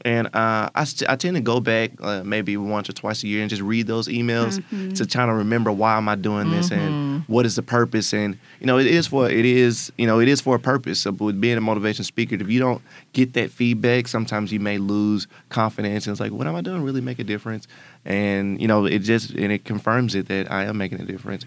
And 0.04 0.28
uh, 0.36 0.70
I, 0.76 0.84
st- 0.84 1.10
I 1.10 1.16
tend 1.16 1.36
to 1.36 1.42
go 1.42 1.60
back 1.60 1.92
uh, 2.02 2.24
maybe 2.24 2.58
once 2.58 2.90
or 2.90 2.94
twice 2.94 3.24
a 3.24 3.28
year 3.28 3.42
and 3.42 3.50
just 3.50 3.62
read 3.62 3.88
those 3.88 4.08
emails 4.08 4.62
to 4.96 5.06
try 5.06 5.26
to 5.26 5.34
remember 5.34 5.72
why 5.72 5.98
am 5.98 6.08
I 6.10 6.16
doing 6.16 6.52
this 6.52 6.70
and 6.72 7.24
what 7.28 7.46
is 7.46 7.56
the 7.56 7.64
purpose. 7.64 8.14
And 8.14 8.38
you 8.60 8.68
know, 8.68 8.78
it 8.78 8.88
is 8.88 9.08
for 9.08 9.30
it 9.30 9.46
is 9.46 9.92
you 9.98 10.06
know 10.06 10.20
it 10.20 10.28
is 10.28 10.42
for 10.42 10.56
a 10.56 10.60
purpose. 10.60 11.00
So 11.00 11.12
with 11.12 11.40
being 11.42 11.58
a 11.58 11.62
motivation 11.62 12.04
speaker, 12.04 12.36
if 12.36 12.50
you 12.50 12.60
don't 12.60 12.82
get 13.14 13.34
that 13.34 13.50
feedback, 13.52 14.08
sometimes 14.08 14.52
you 14.52 14.60
may 14.60 14.78
lose 14.78 15.28
confidence. 15.50 16.06
And 16.06 16.12
it's 16.14 16.20
like, 16.20 16.32
what 16.32 16.46
am 16.46 16.56
I 16.56 16.62
doing? 16.62 16.82
Really 16.84 17.02
make 17.02 17.20
a 17.20 17.24
difference? 17.24 17.68
And 18.04 18.62
you 18.62 18.68
know, 18.68 18.86
it 18.86 19.00
just 19.00 19.32
and 19.32 19.52
it 19.52 19.66
confirms 19.66 20.14
it 20.16 20.28
that 20.28 20.52
I 20.52 20.66
am 20.66 20.78
making 20.78 21.00
a 21.02 21.06
difference. 21.06 21.46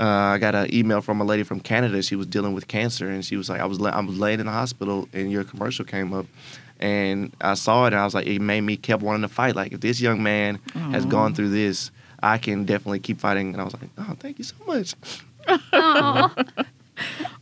Uh, 0.00 0.04
I 0.34 0.38
got 0.38 0.54
an 0.54 0.74
email 0.74 1.00
from 1.02 1.20
a 1.20 1.24
lady 1.24 1.42
from 1.44 1.60
Canada. 1.60 2.02
She 2.02 2.16
was 2.16 2.26
dealing 2.26 2.54
with 2.54 2.66
cancer, 2.66 3.08
and 3.08 3.24
she 3.24 3.36
was 3.36 3.48
like, 3.48 3.60
"I 3.60 3.66
was 3.66 3.78
la- 3.78 3.90
I 3.90 4.00
was 4.00 4.18
laying 4.18 4.40
in 4.40 4.46
the 4.46 4.52
hospital, 4.52 5.06
and 5.12 5.30
your 5.30 5.44
commercial 5.44 5.84
came 5.84 6.12
up, 6.14 6.26
and 6.82 7.32
I 7.40 7.54
saw 7.54 7.84
it, 7.84 7.92
and 7.94 8.00
I 8.00 8.04
was 8.04 8.14
like, 8.14 8.26
it 8.26 8.40
made 8.40 8.62
me 8.62 8.76
kept 8.76 9.02
wanting 9.02 9.22
to 9.22 9.28
fight. 9.28 9.56
Like, 9.56 9.72
if 9.72 9.80
this 9.80 10.00
young 10.00 10.22
man 10.22 10.58
has 10.74 11.06
gone 11.06 11.34
through 11.34 11.50
this, 11.50 11.90
I 12.22 12.38
can 12.38 12.64
definitely 12.64 12.98
keep 12.98 13.20
fighting. 13.20 13.52
And 13.52 13.60
I 13.60 13.64
was 13.64 13.72
like, 13.74 13.88
oh, 13.98 14.14
thank 14.18 14.38
you 14.38 14.44
so 14.44 14.56
much. 14.66 14.94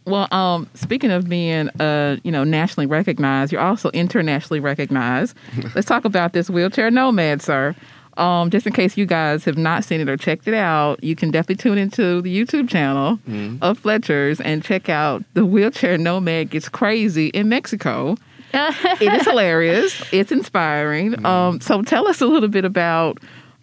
Well, 0.07 0.33
um, 0.33 0.69
speaking 0.75 1.11
of 1.11 1.29
being, 1.29 1.69
uh, 1.81 2.17
you 2.23 2.33
know, 2.33 2.45
nationally 2.45 2.87
recognized, 2.87 3.53
you're 3.53 3.61
also 3.61 3.91
internationally 3.91 4.61
recognized. 4.61 5.37
Let's 5.75 5.87
talk 5.87 6.05
about 6.05 6.33
this 6.33 6.49
wheelchair 6.49 6.91
nomad, 6.91 7.43
sir. 7.43 7.75
Um, 8.17 8.51
just 8.51 8.67
in 8.67 8.73
case 8.73 8.97
you 8.97 9.07
guys 9.07 9.45
have 9.45 9.59
not 9.59 9.85
seen 9.85 10.01
it 10.01 10.09
or 10.09 10.17
checked 10.17 10.49
it 10.49 10.55
out, 10.55 11.03
you 11.03 11.15
can 11.15 11.31
definitely 11.31 11.57
tune 11.57 11.79
into 11.79 12.23
the 12.23 12.35
YouTube 12.35 12.69
channel 12.69 13.19
of 13.61 13.79
Fletcher's 13.79 14.41
and 14.41 14.63
check 14.65 14.89
out 14.89 15.23
the 15.35 15.45
wheelchair 15.45 15.99
nomad 15.99 16.51
gets 16.51 16.69
crazy 16.69 17.29
in 17.29 17.49
Mexico. 17.49 18.17
It 18.53 19.13
is 19.21 19.27
hilarious. 19.27 20.03
It's 20.13 20.33
inspiring. 20.33 21.25
Um, 21.25 21.61
so 21.61 21.83
tell 21.83 22.09
us 22.09 22.21
a 22.21 22.27
little 22.27 22.49
bit 22.49 22.65
about 22.65 23.19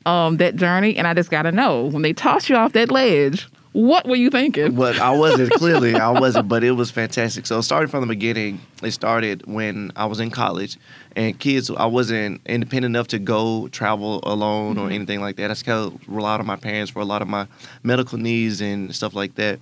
um, 0.05 0.37
that 0.37 0.55
journey. 0.55 0.95
And 0.95 1.07
I 1.07 1.13
just 1.13 1.29
got 1.29 1.43
to 1.43 1.51
know 1.51 1.85
when 1.85 2.01
they 2.01 2.13
toss 2.13 2.49
you 2.49 2.55
off 2.55 2.73
that 2.73 2.91
ledge, 2.91 3.47
what 3.73 4.07
were 4.07 4.15
you 4.15 4.31
thinking? 4.31 4.73
But 4.73 4.99
I 4.99 5.11
wasn't 5.11 5.51
clearly, 5.53 5.93
I 5.93 6.09
wasn't, 6.09 6.47
but 6.47 6.63
it 6.63 6.71
was 6.71 6.89
fantastic. 6.89 7.45
So 7.45 7.61
starting 7.61 7.89
from 7.89 8.01
the 8.01 8.07
beginning, 8.07 8.59
it 8.81 8.91
started 8.91 9.45
when 9.45 9.91
I 9.95 10.05
was 10.05 10.19
in 10.19 10.31
college, 10.31 10.77
and 11.15 11.37
kids, 11.37 11.69
I 11.69 11.85
wasn't 11.85 12.41
independent 12.47 12.95
enough 12.95 13.07
to 13.09 13.19
go 13.19 13.67
travel 13.67 14.19
alone 14.23 14.79
or 14.79 14.89
anything 14.89 15.21
like 15.21 15.35
that. 15.35 15.45
I 15.45 15.47
just 15.49 15.65
kind 15.65 15.93
of 15.93 15.99
relied 16.07 16.39
on 16.39 16.47
my 16.47 16.55
parents 16.55 16.89
for 16.89 17.01
a 17.01 17.05
lot 17.05 17.21
of 17.21 17.27
my 17.27 17.47
medical 17.83 18.17
needs 18.17 18.61
and 18.61 18.95
stuff 18.95 19.13
like 19.13 19.35
that. 19.35 19.59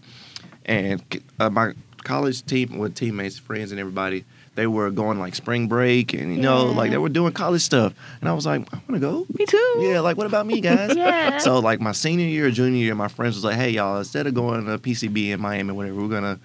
And 0.65 1.03
uh, 1.39 1.49
my 1.49 1.73
college 2.03 2.45
team, 2.45 2.77
with 2.77 2.95
teammates, 2.95 3.37
friends, 3.37 3.71
and 3.71 3.79
everybody, 3.81 4.23
they 4.55 4.67
were 4.67 4.89
going 4.89 5.19
like 5.19 5.35
spring 5.35 5.67
break, 5.67 6.13
and 6.13 6.33
you 6.35 6.41
know, 6.41 6.69
Yeah. 6.69 6.75
like 6.77 6.91
they 6.91 6.97
were 6.97 7.09
doing 7.09 7.33
college 7.33 7.61
stuff, 7.61 7.93
and 8.21 8.29
I 8.29 8.33
was 8.33 8.45
like, 8.45 8.61
I 8.73 8.77
want 8.87 8.93
to 8.93 8.99
go. 8.99 9.25
Me 9.37 9.45
too. 9.45 9.75
Yeah, 9.79 9.99
like 9.99 10.17
what 10.17 10.25
about 10.27 10.45
me, 10.47 10.61
guys? 10.61 10.95
Yeah. 11.05 11.37
So 11.39 11.59
like 11.59 11.79
my 11.81 11.91
senior 11.91 12.25
year, 12.25 12.49
junior 12.51 12.77
year, 12.81 12.95
my 12.95 13.07
friends 13.09 13.35
was 13.35 13.43
like, 13.43 13.55
"Hey 13.57 13.69
y'all, 13.71 13.97
instead 13.99 14.27
of 14.27 14.33
going 14.33 14.65
to 14.65 14.77
PCB 14.79 15.31
in 15.31 15.39
Miami, 15.41 15.73
whatever, 15.73 15.95
we're 16.01 16.07
gonna 16.07 16.39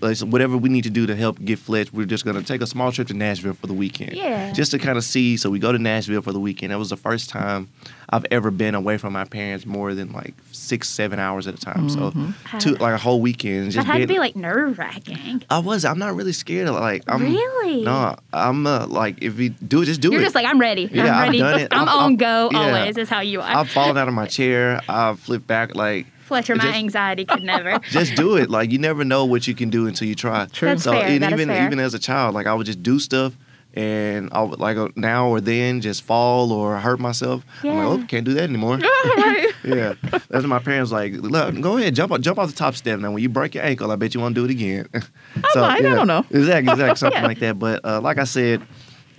like, 0.00 0.18
whatever 0.18 0.56
we 0.56 0.68
need 0.68 0.84
to 0.84 0.90
do 0.90 1.06
to 1.06 1.16
help 1.16 1.42
get 1.44 1.58
Fletch, 1.58 1.92
we're 1.92 2.04
just 2.04 2.24
gonna 2.24 2.42
take 2.42 2.60
a 2.60 2.66
small 2.66 2.92
trip 2.92 3.08
to 3.08 3.14
Nashville 3.14 3.54
for 3.54 3.66
the 3.66 3.72
weekend. 3.74 4.12
Yeah. 4.12 4.52
Just 4.52 4.70
to 4.72 4.78
kind 4.78 4.98
of 4.98 5.04
see. 5.04 5.36
So 5.36 5.50
we 5.50 5.58
go 5.58 5.72
to 5.72 5.78
Nashville 5.78 6.20
for 6.22 6.32
the 6.32 6.40
weekend. 6.40 6.72
That 6.72 6.78
was 6.78 6.90
the 6.90 6.96
first 6.96 7.30
time 7.30 7.68
I've 8.14 8.26
ever 8.30 8.52
been 8.52 8.76
away 8.76 8.96
from 8.96 9.12
my 9.12 9.24
parents 9.24 9.66
more 9.66 9.92
than 9.92 10.12
like 10.12 10.34
six, 10.52 10.88
seven 10.88 11.18
hours 11.18 11.48
at 11.48 11.54
a 11.54 11.58
time. 11.58 11.88
So 11.90 12.12
two 12.60 12.74
like 12.76 12.94
a 12.94 12.98
whole 12.98 13.20
weekend. 13.20 13.66
that 13.66 13.70
Just 13.72 13.86
had 13.88 13.98
to 13.98 14.06
be 14.06 14.18
like 14.20 14.36
nerve 14.36 14.78
wracking. 14.78 15.42
I 15.50 15.58
was. 15.58 15.84
I'm 15.84 15.98
not 15.98 16.14
really 16.14 16.32
scared. 16.32 16.68
Of, 16.68 16.76
like 16.76 17.02
I'm. 17.08 17.22
Really? 17.22 17.82
No, 17.82 18.14
I'm 18.32 18.66
uh, 18.68 18.86
like 18.86 19.20
if 19.22 19.38
you 19.40 19.48
do 19.50 19.82
it, 19.82 19.86
just 19.86 20.00
do 20.00 20.10
it. 20.10 20.12
You're 20.12 20.22
just 20.22 20.36
like, 20.36 20.46
I'm 20.46 20.60
ready. 20.60 20.88
Yeah, 20.92 21.06
I'm 21.06 21.12
I've 21.14 21.22
ready. 21.26 21.38
done 21.38 21.60
it. 21.60 21.68
I'm 21.72 21.80
I've- 21.88 21.90
on 21.90 22.04
I've- 22.12 22.16
go 22.16 22.48
yeah. 22.52 22.58
always, 22.58 22.96
is 22.96 23.08
how 23.08 23.20
you 23.20 23.40
are. 23.40 23.56
I've 23.56 23.68
fallen 23.70 23.98
out 23.98 24.06
of 24.06 24.14
my 24.14 24.26
chair. 24.26 24.80
I've 24.88 25.18
flipped 25.18 25.48
back. 25.48 25.74
Like 25.74 26.06
Fletcher, 26.26 26.54
my 26.54 26.64
just- 26.64 26.76
anxiety 26.76 27.24
could 27.24 27.42
never. 27.42 27.78
just 27.90 28.14
do 28.14 28.36
it. 28.36 28.48
Like 28.48 28.70
you 28.70 28.78
never 28.78 29.04
know 29.04 29.24
what 29.24 29.48
you 29.48 29.54
can 29.56 29.70
do 29.70 29.86
until 29.88 30.06
you 30.06 30.14
try. 30.14 30.46
True. 30.46 30.68
That's 30.68 30.84
so 30.84 30.92
fair. 30.92 31.02
and 31.04 31.22
That 31.22 31.32
is 31.32 31.40
even 31.40 31.48
fair. 31.48 31.66
even 31.66 31.80
as 31.80 31.94
a 31.94 31.98
child, 31.98 32.34
like 32.34 32.46
I 32.46 32.54
would 32.54 32.66
just 32.66 32.82
do 32.82 32.98
stuff 33.00 33.36
and 33.74 34.28
I 34.32 34.40
would 34.42 34.60
like 34.60 34.76
uh, 34.76 34.88
now 34.96 35.28
or 35.28 35.40
then 35.40 35.80
just 35.80 36.02
fall 36.02 36.52
or 36.52 36.78
hurt 36.78 37.00
myself. 37.00 37.44
I'm 37.62 37.76
like, 37.76 37.86
oh, 37.86 38.04
can't 38.06 38.24
do 38.24 38.32
that 38.34 38.44
anymore. 38.44 38.78
yeah, 39.64 39.94
that's 40.28 40.46
my 40.46 40.58
parents 40.60 40.92
like. 40.92 41.12
Look, 41.14 41.60
go 41.60 41.76
ahead, 41.76 41.94
jump 41.94 42.12
off, 42.12 42.20
jump 42.20 42.38
off 42.38 42.48
the 42.50 42.56
top 42.56 42.74
step. 42.76 43.00
Now, 43.00 43.10
when 43.12 43.22
you 43.22 43.28
break 43.28 43.54
your 43.54 43.64
ankle, 43.64 43.90
I 43.90 43.96
bet 43.96 44.14
you 44.14 44.20
won't 44.20 44.34
do 44.34 44.44
it 44.44 44.50
again. 44.50 44.88
so, 45.52 45.60
might, 45.60 45.84
I 45.84 45.94
don't 45.94 46.06
know. 46.06 46.24
Exactly, 46.30 46.72
exactly, 46.72 46.96
something 46.96 47.20
Yeah. 47.22 47.26
like 47.26 47.38
that. 47.40 47.58
But 47.58 47.84
uh, 47.84 48.00
like 48.00 48.18
I 48.18 48.24
said, 48.24 48.62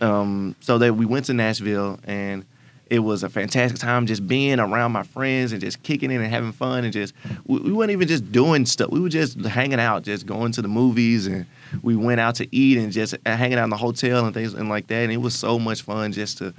um, 0.01 0.55
so 0.61 0.77
that 0.77 0.95
we 0.95 1.05
went 1.05 1.25
to 1.25 1.33
Nashville 1.33 1.99
and 2.05 2.45
it 2.89 2.99
was 2.99 3.23
a 3.23 3.29
fantastic 3.29 3.79
time 3.79 4.05
just 4.05 4.27
being 4.27 4.59
around 4.59 4.91
my 4.91 5.03
friends 5.03 5.51
and 5.51 5.61
just 5.61 5.81
kicking 5.83 6.11
it 6.11 6.15
and 6.15 6.27
having 6.27 6.51
fun 6.51 6.83
and 6.83 6.93
just 6.93 7.13
we, 7.45 7.59
we 7.59 7.71
weren't 7.71 7.91
even 7.91 8.07
just 8.07 8.31
doing 8.31 8.65
stuff. 8.65 8.91
We 8.91 8.99
were 8.99 9.09
just 9.09 9.39
hanging 9.39 9.79
out 9.79 10.03
just 10.03 10.25
going 10.25 10.51
to 10.53 10.61
the 10.61 10.67
movies 10.67 11.27
and 11.27 11.45
we 11.81 11.95
went 11.95 12.19
out 12.19 12.35
to 12.35 12.55
eat 12.55 12.77
and 12.77 12.91
just 12.91 13.15
uh, 13.25 13.35
hanging 13.35 13.57
out 13.57 13.65
in 13.65 13.69
the 13.71 13.77
hotel 13.77 14.25
and 14.25 14.33
things 14.33 14.53
and 14.53 14.69
like 14.69 14.87
that. 14.87 15.03
And 15.03 15.11
it 15.11 15.17
was 15.17 15.35
so 15.35 15.57
much 15.57 15.81
fun 15.81 16.11
just 16.11 16.37
to 16.39 16.53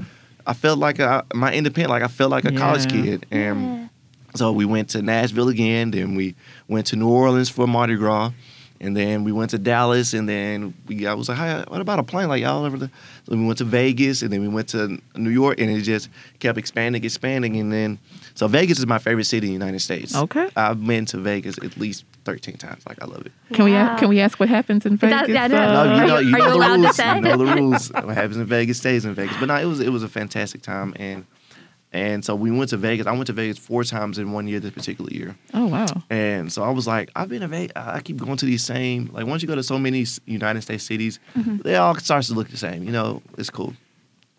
i 0.49 0.53
felt 0.53 0.79
like 0.79 1.01
a, 1.01 1.25
my 1.35 1.53
independent 1.53 1.91
like 1.91 2.05
i 2.05 2.09
felt 2.09 2.31
like 2.31 2.45
a 2.45 2.53
college 2.53 2.89
kid. 2.91 3.27
And 3.31 3.91
so 4.35 4.53
we 4.53 4.65
went 4.65 4.91
to 4.91 5.03
Nashville 5.03 5.49
again, 5.49 5.93
then 5.93 6.15
we 6.15 6.35
went 6.69 6.87
to 6.89 6.97
New 6.97 7.09
Orleans 7.09 7.49
for 7.49 7.67
Mardi 7.67 7.97
Gras, 7.97 8.33
and 8.81 8.97
then 8.97 9.25
we 9.25 9.33
went 9.33 9.51
to 9.51 9.59
Dallas, 9.59 10.13
and 10.15 10.29
then 10.29 10.75
we 10.87 11.07
I 11.07 11.15
was 11.15 11.29
like, 11.29 11.39
hey, 11.39 11.65
what 11.69 11.81
about 11.81 11.99
a 11.99 12.03
plane? 12.03 12.29
Like 12.29 12.43
y'all 12.43 12.65
ever? 12.67 12.79
So 12.79 12.89
we 13.29 13.45
went 13.45 13.59
to 13.59 13.65
Vegas, 13.65 14.23
and 14.23 14.33
then 14.33 14.41
we 14.41 14.49
went 14.49 14.69
to 14.69 14.99
New 15.17 15.31
York, 15.31 15.61
and 15.61 15.71
it 15.71 15.83
just 15.83 16.09
kept 16.39 16.59
expanding, 16.59 17.03
expanding, 17.05 17.57
and 17.57 17.73
then 17.73 17.99
so 18.35 18.47
Vegas 18.49 18.79
is 18.79 18.87
my 18.87 18.99
favorite 18.99 19.25
city 19.25 19.47
in 19.47 19.53
the 19.59 19.65
United 19.67 19.81
States. 19.81 20.15
Okay. 20.15 20.49
I've 20.57 20.85
been 20.87 21.05
to 21.07 21.19
Vegas 21.19 21.59
at 21.59 21.77
least 21.77 22.05
thirteen 22.25 22.57
times. 22.57 22.83
Like 22.87 23.03
I 23.03 23.07
love 23.07 23.25
it. 23.27 23.33
Can 23.53 23.65
we 23.65 23.73
Wow. 23.73 23.95
a- 23.95 23.99
can 23.99 24.09
we 24.09 24.21
ask 24.21 24.39
what 24.41 24.49
happens 24.49 24.85
in 24.87 24.97
Vegas? 24.97 25.27
That- 25.29 25.51
that- 25.51 25.53
uh, 25.53 25.73
No, 25.85 25.91
Are 25.91 26.01
you 26.01 26.07
know, 26.07 26.19
you- 26.19 26.27
you 26.29 26.33
know 26.37 26.51
the 26.51 26.55
allowed 26.57 26.77
to 26.77 26.83
rules. 26.83 26.97
say? 26.97 27.15
You 27.15 27.21
know 27.23 27.37
the 27.37 27.47
rules. 27.47 27.93
What 27.93 28.15
happens 28.15 28.37
in 28.37 28.47
Vegas 28.47 28.79
stays 28.79 29.05
in 29.05 29.15
Vegas. 29.15 29.37
But 29.39 29.47
no, 29.47 29.57
it 29.57 29.65
was 29.67 29.81
it 29.81 29.91
was 29.91 30.03
a 30.03 30.09
fantastic 30.09 30.63
time, 30.63 30.93
and 30.97 31.25
and 31.97 32.25
so 32.25 32.35
we 32.35 32.51
went 32.51 32.71
to 32.71 32.77
Vegas. 32.77 33.07
I 33.07 33.13
went 33.13 33.27
to 33.29 33.33
Vegas 33.33 33.59
four 33.59 33.83
times 33.85 34.19
in 34.19 34.33
one 34.33 34.47
year 34.47 34.61
this 34.61 34.73
particular 34.73 35.11
year. 35.11 35.37
oh 35.55 35.67
wow. 35.67 35.87
And 36.11 36.53
so 36.53 36.63
I 36.63 36.71
was 36.71 36.87
like, 36.87 37.11
I've 37.17 37.29
been 37.29 37.41
to 37.41 37.49
Vegas. 37.49 37.73
I 37.75 38.01
keep 38.01 38.19
going 38.19 38.37
to 38.37 38.47
these 38.47 38.65
same. 38.65 39.11
Like 39.13 39.27
once 39.27 39.43
you 39.43 39.49
go 39.49 39.55
to 39.55 39.63
so 39.63 39.79
many 39.79 40.05
United 40.27 40.63
States 40.63 40.85
cities, 40.85 41.19
they 41.35 41.77
all 41.77 41.95
starts 41.97 42.29
to 42.29 42.35
look 42.35 42.49
the 42.49 42.57
same. 42.57 42.85
You 42.85 42.93
know, 42.93 43.23
it's 43.39 43.51
cool. 43.51 43.73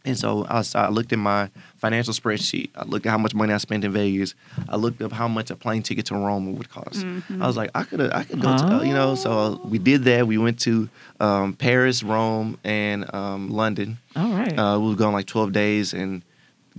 And 0.05 0.17
so 0.17 0.45
I 0.49 0.87
looked 0.87 1.11
at 1.11 1.19
my 1.19 1.49
financial 1.75 2.13
spreadsheet. 2.13 2.69
I 2.77 2.85
looked 2.85 3.05
at 3.05 3.09
how 3.09 3.17
much 3.17 3.35
money 3.35 3.51
I 3.53 3.57
spent 3.57 3.83
in 3.83 3.91
Vegas. 3.91 4.35
I 4.69 4.77
looked 4.77 5.01
up 5.01 5.11
how 5.11 5.27
much 5.27 5.49
a 5.51 5.55
plane 5.57 5.83
ticket 5.83 6.05
to 6.05 6.13
Rome 6.15 6.55
would 6.55 6.69
cost. 6.69 7.05
I 7.05 7.45
was 7.45 7.57
like, 7.57 7.71
I 7.75 7.83
could 7.83 7.99
I 8.13 8.23
could 8.23 8.39
go 8.39 8.55
to 8.57 8.87
you 8.87 8.93
know. 8.93 9.15
So 9.15 9.59
we 9.65 9.79
did 9.79 10.03
that. 10.05 10.25
We 10.25 10.37
went 10.37 10.59
to 10.61 10.87
um, 11.19 11.53
Paris, 11.55 12.03
Rome, 12.03 12.57
and 12.63 13.13
um, 13.13 13.49
London. 13.49 13.97
All 14.15 14.29
right. 14.31 14.57
Uh, 14.57 14.79
we 14.79 14.87
were 14.89 14.95
going 14.95 15.11
like 15.13 15.25
12 15.27 15.51
days 15.51 15.93
and 15.93 16.23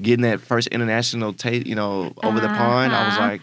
getting 0.01 0.23
that 0.23 0.41
first 0.41 0.69
international 0.69 1.33
taste, 1.33 1.67
you 1.67 1.75
know, 1.75 2.13
over 2.23 2.41
the 2.41 2.49
pond. 2.49 2.93
I 2.95 3.07
was 3.09 3.15
Uh-huh. 3.19 3.29
like, 3.29 3.41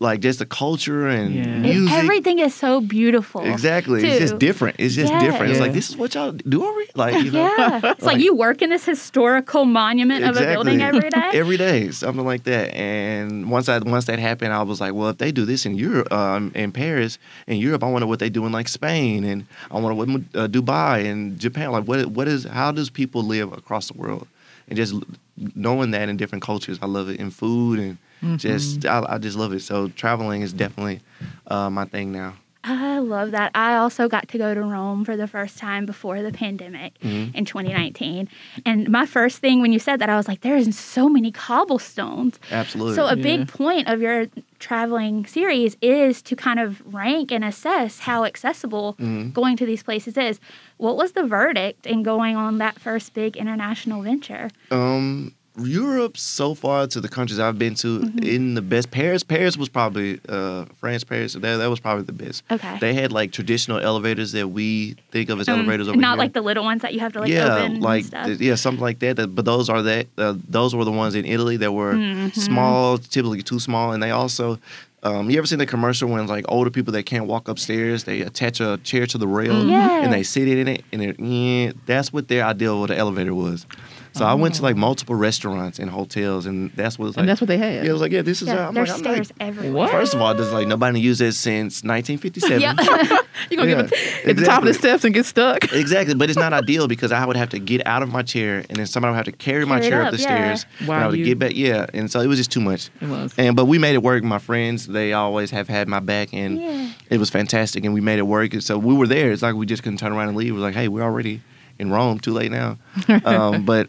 like 0.00 0.20
just 0.20 0.40
the 0.40 0.46
culture 0.46 1.06
and 1.06 1.32
Yeah. 1.32 1.58
Music. 1.58 1.96
everything 1.96 2.40
is 2.40 2.54
so 2.54 2.80
beautiful. 2.80 3.42
Exactly. 3.42 4.02
It's 4.02 4.18
just 4.18 4.38
different. 4.38 4.76
It's 4.80 4.96
just 4.96 5.12
Yes. 5.12 5.22
different. 5.22 5.52
It's 5.52 5.60
like 5.60 5.74
this 5.74 5.90
is 5.90 5.96
what 5.96 6.14
y'all 6.16 6.32
do 6.32 6.64
over 6.64 6.80
here? 6.80 6.88
Like, 6.96 7.22
you 7.22 7.30
know. 7.30 7.48
Yeah. 7.56 7.76
It's 7.92 8.02
like, 8.02 8.14
Like- 8.14 8.20
you 8.24 8.34
work 8.34 8.62
in 8.62 8.70
this 8.70 8.84
historical 8.84 9.64
monument 9.64 10.24
of 10.24 10.36
a 10.36 10.40
building 10.40 10.82
every 10.82 11.08
day. 11.18 11.30
Every 11.34 11.56
day, 11.56 11.90
something 11.92 12.24
like 12.24 12.42
that. 12.44 12.74
And 12.74 13.48
once 13.48 13.68
I 13.68 13.78
once 13.78 14.06
that 14.06 14.18
happened, 14.18 14.52
I 14.52 14.62
was 14.62 14.80
like, 14.80 14.92
well, 14.94 15.10
if 15.10 15.18
they 15.18 15.30
do 15.30 15.44
this 15.44 15.66
in 15.66 15.76
Europe, 15.76 16.10
um, 16.12 16.50
in 16.56 16.72
Paris, 16.72 17.18
in 17.46 17.58
Europe, 17.58 17.84
I 17.84 17.88
wonder 17.88 18.06
what 18.08 18.18
they 18.18 18.30
do 18.30 18.44
in 18.46 18.50
like 18.50 18.66
Spain, 18.68 19.22
and 19.22 19.44
I 19.70 19.78
wonder 19.78 19.94
what 19.94 20.08
uh, 20.34 20.48
Dubai 20.48 21.04
and 21.08 21.38
Japan. 21.38 21.70
Like, 21.70 21.84
what 21.84 22.06
what 22.06 22.26
is 22.26 22.42
how 22.44 22.72
does 22.72 22.90
people 22.90 23.22
live 23.22 23.52
across 23.52 23.86
the 23.88 23.94
world? 23.96 24.26
And 24.68 24.76
just 24.76 24.94
knowing 25.36 25.90
that 25.92 26.08
in 26.08 26.16
different 26.16 26.42
cultures, 26.44 26.78
I 26.82 26.86
love 26.86 27.08
it 27.08 27.18
in 27.20 27.30
food 27.30 27.78
and 27.78 27.98
Mm-hmm. 28.22 28.36
just 28.36 28.86
I, 28.86 29.04
I 29.08 29.18
just 29.18 29.36
love 29.36 29.52
it. 29.52 29.62
So 29.62 29.88
traveling 29.88 30.42
is 30.42 30.52
definitely 30.52 31.00
uh, 31.48 31.68
my 31.70 31.84
thing 31.86 32.12
now. 32.12 32.34
I 32.62 33.00
love 33.00 33.32
that. 33.32 33.50
I 33.56 33.74
also 33.74 34.08
got 34.08 34.28
to 34.28 34.38
go 34.38 34.54
to 34.54 34.62
Rome 34.62 35.04
for 35.04 35.16
the 35.16 35.26
first 35.26 35.58
time 35.58 35.86
before 35.86 36.22
the 36.22 36.30
pandemic 36.30 36.94
Mm-hmm. 37.02 37.36
in 37.36 37.44
2019. 37.44 38.28
And 38.64 38.88
my 38.88 39.06
first 39.06 39.38
thing 39.38 39.60
when 39.60 39.72
you 39.72 39.80
said 39.80 39.98
that, 39.98 40.08
I 40.08 40.16
was 40.16 40.28
like, 40.28 40.42
there's 40.42 40.78
so 40.78 41.08
many 41.08 41.32
cobblestones. 41.32 42.38
Absolutely. 42.52 42.94
So 42.94 43.06
a 43.06 43.16
Yeah. 43.16 43.22
big 43.22 43.48
point 43.48 43.88
of 43.88 44.00
your 44.00 44.28
traveling 44.62 45.26
series 45.26 45.76
is 45.82 46.22
to 46.22 46.34
kind 46.36 46.58
of 46.60 46.80
rank 46.94 47.30
and 47.30 47.44
assess 47.44 47.98
how 48.00 48.24
accessible 48.24 48.94
Mm-hmm. 48.98 49.30
going 49.30 49.56
to 49.56 49.66
these 49.66 49.82
places 49.82 50.16
is. 50.16 50.38
What 50.78 50.96
was 50.96 51.12
the 51.12 51.24
verdict 51.24 51.86
in 51.86 52.02
going 52.02 52.36
on 52.36 52.58
that 52.58 52.78
first 52.78 53.12
big 53.14 53.36
international 53.36 54.02
venture? 54.02 54.48
Um, 54.70 55.34
Europe 55.58 56.16
so 56.16 56.54
far 56.54 56.86
to 56.86 57.00
the 57.00 57.08
countries 57.08 57.38
I've 57.38 57.58
been 57.58 57.74
to 57.76 58.00
Mm-hmm. 58.00 58.18
in 58.20 58.54
the 58.54 58.62
best. 58.62 58.90
Paris, 58.90 59.22
Paris 59.22 59.56
was 59.56 59.68
probably 59.68 60.18
uh, 60.28 60.64
France, 60.78 61.04
Paris. 61.04 61.34
That 61.34 61.56
that 61.58 61.66
was 61.68 61.78
probably 61.80 62.04
the 62.04 62.12
best. 62.12 62.42
Okay. 62.50 62.78
They 62.80 62.94
had 62.94 63.12
like 63.12 63.32
traditional 63.32 63.78
elevators 63.78 64.32
that 64.32 64.48
we 64.48 64.96
think 65.10 65.28
of 65.28 65.40
as 65.40 65.48
Um, 65.48 65.58
elevators 65.60 65.88
over 65.88 65.98
not 65.98 66.12
here. 66.12 66.18
like 66.18 66.32
the 66.32 66.40
little 66.40 66.64
ones 66.64 66.82
that 66.82 66.94
you 66.94 67.00
have 67.00 67.12
to 67.12 67.20
like 67.20 67.30
yeah, 67.30 67.56
open 67.56 67.80
like 67.80 68.00
and 68.00 68.06
stuff. 68.06 68.26
th- 68.26 68.40
yeah, 68.40 68.54
something 68.54 68.80
like 68.82 68.98
that. 69.00 69.16
that- 69.16 69.34
But 69.34 69.44
those 69.44 69.68
are 69.68 69.82
that. 69.82 70.06
Uh, 70.16 70.34
those 70.48 70.74
were 70.74 70.84
the 70.84 70.90
ones 70.92 71.14
in 71.14 71.24
Italy 71.26 71.56
that 71.58 71.72
were 71.72 71.92
Mm-hmm. 71.94 72.28
small, 72.40 72.98
typically 72.98 73.42
too 73.42 73.60
small, 73.60 73.92
and 73.92 74.02
they 74.02 74.10
also. 74.10 74.58
Um, 75.04 75.28
you 75.30 75.36
ever 75.38 75.48
seen 75.48 75.58
the 75.58 75.66
commercial 75.66 76.08
when 76.08 76.28
like 76.28 76.44
older 76.48 76.70
people 76.70 76.92
that 76.92 77.02
can't 77.06 77.26
walk 77.26 77.48
upstairs, 77.48 78.04
they 78.04 78.20
attach 78.20 78.60
a 78.60 78.78
chair 78.84 79.04
to 79.08 79.18
the 79.18 79.26
rail 79.26 79.52
Mm-hmm. 79.54 79.70
Yeah. 79.70 80.04
and 80.04 80.12
they 80.12 80.22
sit 80.22 80.46
in 80.46 80.68
it, 80.68 80.84
and 80.92 81.02
it, 81.02 81.18
yeah, 81.20 81.72
that's 81.86 82.12
what 82.12 82.28
their 82.28 82.44
ideal 82.44 82.82
of 82.84 82.88
the 82.88 82.96
elevator 82.96 83.34
was. 83.34 83.66
So 84.14 84.24
I 84.26 84.34
went 84.34 84.54
to 84.56 84.62
like 84.62 84.76
multiple 84.76 85.14
restaurants 85.14 85.78
and 85.78 85.90
hotels, 85.90 86.46
and 86.46 86.70
that's 86.72 86.98
what 86.98 87.06
it's 87.08 87.16
like. 87.16 87.22
and 87.22 87.28
that's 87.28 87.40
what 87.40 87.48
they 87.48 87.56
had. 87.58 87.84
yeah, 87.84 87.90
it 87.90 87.92
was 87.92 88.00
like, 88.02 88.12
yeah, 88.12 88.22
this 88.22 88.42
is. 88.42 88.48
Yeah, 88.48 88.68
I'm 88.68 88.74
there's 88.74 88.90
like, 88.90 88.98
I'm 88.98 89.04
like- 89.14 89.24
stairs 89.24 89.32
everywhere. 89.40 89.72
What? 89.72 89.90
First 89.90 90.14
of 90.14 90.20
all, 90.20 90.34
there's 90.34 90.52
like 90.52 90.68
nobody 90.68 91.00
used 91.00 91.20
it 91.20 91.32
since 91.32 91.82
1957. 91.82 92.60
Yeah. 92.60 92.74
You're 93.50 93.58
gonna 93.66 93.70
Yeah, 93.70 93.82
get 93.88 93.92
at 94.28 94.36
the 94.36 94.44
top 94.44 94.60
of 94.62 94.66
the 94.68 94.74
steps 94.74 95.04
and 95.04 95.14
get 95.14 95.24
stuck. 95.26 95.72
Exactly, 95.72 96.14
but 96.14 96.28
it's 96.30 96.38
not 96.38 96.52
ideal 96.52 96.86
because 96.88 97.10
I 97.12 97.24
would 97.24 97.36
have 97.36 97.48
to 97.50 97.58
get 97.58 97.86
out 97.86 98.02
of 98.02 98.10
my 98.12 98.22
chair, 98.22 98.58
and 98.68 98.76
then 98.78 98.86
somebody 98.86 99.10
would 99.12 99.16
have 99.16 99.24
to 99.26 99.32
carry 99.32 99.64
my 99.64 99.80
Carry 99.80 99.86
it 99.86 99.90
chair 99.90 100.00
up, 100.02 100.06
up, 100.08 100.12
the 100.14 100.20
yeah. 100.20 100.54
stairs. 100.54 100.66
While 100.86 100.96
and 100.98 101.04
I 101.04 101.08
would 101.08 101.18
you- 101.18 101.24
get 101.24 101.38
back, 101.38 101.52
yeah, 101.54 101.86
and 101.94 102.10
so 102.10 102.20
it 102.20 102.26
was 102.26 102.38
just 102.38 102.52
too 102.52 102.60
much. 102.60 102.90
It 103.00 103.08
was. 103.08 103.34
And 103.38 103.56
but 103.56 103.64
we 103.64 103.78
made 103.78 103.94
it 103.94 104.02
work. 104.02 104.22
My 104.22 104.38
friends, 104.38 104.86
they 104.86 105.12
always 105.14 105.50
have 105.50 105.68
had 105.68 105.88
my 105.88 106.00
back, 106.00 106.34
and 106.34 106.60
Yeah. 106.60 106.90
it 107.10 107.18
was 107.18 107.30
fantastic, 107.30 107.84
and 107.84 107.94
we 107.94 108.00
made 108.02 108.18
it 108.18 108.26
work. 108.26 108.52
And 108.52 108.62
so 108.62 108.76
we 108.78 108.94
were 108.94 109.06
there. 109.06 109.32
It's 109.32 109.42
like 109.42 109.54
we 109.54 109.64
just 109.66 109.82
couldn't 109.82 109.98
turn 109.98 110.12
around 110.12 110.28
and 110.28 110.36
leave. 110.36 110.54
We're 110.54 110.60
like, 110.60 110.74
hey, 110.74 110.88
we're 110.88 111.02
already 111.02 111.40
in 111.78 111.90
Rome. 111.90 112.20
Too 112.20 112.32
late 112.32 112.50
now. 112.52 112.78
um, 113.24 113.64
but 113.64 113.88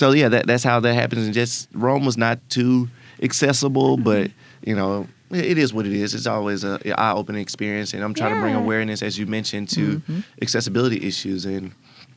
so 0.00 0.12
yeah, 0.20 0.28
that 0.34 0.46
that's 0.46 0.64
how 0.64 0.80
that 0.80 0.94
happens. 0.94 1.24
And 1.26 1.34
just 1.34 1.68
Rome 1.74 2.04
was 2.04 2.16
not 2.16 2.36
too 2.48 2.88
accessible, 3.22 3.96
Mm-hmm. 3.96 4.04
but 4.10 4.30
you 4.68 4.74
know. 4.74 5.06
it- 5.30 5.58
is 5.58 5.72
what 5.72 5.86
it 5.86 5.92
is. 5.92 6.12
It's 6.14 6.26
always 6.26 6.64
a 6.64 6.74
a 6.84 6.90
eye-opening 7.04 7.40
experience, 7.48 7.94
and 7.94 8.02
I'm 8.02 8.14
trying 8.14 8.34
to 8.34 8.40
bring 8.40 8.56
awareness, 8.56 9.00
as 9.02 9.16
you 9.18 9.26
mentioned, 9.26 9.68
to 9.78 10.02
accessibility 10.42 10.98
issues. 11.06 11.44
And 11.44 11.70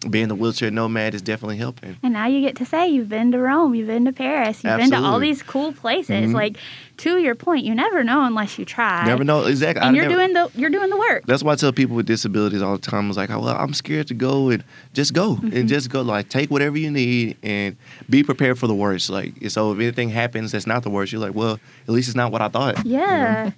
being 0.10 0.28
the 0.30 0.36
wheelchair 0.36 0.72
nomad 0.72 1.13
is 1.13 1.22
definitely 1.22 1.58
helping. 1.58 1.96
And 2.04 2.13
now 2.13 2.26
you 2.28 2.41
get 2.41 2.56
to 2.58 2.65
say 2.65 2.89
you've 2.89 3.10
been 3.17 3.32
to 3.32 3.39
Rome, 3.39 3.76
you've 3.76 3.88
been 3.96 4.06
to 4.06 4.12
Paris, 4.12 4.63
you've 4.63 4.78
been 4.78 4.91
to 4.91 4.98
all 4.98 5.19
these 5.19 5.41
cool 5.43 5.72
places. 5.74 6.32
Mhm. 6.32 6.34
Like 6.34 6.58
to 6.97 7.17
your 7.17 7.36
point, 7.36 7.65
you 7.65 7.73
never 7.75 8.03
know 8.03 8.23
unless 8.23 8.58
you 8.60 8.65
try. 8.65 9.06
Never 9.06 9.23
know 9.23 9.45
exactly. 9.45 9.82
I 9.82 9.88
And 9.88 9.95
you're 9.95 10.06
never- 10.08 10.15
doing 10.27 10.34
the 10.34 10.51
you're 10.60 10.69
doing 10.69 10.89
the 10.89 10.97
work. 10.97 11.23
That's 11.25 11.43
why 11.43 11.53
I 11.53 11.56
tell 11.56 11.71
people 11.73 11.95
with 11.95 12.06
disabilities 12.06 12.62
all 12.62 12.75
the 12.77 12.82
time. 12.82 13.06
I 13.06 13.08
was 13.08 13.17
like, 13.17 13.29
oh, 13.32 13.39
well, 13.39 13.56
I'm 13.58 13.73
scared 13.73 14.08
to 14.08 14.13
go 14.13 14.49
and 14.49 14.63
just 14.93 15.13
go 15.13 15.36
Mm-hmm. 15.36 15.56
and 15.58 15.67
just 15.69 15.89
go. 15.89 16.01
Like, 16.01 16.29
take 16.29 16.51
whatever 16.51 16.77
you 16.77 16.91
need 16.91 17.38
and 17.43 17.75
be 18.10 18.23
prepared 18.23 18.60
for 18.60 18.67
the 18.67 18.75
worst. 18.75 19.10
Like, 19.10 19.34
so 19.49 19.71
if 19.71 19.79
anything 19.79 20.10
happens 20.10 20.51
that's 20.51 20.67
not 20.67 20.84
the 20.84 20.89
worst, 20.89 21.12
you're 21.12 21.21
like, 21.21 21.34
well, 21.36 21.60
at 21.88 21.89
least 21.89 22.10
it's 22.10 22.15
not 22.15 22.32
what 22.32 22.41
I 22.41 22.49
thought. 22.49 22.86
Yeah. 22.86 23.51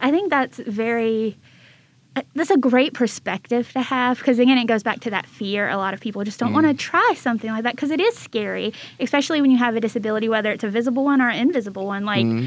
I 0.00 0.10
think 0.10 0.30
that's 0.30 0.58
very 0.58 1.36
uh, 2.14 2.22
that's 2.34 2.50
a 2.50 2.56
great 2.56 2.94
perspective 2.94 3.70
to 3.72 3.82
have 3.82 4.16
because 4.16 4.38
again 4.38 4.56
it 4.56 4.66
goes 4.66 4.82
back 4.82 5.00
to 5.00 5.10
that 5.10 5.26
fear 5.26 5.68
a 5.68 5.76
lot 5.76 5.92
of 5.92 6.00
people 6.00 6.24
just 6.24 6.40
don't 6.40 6.54
want 6.54 6.64
to 6.66 6.72
Mm. 6.72 6.78
try 6.78 7.12
something 7.14 7.50
like 7.50 7.64
that 7.64 7.74
because 7.76 7.90
it 7.90 8.00
is 8.00 8.16
scary 8.16 8.72
especially 8.98 9.42
when 9.42 9.50
you 9.50 9.58
have 9.58 9.76
a 9.76 9.80
disability 9.80 10.26
whether 10.26 10.50
it's 10.50 10.64
a 10.64 10.68
visible 10.70 11.04
one 11.04 11.20
or 11.20 11.28
an 11.28 11.38
invisible 11.38 11.84
one 11.86 12.06
like 12.06 12.24
Mm-hmm. 12.24 12.46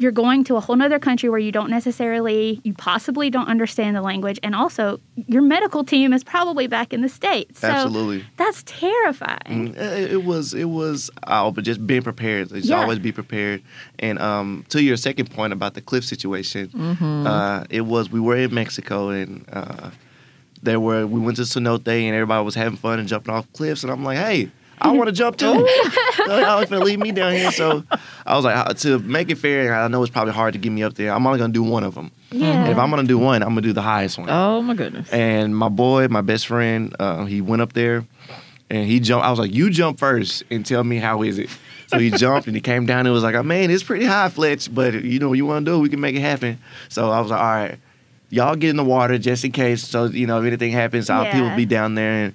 You're 0.00 0.12
going 0.12 0.44
to 0.44 0.54
a 0.56 0.60
whole 0.60 0.76
nother 0.76 0.98
country 1.00 1.28
where 1.28 1.40
you 1.40 1.50
don't 1.52 1.70
necessarily 1.70 2.60
you 2.64 2.72
possibly 2.74 3.30
don't 3.30 3.48
understand 3.48 3.96
the 3.96 4.00
language 4.02 4.38
and 4.42 4.54
also 4.54 5.00
your 5.26 5.42
medical 5.42 5.82
team 5.84 6.12
is 6.12 6.22
probably 6.22 6.66
back 6.68 6.92
in 6.92 7.00
the 7.02 7.08
states 7.08 7.60
so 7.60 7.68
Absolutely. 7.68 8.24
that's 8.36 8.62
terrifying 8.64 9.74
Mm, 9.74 9.76
It 9.76 10.12
it 10.12 10.24
was, 10.24 10.54
it 10.54 10.66
was, 10.68 11.10
oh, 11.26 11.50
but 11.50 11.64
just 11.64 11.86
being 11.86 12.02
prepared. 12.02 12.48
Just 12.50 12.68
Yeah. 12.68 12.80
always 12.80 12.98
be 12.98 13.12
prepared. 13.12 13.62
And 13.98 14.18
um, 14.18 14.64
to 14.70 14.82
your 14.82 14.96
second 14.96 15.30
point 15.30 15.52
about 15.52 15.74
the 15.74 15.80
cliff 15.80 16.04
situation, 16.04 16.68
Mm-hmm. 16.68 17.26
uh, 17.26 17.64
it 17.70 17.82
was 17.82 18.10
we 18.10 18.20
were 18.20 18.36
in 18.36 18.54
Mexico 18.54 19.08
and 19.10 19.44
uh, 19.52 19.90
there 20.62 20.80
were 20.80 21.06
we 21.06 21.20
went 21.20 21.36
to 21.36 21.42
Cenote 21.44 21.86
and 21.88 22.14
everybody 22.14 22.44
was 22.44 22.54
having 22.54 22.76
fun 22.78 22.98
and 22.98 23.08
jumping 23.08 23.34
off 23.34 23.46
cliffs 23.52 23.82
and 23.82 23.90
I'm 23.92 24.04
like, 24.04 24.18
hey. 24.18 24.50
I 24.80 24.92
want 24.92 25.08
to 25.08 25.12
jump 25.12 25.36
too. 25.36 25.46
Y'all 26.26 26.64
gonna 26.64 26.78
leave 26.84 26.98
me 26.98 27.12
down 27.12 27.32
here, 27.32 27.50
so 27.50 27.82
I 28.26 28.36
was 28.36 28.44
like, 28.44 28.56
uh, 28.56 28.72
to 28.74 28.98
make 29.00 29.30
it 29.30 29.36
fair. 29.36 29.74
I 29.74 29.88
know 29.88 30.02
it's 30.02 30.10
probably 30.12 30.32
hard 30.34 30.52
to 30.54 30.58
get 30.58 30.70
me 30.70 30.82
up 30.82 30.94
there. 30.94 31.12
I'm 31.12 31.26
only 31.26 31.38
gonna 31.38 31.52
do 31.52 31.62
one 31.62 31.84
of 31.84 31.94
them. 31.94 32.10
yeah 32.30 32.46
And 32.62 32.70
if 32.72 32.78
I'm 32.78 32.90
gonna 32.90 33.04
do 33.04 33.18
one, 33.18 33.42
I'm 33.42 33.50
gonna 33.50 33.62
do 33.62 33.72
the 33.72 33.82
highest 33.82 34.18
one. 34.18 34.28
Oh 34.30 34.62
my 34.62 34.74
goodness. 34.74 35.08
And 35.10 35.56
my 35.56 35.68
boy, 35.68 36.08
my 36.08 36.20
best 36.20 36.46
friend, 36.46 36.94
uh, 36.98 37.24
he 37.24 37.40
went 37.40 37.62
up 37.62 37.72
there 37.72 38.04
and 38.70 38.86
he 38.86 39.00
jumped. 39.00 39.24
I 39.26 39.30
was 39.30 39.38
like, 39.38 39.52
"You 39.54 39.70
jump 39.70 39.98
first 39.98 40.42
and 40.50 40.64
tell 40.64 40.84
me 40.84 40.98
how 40.98 41.22
is 41.22 41.38
it." 41.38 41.48
So 41.88 41.98
he 41.98 42.10
jumped 42.10 42.46
and 42.46 42.54
he 42.54 42.60
came 42.60 42.84
down 42.84 43.06
and 43.06 43.14
was 43.14 43.22
like, 43.22 43.34
"Oh 43.34 43.42
man, 43.42 43.70
it's 43.70 43.82
pretty 43.82 44.04
high, 44.04 44.28
Fletch, 44.28 44.72
but 44.74 44.92
you 45.02 45.18
know 45.18 45.30
what 45.30 45.38
you 45.38 45.46
want 45.46 45.64
to 45.64 45.72
do, 45.72 45.78
we 45.78 45.88
can 45.88 46.00
make 46.00 46.14
it 46.16 46.20
happen." 46.20 46.58
So 46.90 47.10
I 47.10 47.20
was 47.20 47.30
like, 47.30 47.40
"All 47.40 47.46
right, 47.46 47.78
y'all 48.28 48.54
get 48.56 48.68
in 48.70 48.76
the 48.76 48.84
water 48.84 49.16
just 49.16 49.42
in 49.44 49.52
case. 49.52 49.82
So 49.88 50.04
you 50.04 50.26
know 50.26 50.38
if 50.40 50.46
anything 50.46 50.70
happens, 50.72 51.08
our 51.08 51.24
people 51.24 51.46
Yeah. 51.46 51.56
be 51.56 51.64
down 51.64 51.94
there." 51.94 52.24
And 52.26 52.34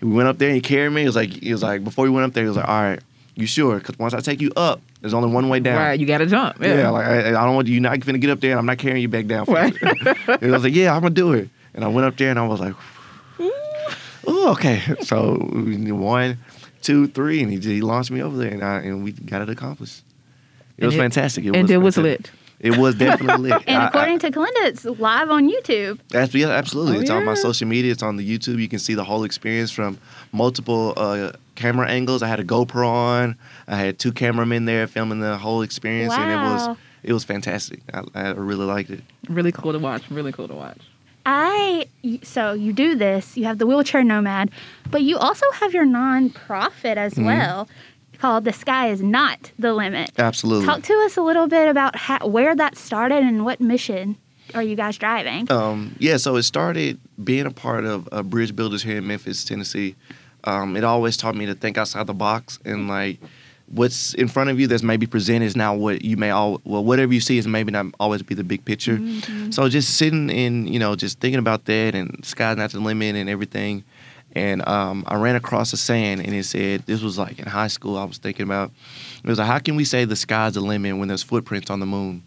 we 0.00 0.10
went 0.10 0.28
up 0.28 0.38
there 0.38 0.48
and 0.48 0.54
he 0.56 0.60
carried 0.60 0.90
me. 0.90 1.02
He 1.02 1.06
was 1.06 1.16
like, 1.16 1.30
he 1.30 1.52
was 1.52 1.62
like, 1.62 1.84
before 1.84 2.04
we 2.04 2.10
went 2.10 2.26
up 2.26 2.32
there, 2.32 2.44
he 2.44 2.48
was 2.48 2.56
like, 2.56 2.68
"All 2.68 2.82
right, 2.82 3.00
you 3.34 3.46
sure? 3.46 3.78
Because 3.78 3.98
once 3.98 4.14
I 4.14 4.20
take 4.20 4.40
you 4.40 4.50
up, 4.56 4.80
there's 5.00 5.14
only 5.14 5.30
one 5.32 5.48
way 5.48 5.60
down." 5.60 5.76
Right, 5.76 5.98
you 6.00 6.06
got 6.06 6.18
to 6.18 6.26
jump. 6.26 6.56
Yeah. 6.60 6.74
Yeah, 6.76 6.90
like 6.90 7.06
I, 7.06 7.28
I 7.28 7.44
don't 7.44 7.54
want 7.54 7.68
you 7.68 7.80
not 7.80 7.98
gonna 8.00 8.18
get 8.18 8.30
up 8.30 8.40
there 8.40 8.50
and 8.52 8.58
I'm 8.58 8.66
not 8.66 8.78
carrying 8.78 9.02
you 9.02 9.08
back 9.08 9.26
down. 9.26 9.46
For 9.46 9.52
Right. 9.54 9.74
and 9.82 10.44
I 10.44 10.50
was 10.52 10.62
like, 10.64 10.74
yeah, 10.74 10.94
I'm 10.94 11.02
gonna 11.02 11.14
do 11.14 11.32
it. 11.34 11.48
And 11.74 11.84
I 11.84 11.88
went 11.88 12.06
up 12.06 12.16
there 12.16 12.30
and 12.30 12.38
I 12.38 12.46
was 12.46 12.60
like, 12.60 12.74
oh, 14.26 14.52
okay. 14.52 14.80
So 15.02 15.36
one, 15.36 16.38
two, 16.82 17.06
three, 17.08 17.42
and 17.42 17.50
he 17.52 17.58
he 17.58 17.80
launched 17.80 18.10
me 18.10 18.22
over 18.22 18.36
there 18.36 18.50
and 18.50 18.62
I, 18.62 18.76
and 18.80 19.04
we 19.04 19.12
got 19.12 19.42
it 19.42 19.50
accomplished. 19.50 20.02
It 20.76 20.84
And 20.84 20.86
was 20.86 20.94
it- 20.94 20.98
fantastic. 20.98 21.44
It 21.44 21.54
and 21.54 21.62
was 21.62 21.70
it 21.70 21.76
was 21.78 21.94
fantastic. 21.96 22.32
lit. 22.32 22.39
It 22.60 22.76
was 22.76 22.94
definitely 22.94 23.50
lit. 23.50 23.62
and 23.66 23.78
I- 23.78 23.84
I- 23.84 23.88
according 23.88 24.18
to 24.20 24.30
Kalinda, 24.30 24.66
it's 24.66 24.84
live 24.84 25.30
on 25.30 25.48
YouTube. 25.50 25.98
that's, 26.08 26.34
yeah, 26.34 26.48
absolutely. 26.48 26.98
Oh, 26.98 27.00
it's 27.00 27.10
on 27.10 27.24
my 27.24 27.34
social 27.34 27.66
media. 27.66 27.90
It's 27.92 28.02
on 28.02 28.16
the 28.16 28.38
YouTube. 28.38 28.60
You 28.60 28.68
can 28.68 28.78
see 28.78 28.94
the 28.94 29.04
whole 29.04 29.24
experience 29.24 29.70
from 29.70 29.98
multiple 30.32 30.92
uh, 30.96 31.32
camera 31.54 31.88
angles. 31.88 32.22
I 32.22 32.28
had 32.28 32.38
a 32.40 32.44
GoPro 32.44 32.86
on. 32.86 33.36
I 33.66 33.76
had 33.76 33.98
two 33.98 34.12
cameramen 34.12 34.66
there 34.66 34.86
filming 34.86 35.20
the 35.20 35.38
whole 35.38 35.62
experience, 35.62 36.12
and 36.12 36.30
it 36.30 36.36
was 36.36 36.76
it 37.02 37.12
was 37.14 37.24
fantastic. 37.24 37.80
I, 37.94 38.02
I 38.14 38.30
really 38.32 38.66
liked 38.66 38.90
it. 38.90 39.02
Really 39.28 39.52
cool 39.52 39.72
to 39.72 39.78
watch. 39.78 40.10
Really 40.10 40.32
cool 40.32 40.48
to 40.48 40.54
watch. 40.54 40.78
I 41.26 41.86
so 42.22 42.52
you 42.52 42.72
do 42.72 42.94
this. 42.94 43.36
You 43.36 43.44
have 43.44 43.58
the 43.58 43.66
wheelchair 43.66 44.02
nomad, 44.04 44.50
but 44.90 45.02
you 45.02 45.16
also 45.18 45.44
have 45.54 45.72
your 45.74 45.84
nonprofit 45.86 46.96
as 46.96 47.14
Mm-hmm. 47.14 47.24
well, 47.24 47.68
called 48.20 48.44
"The 48.44 48.52
Sky 48.52 48.90
Is 48.90 49.02
Not 49.02 49.52
the 49.58 49.72
Limit." 49.74 50.12
Absolutely. 50.18 50.66
Talk 50.66 50.82
to 50.82 50.94
us 51.04 51.16
a 51.16 51.22
little 51.22 51.48
bit 51.48 51.68
about 51.68 51.96
how, 51.96 52.26
where 52.26 52.54
that 52.54 52.76
started 52.76 53.22
and 53.24 53.44
what 53.44 53.60
mission 53.60 54.16
are 54.54 54.62
you 54.62 54.76
guys 54.76 54.98
driving? 54.98 55.50
Um, 55.50 55.94
yeah, 55.98 56.16
so 56.16 56.36
it 56.36 56.42
started 56.42 56.98
being 57.22 57.46
a 57.46 57.50
part 57.50 57.84
of 57.84 58.08
uh, 58.12 58.22
Bridge 58.22 58.54
Builders 58.54 58.82
here 58.82 58.98
in 58.98 59.06
Memphis, 59.06 59.44
Tennessee. 59.44 59.96
Um, 60.44 60.76
it 60.76 60.84
always 60.84 61.16
taught 61.16 61.34
me 61.34 61.46
to 61.46 61.54
think 61.54 61.76
outside 61.78 62.06
the 62.06 62.14
box 62.14 62.58
and 62.64 62.88
like 62.88 63.18
what's 63.70 64.14
in 64.14 64.26
front 64.26 64.50
of 64.50 64.58
you 64.58 64.66
that's 64.66 64.82
maybe 64.82 65.06
presented 65.06 65.44
is 65.44 65.54
not 65.54 65.76
what 65.78 66.02
you 66.04 66.16
may 66.16 66.30
all 66.30 66.60
well 66.64 66.82
whatever 66.82 67.14
you 67.14 67.20
see 67.20 67.38
is 67.38 67.46
maybe 67.46 67.70
not 67.70 67.86
always 68.00 68.22
be 68.22 68.34
the 68.34 68.42
big 68.44 68.64
picture. 68.64 68.98
So 69.50 69.68
just 69.68 69.96
sitting 69.96 70.30
and 70.30 70.68
you 70.68 70.78
know 70.78 70.96
just 70.96 71.20
thinking 71.20 71.38
about 71.38 71.66
that 71.66 71.94
and 71.94 72.24
sky's 72.24 72.56
not 72.56 72.72
the 72.72 72.80
limit 72.80 73.16
and 73.16 73.28
everything. 73.28 73.84
And 74.32 74.66
um, 74.68 75.02
I 75.08 75.16
ran 75.16 75.34
across 75.34 75.72
a 75.72 75.76
saying 75.76 76.20
and 76.20 76.34
it 76.34 76.44
said 76.44 76.84
this 76.86 77.02
was 77.02 77.18
like 77.18 77.38
in 77.40 77.46
high 77.46 77.66
school. 77.66 77.98
I 77.98 78.04
was 78.04 78.18
thinking 78.18 78.44
about 78.44 78.70
it 79.22 79.28
was 79.28 79.38
like 79.38 79.48
how 79.48 79.58
can 79.58 79.74
we 79.76 79.84
say 79.84 80.04
the 80.04 80.14
sky's 80.16 80.54
the 80.54 80.60
limit 80.60 80.96
when 80.96 81.08
there's 81.08 81.22
footprints 81.22 81.68
on 81.70 81.80
the 81.80 81.86
moon? 81.86 82.22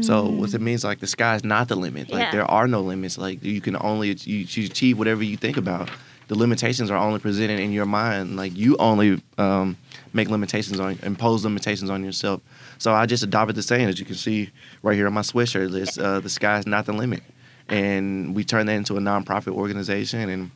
So 0.00 0.26
what 0.28 0.54
it 0.54 0.60
means 0.60 0.84
like 0.84 1.00
the 1.00 1.08
sky 1.08 1.34
is 1.34 1.42
not 1.42 1.66
the 1.66 1.74
limit. 1.74 2.08
Like 2.10 2.20
Yeah. 2.20 2.30
there 2.30 2.44
are 2.48 2.68
no 2.68 2.80
limits. 2.82 3.18
Like 3.18 3.42
you 3.42 3.60
can 3.60 3.76
only 3.80 4.10
you, 4.22 4.46
you 4.48 4.66
achieve 4.66 4.96
whatever 4.96 5.24
you 5.24 5.36
think 5.36 5.56
about. 5.56 5.90
The 6.28 6.36
limitations 6.38 6.90
are 6.92 6.96
only 6.96 7.18
presented 7.18 7.58
in 7.58 7.72
your 7.72 7.86
mind. 7.86 8.36
Like 8.36 8.56
you 8.56 8.76
only 8.76 9.20
um, 9.38 9.76
make 10.12 10.28
limitations 10.28 10.78
on 10.78 11.00
impose 11.02 11.42
limitations 11.42 11.90
on 11.90 12.04
yourself. 12.04 12.40
So 12.78 12.92
I 12.94 13.06
just 13.06 13.24
adopted 13.24 13.56
the 13.56 13.62
saying 13.62 13.88
as 13.88 13.98
you 13.98 14.06
can 14.06 14.14
see 14.14 14.50
right 14.84 14.94
here 14.94 15.08
on 15.08 15.14
my 15.14 15.22
sweatshirt. 15.22 15.74
It's 15.74 15.98
uh, 15.98 16.20
the 16.20 16.28
sky 16.28 16.58
is 16.58 16.66
not 16.66 16.86
the 16.86 16.92
limit, 16.92 17.24
and 17.68 18.36
we 18.36 18.44
turned 18.44 18.68
that 18.68 18.74
into 18.76 18.96
a 18.96 19.00
nonprofit 19.00 19.52
organization 19.52 20.28
and 20.28 20.50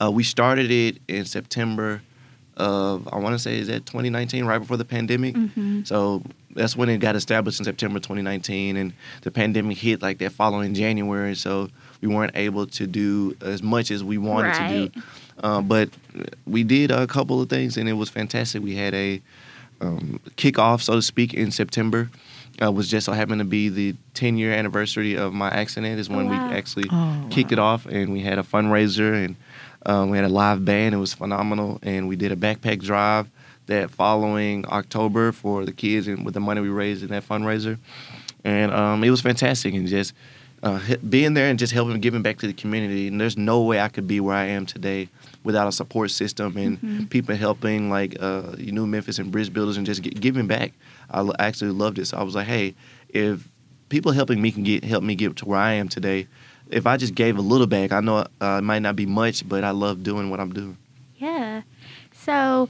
uh, 0.00 0.10
we 0.10 0.22
started 0.24 0.70
it 0.70 0.98
in 1.08 1.24
September 1.24 2.02
of 2.56 3.08
I 3.12 3.16
want 3.18 3.34
to 3.34 3.38
say 3.38 3.58
is 3.58 3.68
that 3.68 3.86
2019, 3.86 4.44
right 4.44 4.58
before 4.58 4.76
the 4.76 4.84
pandemic. 4.84 5.34
So 5.86 6.22
that's 6.54 6.76
when 6.76 6.88
it 6.88 6.98
got 6.98 7.16
established 7.16 7.58
in 7.58 7.64
September 7.64 7.98
2019, 8.00 8.76
and 8.76 8.92
the 9.22 9.30
pandemic 9.30 9.78
hit 9.78 10.02
like 10.02 10.18
that 10.18 10.32
following 10.32 10.74
January. 10.74 11.34
So 11.34 11.68
we 12.02 12.08
weren't 12.08 12.36
able 12.36 12.66
to 12.66 12.86
do 12.86 13.36
as 13.40 13.62
much 13.62 13.90
as 13.90 14.04
we 14.04 14.18
wanted 14.18 14.54
to 14.54 14.68
do. 14.90 15.00
Uh, 15.42 15.62
but 15.62 15.88
we 16.46 16.62
did 16.64 16.90
a 16.90 17.06
couple 17.06 17.40
of 17.40 17.48
things, 17.48 17.76
and 17.78 17.88
it 17.88 17.94
was 17.94 18.10
fantastic. 18.10 18.62
We 18.62 18.74
had 18.74 18.94
a 18.94 19.22
um, 19.80 20.20
kickoff, 20.36 20.82
so 20.82 20.96
to 20.96 21.02
speak, 21.02 21.32
in 21.32 21.50
September. 21.50 22.10
Uh, 22.62 22.70
was 22.70 22.88
just 22.88 23.06
so 23.06 23.12
happened 23.12 23.38
to 23.38 23.44
be 23.44 23.70
the 23.70 23.94
10 24.12 24.36
year 24.36 24.52
anniversary 24.52 25.14
of 25.14 25.32
my 25.32 25.48
accident 25.48 25.98
is 25.98 26.10
when 26.10 26.28
wow. 26.28 26.48
we 26.50 26.54
actually 26.54 26.84
Oh, 26.90 27.26
kicked 27.30 27.52
it 27.52 27.58
off, 27.58 27.86
and 27.86 28.12
we 28.12 28.20
had 28.20 28.38
a 28.38 28.42
fundraiser 28.42 29.24
and 29.24 29.36
um, 29.86 30.10
we 30.10 30.18
had 30.18 30.24
a 30.26 30.30
live 30.30 30.64
band. 30.64 30.94
It 30.94 30.98
was 30.98 31.14
phenomenal, 31.14 31.78
and 31.82 32.08
we 32.08 32.16
did 32.16 32.32
a 32.32 32.36
backpack 32.36 32.80
drive 32.82 33.28
that 33.66 33.90
following 33.90 34.66
October 34.66 35.32
for 35.32 35.64
the 35.64 35.72
kids 35.72 36.08
and 36.08 36.24
with 36.24 36.34
the 36.34 36.40
money 36.40 36.60
we 36.60 36.68
raised 36.68 37.02
in 37.02 37.08
that 37.08 37.26
fundraiser, 37.26 37.78
and 38.44 38.72
um, 38.72 39.02
it 39.04 39.10
was 39.10 39.20
fantastic 39.20 39.74
and 39.74 39.86
just. 39.86 40.14
Uh, 40.62 40.78
being 41.08 41.32
there 41.32 41.48
and 41.48 41.58
just 41.58 41.72
helping 41.72 41.98
giving 42.02 42.20
back 42.20 42.36
to 42.36 42.46
the 42.46 42.52
community. 42.52 43.08
And 43.08 43.18
there's 43.18 43.38
no 43.38 43.62
way 43.62 43.80
i 43.80 43.88
could 43.88 44.06
be 44.06 44.20
where 44.20 44.36
i 44.36 44.44
am 44.44 44.66
today 44.66 45.08
without 45.42 45.66
a 45.66 45.72
support 45.72 46.10
system 46.10 46.54
and 46.58 47.08
people 47.10 47.34
helping 47.34 47.88
like 47.88 48.14
uh, 48.20 48.54
you 48.58 48.70
know 48.70 48.84
memphis 48.84 49.18
and 49.18 49.32
bridge 49.32 49.50
builders 49.54 49.78
and 49.78 49.86
just 49.86 50.02
gi- 50.02 50.10
giving 50.10 50.46
back. 50.46 50.74
I 51.10 51.26
actually 51.38 51.70
loved 51.70 51.98
it. 51.98 52.04
So 52.08 52.18
i 52.18 52.22
was 52.22 52.34
like 52.34 52.46
hey 52.46 52.74
if 53.08 53.48
people 53.88 54.12
helping 54.12 54.42
me 54.42 54.52
can 54.52 54.62
get 54.62 54.84
help 54.84 55.02
me 55.02 55.14
get 55.14 55.34
to 55.36 55.46
where 55.46 55.58
i 55.58 55.72
am 55.72 55.88
today 55.88 56.26
if 56.70 56.86
i 56.86 56.96
just 56.96 57.14
gave 57.14 57.36
a 57.38 57.40
little 57.42 57.66
back 57.66 57.92
i 57.92 58.00
know 58.00 58.18
uh, 58.40 58.58
it 58.58 58.64
might 58.64 58.80
not 58.80 58.96
be 58.96 59.06
much 59.06 59.48
but 59.48 59.64
i 59.64 59.70
love 59.70 60.02
doing 60.02 60.30
what 60.30 60.40
i'm 60.40 60.52
doing 60.52 60.76
Yeah. 61.18 61.62
So 62.12 62.68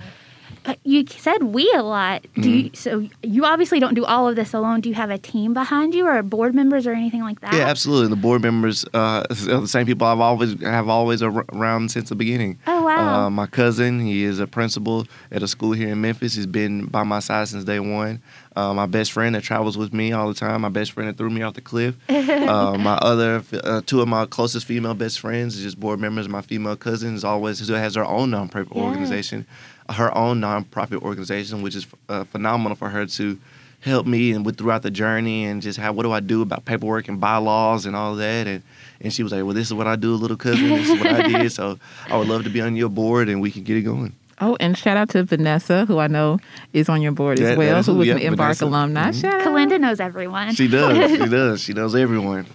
you 0.85 1.07
said 1.07 1.43
we 1.43 1.71
a 1.75 1.83
lot. 1.83 2.25
Do 2.41 2.51
you, 2.51 2.71
so 2.75 3.09
you 3.23 3.45
obviously 3.45 3.81
don't 3.81 3.95
do 3.95 4.05
all 4.05 4.29
of 4.29 4.37
this 4.37 4.53
alone. 4.55 4.81
Do 4.81 4.89
you 4.89 4.95
have 4.95 5.11
a 5.11 5.19
team 5.19 5.55
behind 5.55 5.95
you 5.95 6.07
or 6.07 6.23
board 6.23 6.55
members 6.55 6.87
or 6.87 6.93
anything 6.93 7.23
like 7.23 7.41
that? 7.41 7.53
Yeah, 7.55 7.61
absolutely. 7.67 8.09
The 8.09 8.17
board 8.17 8.43
members 8.43 8.85
uh, 8.95 9.25
are 9.31 9.35
the 9.61 9.69
same 9.69 9.87
people 9.87 10.07
I've 10.07 10.21
always 10.21 10.61
have 10.63 10.89
always 10.89 11.23
around 11.23 11.91
since 11.91 12.09
the 12.09 12.15
beginning. 12.15 12.59
Oh, 12.67 12.83
wow. 12.85 13.27
Uh, 13.27 13.31
my 13.31 13.47
cousin, 13.47 14.01
he 14.01 14.25
is 14.25 14.41
a 14.41 14.47
principal 14.47 15.07
at 15.31 15.43
a 15.43 15.49
school 15.49 15.73
here 15.73 15.89
in 15.89 16.01
Memphis. 16.01 16.35
He's 16.35 16.47
been 16.47 16.87
by 16.87 17.03
my 17.05 17.21
side 17.21 17.49
since 17.49 17.65
day 17.65 17.81
one. 17.81 18.21
Uh, 18.57 18.75
my 18.75 18.87
best 18.87 19.13
friend 19.13 19.35
that 19.37 19.43
travels 19.45 19.79
with 19.79 19.95
me 19.95 20.13
all 20.13 20.27
the 20.29 20.35
time. 20.35 20.61
My 20.63 20.69
best 20.69 20.93
friend 20.93 21.09
that 21.09 21.17
threw 21.17 21.31
me 21.31 21.43
off 21.43 21.55
the 21.55 21.61
cliff. 21.61 21.95
uh, 22.09 22.77
my 22.79 22.95
other 22.97 23.43
uh, 23.63 23.81
two 23.87 24.01
of 24.03 24.09
my 24.09 24.27
closest 24.27 24.67
female 24.67 24.93
best 24.95 25.21
friends, 25.21 25.57
is 25.57 25.63
just 25.63 25.79
board 25.79 26.01
members. 26.01 26.29
My 26.29 26.43
female 26.43 26.77
cousins 26.77 27.23
always 27.25 27.67
who 27.67 27.73
has 27.75 27.95
her 27.95 28.05
own 28.05 28.31
nonprofit 28.33 28.75
Yeah. 28.75 28.83
organization, 28.83 29.47
her 29.93 30.17
own 30.17 30.41
nonprofit 30.41 31.03
organization, 31.03 31.63
which 31.63 31.75
is 31.75 31.87
uh, 32.09 32.25
phenomenal 32.25 32.77
for 32.77 32.89
her 32.91 33.07
to 33.07 33.39
help 33.81 34.07
me 34.07 34.33
and 34.33 34.45
with 34.45 34.59
throughout 34.59 34.83
the 34.83 34.91
journey 34.91 35.45
and 35.47 35.63
just 35.63 35.79
how 35.79 35.91
what 35.93 36.03
do 36.03 36.13
I 36.13 36.21
do 36.21 36.43
about 36.43 36.67
paperwork 36.67 37.09
and 37.09 37.19
bylaws 37.19 37.87
and 37.87 37.97
all 37.97 38.15
that 38.17 38.47
and 38.47 38.63
and 39.01 39.11
she 39.13 39.23
was 39.23 39.33
like, 39.33 39.43
well, 39.45 39.55
this 39.55 39.69
is 39.69 39.73
what 39.75 39.87
I 39.87 39.97
do, 39.97 40.15
little 40.15 40.37
cousin. 40.37 40.69
This 40.69 40.91
is 40.91 40.99
what 41.01 41.07
I 41.15 41.23
did. 41.27 41.51
So 41.53 41.79
I 42.11 42.19
would 42.19 42.29
love 42.29 42.45
to 42.45 42.51
be 42.51 42.61
on 42.61 42.77
your 42.77 42.91
board 42.91 43.31
and 43.31 43.41
we 43.41 43.51
can 43.51 43.65
get 43.65 43.79
it 43.79 43.83
going. 43.83 44.13
Oh, 44.43 44.57
and 44.61 44.77
shout 44.77 44.99
out 44.99 45.09
to 45.11 45.23
Vanessa, 45.25 45.87
who 45.87 45.99
I 45.99 46.07
know 46.07 46.39
is 46.75 46.89
on 46.91 47.01
your 47.01 47.13
board 47.13 47.39
Yeah, 47.39 47.49
as 47.53 47.57
well, 47.59 47.83
who 47.83 47.93
who- 47.93 47.99
was 48.01 48.09
yep, 48.09 48.17
an 48.19 48.23
Embark 48.23 48.57
Vanessa. 48.59 48.65
alumni. 48.67 49.11
Mhm. 49.11 49.21
Shout 49.23 49.35
out. 49.35 49.47
Kalinda 49.47 49.81
knows 49.81 50.01
everyone. 50.01 50.55
She 50.55 50.69
does. 50.69 51.11
she 51.11 51.17
does. 51.31 51.61
She 51.63 51.73
knows 51.73 51.95
everyone. 51.95 52.47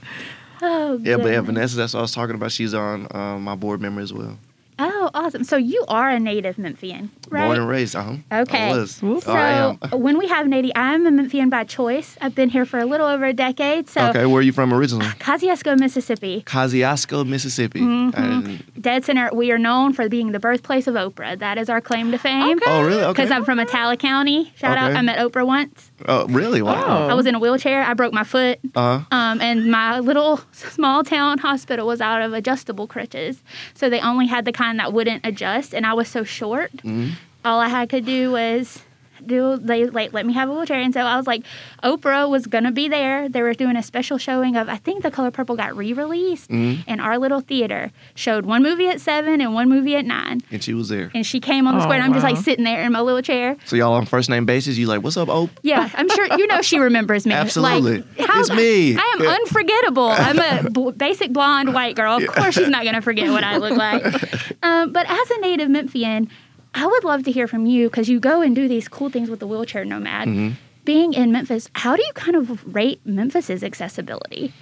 oh, 0.62 1.00
Yeah, 1.02 1.18
but 1.18 1.32
yeah. 1.32 1.42
Vanessa, 1.42 1.76
that's 1.78 1.94
what 1.96 2.00
I 2.00 2.02
was 2.04 2.12
talking 2.12 2.36
about. 2.36 2.52
She's 2.52 2.74
on 2.76 3.08
uh, 3.12 3.38
my 3.40 3.56
board 3.56 3.82
member 3.82 4.02
as 4.02 4.14
well. 4.14 4.38
Oh, 4.78 5.10
awesome. 5.14 5.44
So 5.44 5.56
you 5.58 5.86
are 5.88 6.10
a 6.10 6.20
native 6.20 6.58
Memphian, 6.58 7.10
right? 7.30 7.46
Born 7.48 7.60
and 7.60 7.68
raised. 7.70 7.96
Uh-huh. 7.96 8.16
Okay. 8.32 8.72
I 8.72 8.78
was. 8.78 9.02
Whoop. 9.02 9.24
So 9.24 9.32
Oh, 9.32 9.36
I 9.36 9.78
am. 9.94 10.02
when 10.02 10.18
we 10.18 10.28
have 10.28 10.48
Nady, 10.48 10.72
I'm 10.76 11.06
a 11.08 11.12
Memphian 11.12 11.50
by 11.50 11.64
choice. 11.64 12.18
I've 12.20 12.36
been 12.36 12.50
here 12.50 12.66
for 12.66 12.80
a 12.80 12.86
little 12.86 13.08
over 13.08 13.26
a 13.26 13.34
decade. 13.34 13.88
So 13.90 14.08
okay, 14.10 14.26
where 14.26 14.40
are 14.40 14.42
you 14.42 14.52
from 14.52 14.74
originally? 14.74 15.06
Kosciusko, 15.06 15.80
Mississippi, 15.80 16.44
Kosciusko, 16.46 17.26
Mississippi. 17.26 17.80
Mm-hmm. 17.80 18.80
Dead 18.82 19.06
center. 19.06 19.30
We 19.34 19.52
are 19.52 19.58
known 19.58 19.94
for 19.94 20.10
being 20.10 20.32
the 20.34 20.40
birthplace 20.40 20.88
of 20.88 20.96
Oprah. 20.96 21.40
That 21.40 21.58
is 21.58 21.70
our 21.70 21.80
claim 21.80 22.12
to 22.12 22.18
fame. 22.18 22.60
Oh, 22.66 22.84
really? 22.84 23.02
Okay. 23.04 23.12
Because 23.14 23.32
I'm 23.32 23.46
from 23.46 23.60
Attala 23.60 23.98
County. 23.98 24.52
Shout 24.58 24.78
out. 24.78 24.94
I 24.94 25.02
met 25.02 25.18
Oprah 25.20 25.46
once. 25.48 25.92
Oh, 26.08 26.28
really? 26.28 26.62
Wow. 26.62 26.84
Oh. 26.86 27.08
I 27.10 27.14
was 27.14 27.26
in 27.26 27.36
a 27.36 27.40
wheelchair. 27.40 27.82
I 27.84 27.94
broke 27.94 28.12
my 28.14 28.24
foot. 28.26 28.60
Uh-huh. 28.76 29.06
Um, 29.12 29.40
and 29.42 29.72
my 29.72 30.00
little 30.00 30.42
small 30.52 31.04
town 31.04 31.38
hospital 31.38 31.88
was 31.88 32.02
out 32.02 32.22
of 32.22 32.34
adjustable 32.34 32.88
crutches. 32.88 33.42
So 33.74 33.90
they 33.90 34.02
only 34.02 34.28
had 34.28 34.44
the 34.46 34.52
kind 34.52 34.65
that 34.74 34.94
wouldn't 34.94 35.26
adjust. 35.26 35.74
And 35.74 35.86
I 35.86 35.94
was 35.94 36.08
so 36.08 36.24
short. 36.24 36.72
Mm-hmm. 36.78 37.14
All 37.44 37.60
I 37.60 37.68
had 37.68 37.90
to 37.92 38.02
do 38.02 38.32
was 38.32 38.82
do 39.28 39.58
they 39.58 39.86
like 39.86 40.14
let 40.14 40.26
me 40.26 40.34
have 40.34 40.50
a 40.50 40.54
wheelchair 40.54 40.80
and 40.80 40.94
so 40.94 41.02
I 41.02 41.18
was 41.18 41.28
like 41.28 41.44
Oprah 41.84 42.30
was 42.30 42.48
gonna 42.48 42.72
be 42.72 42.88
there. 42.88 43.28
They 43.30 43.42
were 43.42 43.54
doing 43.54 43.76
a 43.76 43.84
special 43.84 44.18
showing 44.18 44.56
of 44.56 44.70
I 44.70 44.78
think 44.78 45.04
The 45.04 45.12
Color 45.12 45.32
Purple 45.32 45.56
got 45.56 45.76
re-released 45.76 46.50
Mm-hmm. 46.50 46.82
and 46.88 47.02
our 47.02 47.18
little 47.18 47.40
theater 47.42 47.92
showed 48.16 48.46
one 48.46 48.62
movie 48.64 48.88
at 48.88 49.02
seven 49.02 49.42
and 49.42 49.54
one 49.54 49.70
movie 49.70 49.96
at 49.96 50.06
nine. 50.06 50.42
And 50.52 50.64
she 50.64 50.74
was 50.74 50.90
there. 50.90 51.12
And 51.14 51.26
she 51.26 51.40
came 51.40 51.68
on 51.68 51.76
the 51.76 51.82
Oh, 51.82 51.84
square 51.84 51.98
and 51.98 52.04
I'm 52.06 52.14
just 52.14 52.24
like 52.24 52.38
sitting 52.38 52.64
there 52.66 52.82
in 52.84 52.92
my 52.92 53.02
little 53.02 53.22
chair. 53.22 53.58
So 53.66 53.76
y'all 53.76 53.94
on 53.94 54.06
first 54.06 54.30
name 54.30 54.46
basis? 54.46 54.78
You 54.78 54.88
like, 54.88 55.02
what's 55.04 55.18
up, 55.18 55.28
Oprah? 55.28 55.50
Yeah, 55.64 55.90
I'm 55.94 56.10
sure 56.10 56.28
you 56.38 56.48
know 56.48 56.62
she 56.62 56.80
remembers 56.80 57.26
me. 57.26 57.34
Absolutely. 57.34 58.04
Like, 58.18 58.28
how- 58.28 58.40
It's 58.40 58.50
me. 58.52 58.96
I 58.98 59.14
am 59.18 59.24
Yeah. 59.24 59.32
unforgettable. 59.32 60.08
I'm 60.10 60.40
a 60.40 60.70
b- 60.70 60.92
basic 60.96 61.32
blonde 61.34 61.74
white 61.74 61.96
girl. 61.96 62.18
Of 62.18 62.28
course, 62.28 62.56
she's 62.56 62.70
not 62.70 62.84
going 62.84 62.96
to 62.96 63.02
forget 63.02 63.30
what 63.32 63.44
I 63.44 63.58
look 63.58 63.78
like. 63.78 64.04
Um, 64.64 64.92
but 64.94 65.06
as 65.08 65.30
a 65.32 65.40
native 65.42 65.70
Memphian, 65.70 66.28
I 66.76 66.86
would 66.86 67.04
love 67.06 67.24
to 67.24 67.32
hear 67.32 67.48
from 67.48 67.66
you 67.66 67.90
because 67.90 68.10
you 68.10 68.20
go 68.20 68.42
and 68.42 68.54
do 68.54 68.68
these 68.68 68.88
cool 68.90 69.10
things 69.10 69.30
with 69.30 69.40
the 69.40 69.48
wheelchair 69.48 69.86
nomad. 69.86 70.28
Mm-hmm. 70.28 70.56
Being 70.84 71.14
in 71.14 71.32
Memphis, 71.32 71.70
how 71.74 71.96
do 71.96 72.04
you 72.04 72.12
kind 72.14 72.36
of 72.36 72.76
rate 72.76 73.00
Memphis's 73.06 73.64
accessibility? 73.64 74.54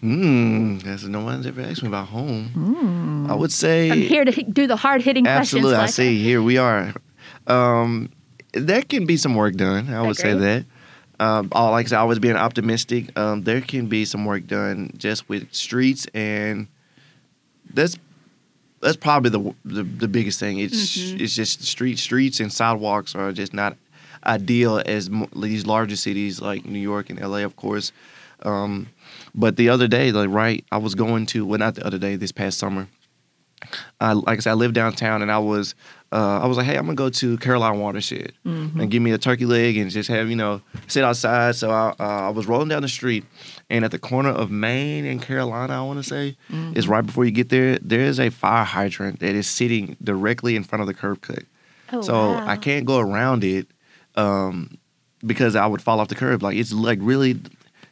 Hmm. 0.00 0.78
That's 0.78 1.04
no 1.04 1.22
one's 1.22 1.46
ever 1.46 1.60
asked 1.60 1.82
me 1.82 1.88
about 1.88 2.08
home. 2.08 3.26
I 3.30 3.34
would 3.34 3.52
say 3.52 3.90
I'm 3.90 4.00
here 4.00 4.24
to 4.24 4.42
do 4.42 4.66
the 4.66 4.76
hard 4.76 5.02
hitting 5.02 5.24
questions. 5.24 5.62
Absolutely, 5.62 5.76
I 5.76 5.86
see. 5.86 6.22
Here 6.22 6.42
we 6.42 6.56
are. 6.56 6.94
Um, 7.46 8.10
there 8.54 8.82
can 8.82 9.04
be 9.04 9.18
some 9.18 9.34
work 9.34 9.54
done. 9.54 9.92
I 9.92 10.02
would 10.02 10.16
say 10.16 10.32
that. 10.32 10.64
Um, 11.20 11.50
all 11.52 11.70
like 11.72 11.84
I 11.84 11.88
said, 11.90 11.98
always 11.98 12.18
being 12.18 12.34
optimistic. 12.34 13.16
Um, 13.16 13.42
there 13.42 13.60
can 13.60 13.88
be 13.88 14.06
some 14.06 14.24
work 14.24 14.46
done 14.46 14.94
just 14.96 15.28
with 15.28 15.52
streets, 15.52 16.06
and 16.14 16.66
that's 17.72 17.98
that's 18.80 18.96
probably 18.96 19.30
the 19.30 19.54
the, 19.64 19.82
the 19.82 20.08
biggest 20.08 20.40
thing. 20.40 20.58
It's 20.58 20.96
Mm-hmm. 20.96 21.22
it's 21.24 21.34
just 21.34 21.62
street 21.64 21.98
streets 21.98 22.40
and 22.40 22.52
sidewalks 22.52 23.14
are 23.14 23.32
just 23.32 23.52
not 23.54 23.76
ideal 24.24 24.82
as 24.84 25.08
mo- 25.10 25.28
these 25.34 25.66
larger 25.66 25.96
cities 25.96 26.40
like 26.40 26.64
New 26.64 26.78
York 26.78 27.10
and 27.10 27.20
LA, 27.20 27.38
of 27.38 27.56
course. 27.56 27.92
Um, 28.42 28.88
but 29.34 29.56
the 29.56 29.68
other 29.68 29.86
day, 29.88 30.12
like 30.12 30.30
right, 30.30 30.64
I 30.72 30.78
was 30.78 30.94
going 30.94 31.26
to 31.26 31.44
well, 31.46 31.58
not 31.58 31.74
the 31.74 31.86
other 31.86 31.98
day, 31.98 32.16
this 32.16 32.32
past 32.32 32.58
summer. 32.58 32.88
I 34.00 34.14
like 34.14 34.38
I 34.38 34.40
said, 34.40 34.50
I 34.52 34.54
live 34.54 34.72
downtown, 34.72 35.20
and 35.22 35.30
I 35.30 35.38
was 35.38 35.74
uh, 36.12 36.40
I 36.42 36.46
was 36.46 36.56
like, 36.56 36.66
hey, 36.66 36.76
I'm 36.76 36.86
gonna 36.86 36.96
go 36.96 37.08
to 37.08 37.38
Carolina 37.38 37.78
Watershed 37.78 38.32
and 38.44 38.90
give 38.90 39.00
me 39.00 39.12
a 39.12 39.18
turkey 39.18 39.46
leg 39.46 39.76
and 39.76 39.90
just 39.90 40.08
have 40.08 40.28
you 40.28 40.36
know 40.36 40.60
sit 40.88 41.04
outside. 41.04 41.54
So 41.54 41.70
I 41.70 41.94
uh, 42.00 42.04
I 42.04 42.28
was 42.30 42.46
rolling 42.46 42.68
down 42.68 42.82
the 42.82 42.88
street, 42.88 43.24
and 43.68 43.84
at 43.84 43.92
the 43.92 43.98
corner 43.98 44.30
of 44.30 44.50
Main 44.50 45.04
and 45.04 45.22
Carolina, 45.22 45.78
I 45.78 45.86
want 45.86 46.02
to 46.02 46.08
say, 46.08 46.36
is 46.74 46.88
right 46.88 47.06
before 47.06 47.24
you 47.24 47.30
get 47.30 47.48
there. 47.48 47.78
There 47.78 48.00
is 48.00 48.18
a 48.18 48.30
fire 48.30 48.64
hydrant 48.64 49.20
that 49.20 49.34
is 49.34 49.48
sitting 49.48 49.96
directly 50.02 50.56
in 50.56 50.64
front 50.64 50.80
of 50.80 50.88
the 50.88 50.94
curb 50.94 51.20
cut. 51.20 51.44
Oh, 51.92 52.00
so 52.00 52.12
wow. 52.12 52.44
I 52.46 52.56
can't 52.56 52.86
go 52.86 52.98
around 52.98 53.44
it 53.44 53.68
um, 54.16 54.78
because 55.24 55.56
I 55.56 55.66
would 55.66 55.82
fall 55.82 56.00
off 56.00 56.08
the 56.08 56.14
curb. 56.14 56.42
Like 56.42 56.56
it's 56.56 56.72
like 56.72 56.98
really 57.00 57.40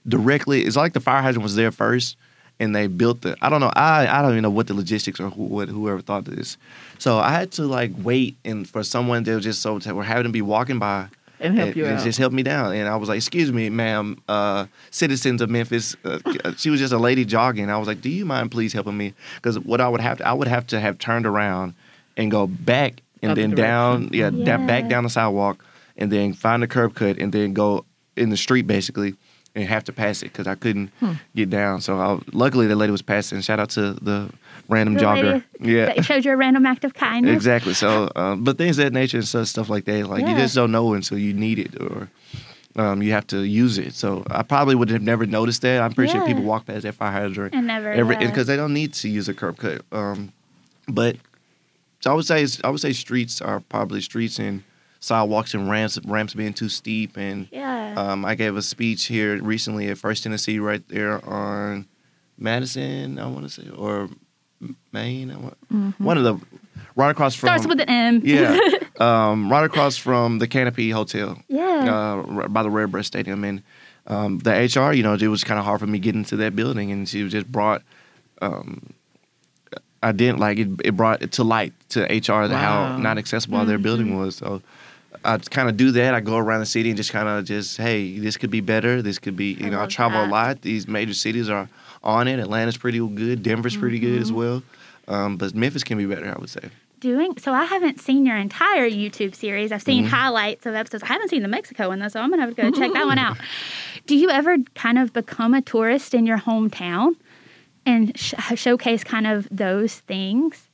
directly. 0.07 0.63
It's 0.63 0.77
like 0.77 0.93
the 0.93 1.01
fire 1.01 1.23
hydrant 1.23 1.43
was 1.43 1.55
there 1.55 1.71
first, 1.71 2.17
and 2.61 2.75
they 2.75 2.87
built 2.87 3.23
the. 3.23 3.37
I 3.41 3.49
don't 3.49 3.61
know. 3.61 3.71
I 3.75 4.07
I 4.07 4.23
don't 4.23 4.33
even 4.33 4.43
know 4.43 4.51
what 4.51 4.67
the 4.67 4.75
logistics 4.75 5.21
or 5.21 5.31
who, 5.31 5.45
what 5.45 5.69
whoever 5.69 6.01
thought 6.01 6.25
this. 6.25 6.57
So 6.99 7.19
I 7.19 7.31
had 7.31 7.53
to 7.53 7.63
like 7.65 7.93
wait 7.99 8.37
and 8.45 8.69
for 8.69 8.83
someone 8.83 9.23
that 9.25 9.35
was 9.35 9.45
just 9.45 9.63
so 9.63 9.79
we're 9.95 10.03
having 10.03 10.25
to 10.25 10.29
be 10.31 10.43
walking 10.43 10.79
by. 10.79 11.09
And 11.41 11.57
help 11.57 11.77
you 11.77 11.87
out. 11.87 11.93
And 11.93 12.03
just 12.03 12.19
help 12.19 12.33
me 12.33 12.43
down. 12.43 12.75
And 12.75 12.89
I 12.89 12.97
was 12.97 13.09
like, 13.09 13.19
"Excuse 13.19 13.53
me, 13.53 13.71
ma'am, 13.71 14.21
uh, 14.29 14.67
citizens 14.91 15.41
of 15.41 15.49
Memphis." 15.49 15.95
Uh, 16.05 16.19
she 16.57 16.69
was 16.69 16.81
just 16.81 16.93
a 16.93 16.99
lady 16.99 17.25
jogging. 17.25 17.71
I 17.71 17.77
was 17.79 17.87
like, 17.87 18.01
"Do 18.01 18.09
you 18.11 18.27
mind 18.27 18.51
please 18.51 18.73
helping 18.73 18.97
me?" 18.97 19.15
Because 19.37 19.57
what 19.61 19.81
I 19.81 19.89
would 19.89 20.01
have 20.01 20.19
to, 20.19 20.27
I 20.27 20.33
would 20.33 20.49
have 20.49 20.67
to 20.69 20.81
have 20.81 20.99
turned 20.99 21.27
around 21.27 21.75
and 22.17 22.29
go 22.33 22.49
back 22.49 23.03
and 23.23 23.31
Other 23.33 23.41
then 23.41 23.51
direction. 23.51 24.11
down, 24.11 24.11
yeah, 24.13 24.31
da- 24.31 24.67
back 24.67 24.89
down 24.89 25.05
the 25.05 25.11
sidewalk, 25.11 25.65
and 25.97 26.11
then 26.11 26.33
find 26.33 26.61
the 26.61 26.67
curb 26.67 26.97
cut, 26.97 27.19
and 27.19 27.33
then 27.33 27.53
go 27.53 27.85
in 28.17 28.31
the 28.31 28.37
street 28.37 28.67
basically, 28.67 29.15
and 29.55 29.65
have 29.69 29.85
to 29.85 29.93
pass 29.93 30.23
it 30.23 30.27
because 30.33 30.47
I 30.47 30.55
couldn't 30.55 30.91
Hmm. 31.01 31.13
get 31.35 31.51
down. 31.51 31.81
So 31.81 31.99
I, 31.99 32.21
luckily, 32.33 32.67
the 32.67 32.77
lady 32.77 32.91
was 32.93 33.03
passing. 33.03 33.41
Shout 33.41 33.59
out 33.61 33.71
to 33.71 33.95
the 33.95 34.31
random 34.69 34.95
The 34.95 35.01
jogger. 35.03 35.45
yeah, 35.61 35.87
That 35.87 36.05
showed 36.05 36.25
you 36.25 36.33
a 36.33 36.37
random 36.37 36.65
act 36.67 36.85
of 36.85 36.95
kindness. 36.95 37.35
exactly. 37.35 37.75
So, 37.75 38.11
um, 38.15 38.45
but 38.45 38.59
things 38.59 38.79
of 38.79 38.85
that 38.85 38.93
nature 38.93 39.17
and 39.19 39.27
stuff, 39.27 39.47
stuff 39.49 39.69
like 39.69 39.85
that, 39.87 40.07
like 40.09 40.27
you 40.27 40.35
just 40.37 40.55
don't 40.55 40.71
know 40.71 40.93
until 40.95 41.19
you 41.19 41.33
need 41.33 41.59
it 41.59 41.81
or 41.81 42.09
um, 42.77 43.03
you 43.03 43.11
have 43.13 43.27
to 43.29 43.43
use 43.43 43.79
it. 43.79 43.95
So 43.95 44.25
I 44.31 44.43
probably 44.45 44.75
would 44.77 44.91
have 44.91 45.03
never 45.03 45.27
noticed 45.27 45.63
that. 45.63 45.81
I'm 45.83 45.93
pretty 45.93 46.13
sure 46.13 46.25
people 46.25 46.45
walk 46.45 46.67
past 46.67 46.83
that 46.83 46.95
fire 46.95 47.11
hydrant 47.11 47.55
And 47.55 47.67
never 47.67 47.91
every 47.91 48.17
because 48.17 48.47
they 48.47 48.57
don't 48.57 48.75
need 48.75 48.93
to 48.95 49.09
use 49.09 49.29
a 49.29 49.35
curb 49.35 49.57
cut. 49.57 49.83
Um, 49.91 50.33
but 50.87 51.17
so 52.01 52.13
I 52.13 52.15
would 52.15 52.27
say 52.27 52.47
I 52.63 52.71
would 52.71 52.81
say 52.81 52.93
streets 52.93 53.41
are 53.41 53.59
probably 53.61 54.01
streets 54.01 54.39
and 54.39 54.63
sidewalks 55.01 55.55
and 55.55 55.71
ramps 55.71 55.99
ramps 56.05 56.35
being 56.35 56.53
too 56.53 56.69
steep 56.69 57.17
and 57.17 57.49
Yeah. 57.53 57.95
um, 57.97 58.25
I 58.25 58.35
gave 58.35 58.57
a 58.57 58.63
speech 58.63 59.05
here 59.07 59.41
recently 59.43 59.89
at 59.89 59.99
First 59.99 60.23
Tennessee 60.25 60.59
right 60.59 60.83
there 60.89 61.25
on 61.29 61.87
Madison 62.37 63.19
I 63.19 63.27
want 63.27 63.43
to 63.45 63.49
say 63.49 63.69
or 63.71 64.09
Main 64.93 65.31
I 65.31 65.37
want, 65.37 65.95
one 65.99 66.19
of 66.19 66.25
the 66.25 66.37
right 66.97 67.11
across 67.11 67.35
from 67.37 67.47
Starts 67.49 67.67
with 67.67 67.81
an 67.81 67.89
M. 67.89 68.23
yeah 68.25 68.59
um, 68.99 69.51
right 69.51 69.65
across 69.65 69.97
from 69.97 70.39
the 70.41 70.49
Canopy 70.49 70.91
Hotel 70.91 71.41
Yeah. 71.49 72.17
uh, 72.27 72.49
by 72.49 72.63
the 72.65 72.71
Redbirds 72.71 73.07
Stadium. 73.07 73.45
And 73.45 73.63
um, 74.09 74.39
the 74.39 74.51
HR, 74.51 74.93
you 74.93 75.03
know, 75.05 75.15
it 75.15 75.29
was 75.29 75.45
kind 75.45 75.59
of 75.61 75.65
hard 75.65 75.79
for 75.81 75.87
me 75.87 75.99
getting 76.01 76.25
to 76.25 76.37
that 76.37 76.57
building, 76.57 76.91
and 76.91 77.07
she 77.09 77.29
just 77.29 77.53
brought. 77.53 77.83
Um, 78.41 78.95
I 80.03 80.13
didn't 80.13 80.39
like 80.39 80.59
it. 80.59 80.69
It 80.83 80.97
brought 80.97 81.23
it 81.23 81.33
to 81.33 81.45
light 81.45 81.73
to 81.91 82.03
HR 82.05 82.49
that 82.49 82.57
how 82.57 82.97
not 82.97 83.19
accessible 83.19 83.65
their 83.67 83.79
building 83.79 84.17
was. 84.19 84.37
So 84.37 84.63
I 85.25 85.39
kind 85.39 85.69
of 85.69 85.77
do 85.77 85.91
that. 85.93 86.15
I 86.15 86.21
go 86.21 86.37
around 86.37 86.61
the 86.61 86.67
city 86.67 86.91
and 86.91 86.97
just 86.97 87.11
kind 87.13 87.29
of 87.29 87.45
just, 87.45 87.77
hey, 87.77 88.19
this 88.19 88.37
could 88.37 88.51
be 88.51 88.61
better. 88.61 89.03
This 89.03 89.19
could 89.19 89.37
be, 89.37 89.53
you 89.55 89.67
I 89.67 89.71
know, 89.71 89.83
I 89.83 89.87
travel 89.87 90.21
that. 90.21 90.29
a 90.29 90.31
lot. 90.31 90.63
These 90.63 90.87
major 90.89 91.15
cities 91.15 91.49
are 91.51 91.69
on 92.03 92.29
it. 92.29 92.39
Atlanta's 92.39 92.77
pretty 92.77 92.99
good. 93.07 93.43
Denver's 93.43 93.77
pretty 93.77 93.99
good 93.99 94.13
Mm-hmm. 94.15 94.23
as 94.23 94.33
well. 94.33 94.63
Um, 95.09 95.37
but 95.37 95.55
Memphis 95.55 95.85
can 95.85 95.99
be 95.99 96.07
better, 96.07 96.29
I 96.35 96.39
would 96.39 96.51
say. 96.51 96.69
doing 97.01 97.39
so 97.39 97.53
i 97.53 97.65
haven't 97.65 98.01
seen 98.01 98.27
your 98.27 98.37
entire 98.37 98.91
youtube 98.91 99.33
series 99.35 99.71
i've 99.71 99.81
Mm-hmm. 99.83 99.87
seen 99.87 100.05
highlights 100.07 100.67
of 100.67 100.75
episodes 100.75 101.05
i 101.05 101.07
haven't 101.07 101.29
seen 101.29 101.43
the 101.43 101.49
mexico 101.49 101.87
one 101.89 102.01
though 102.01 102.09
so 102.09 102.19
i'm 102.21 102.29
gonna 102.29 102.43
have 102.43 102.55
to 102.57 102.61
go 102.61 102.71
check 102.81 102.93
that 102.93 103.07
one 103.07 103.19
out 103.19 103.37
do 104.07 104.17
you 104.17 104.29
ever 104.31 104.57
kind 104.75 104.99
of 104.99 105.13
become 105.13 105.55
a 105.55 105.63
tourist 105.63 106.13
in 106.13 106.27
your 106.27 106.39
hometown 106.39 107.15
and 107.87 108.19
sh- 108.19 108.35
showcase 108.57 109.05
kind 109.05 109.27
of 109.29 109.47
those 109.51 110.01
things 110.01 110.68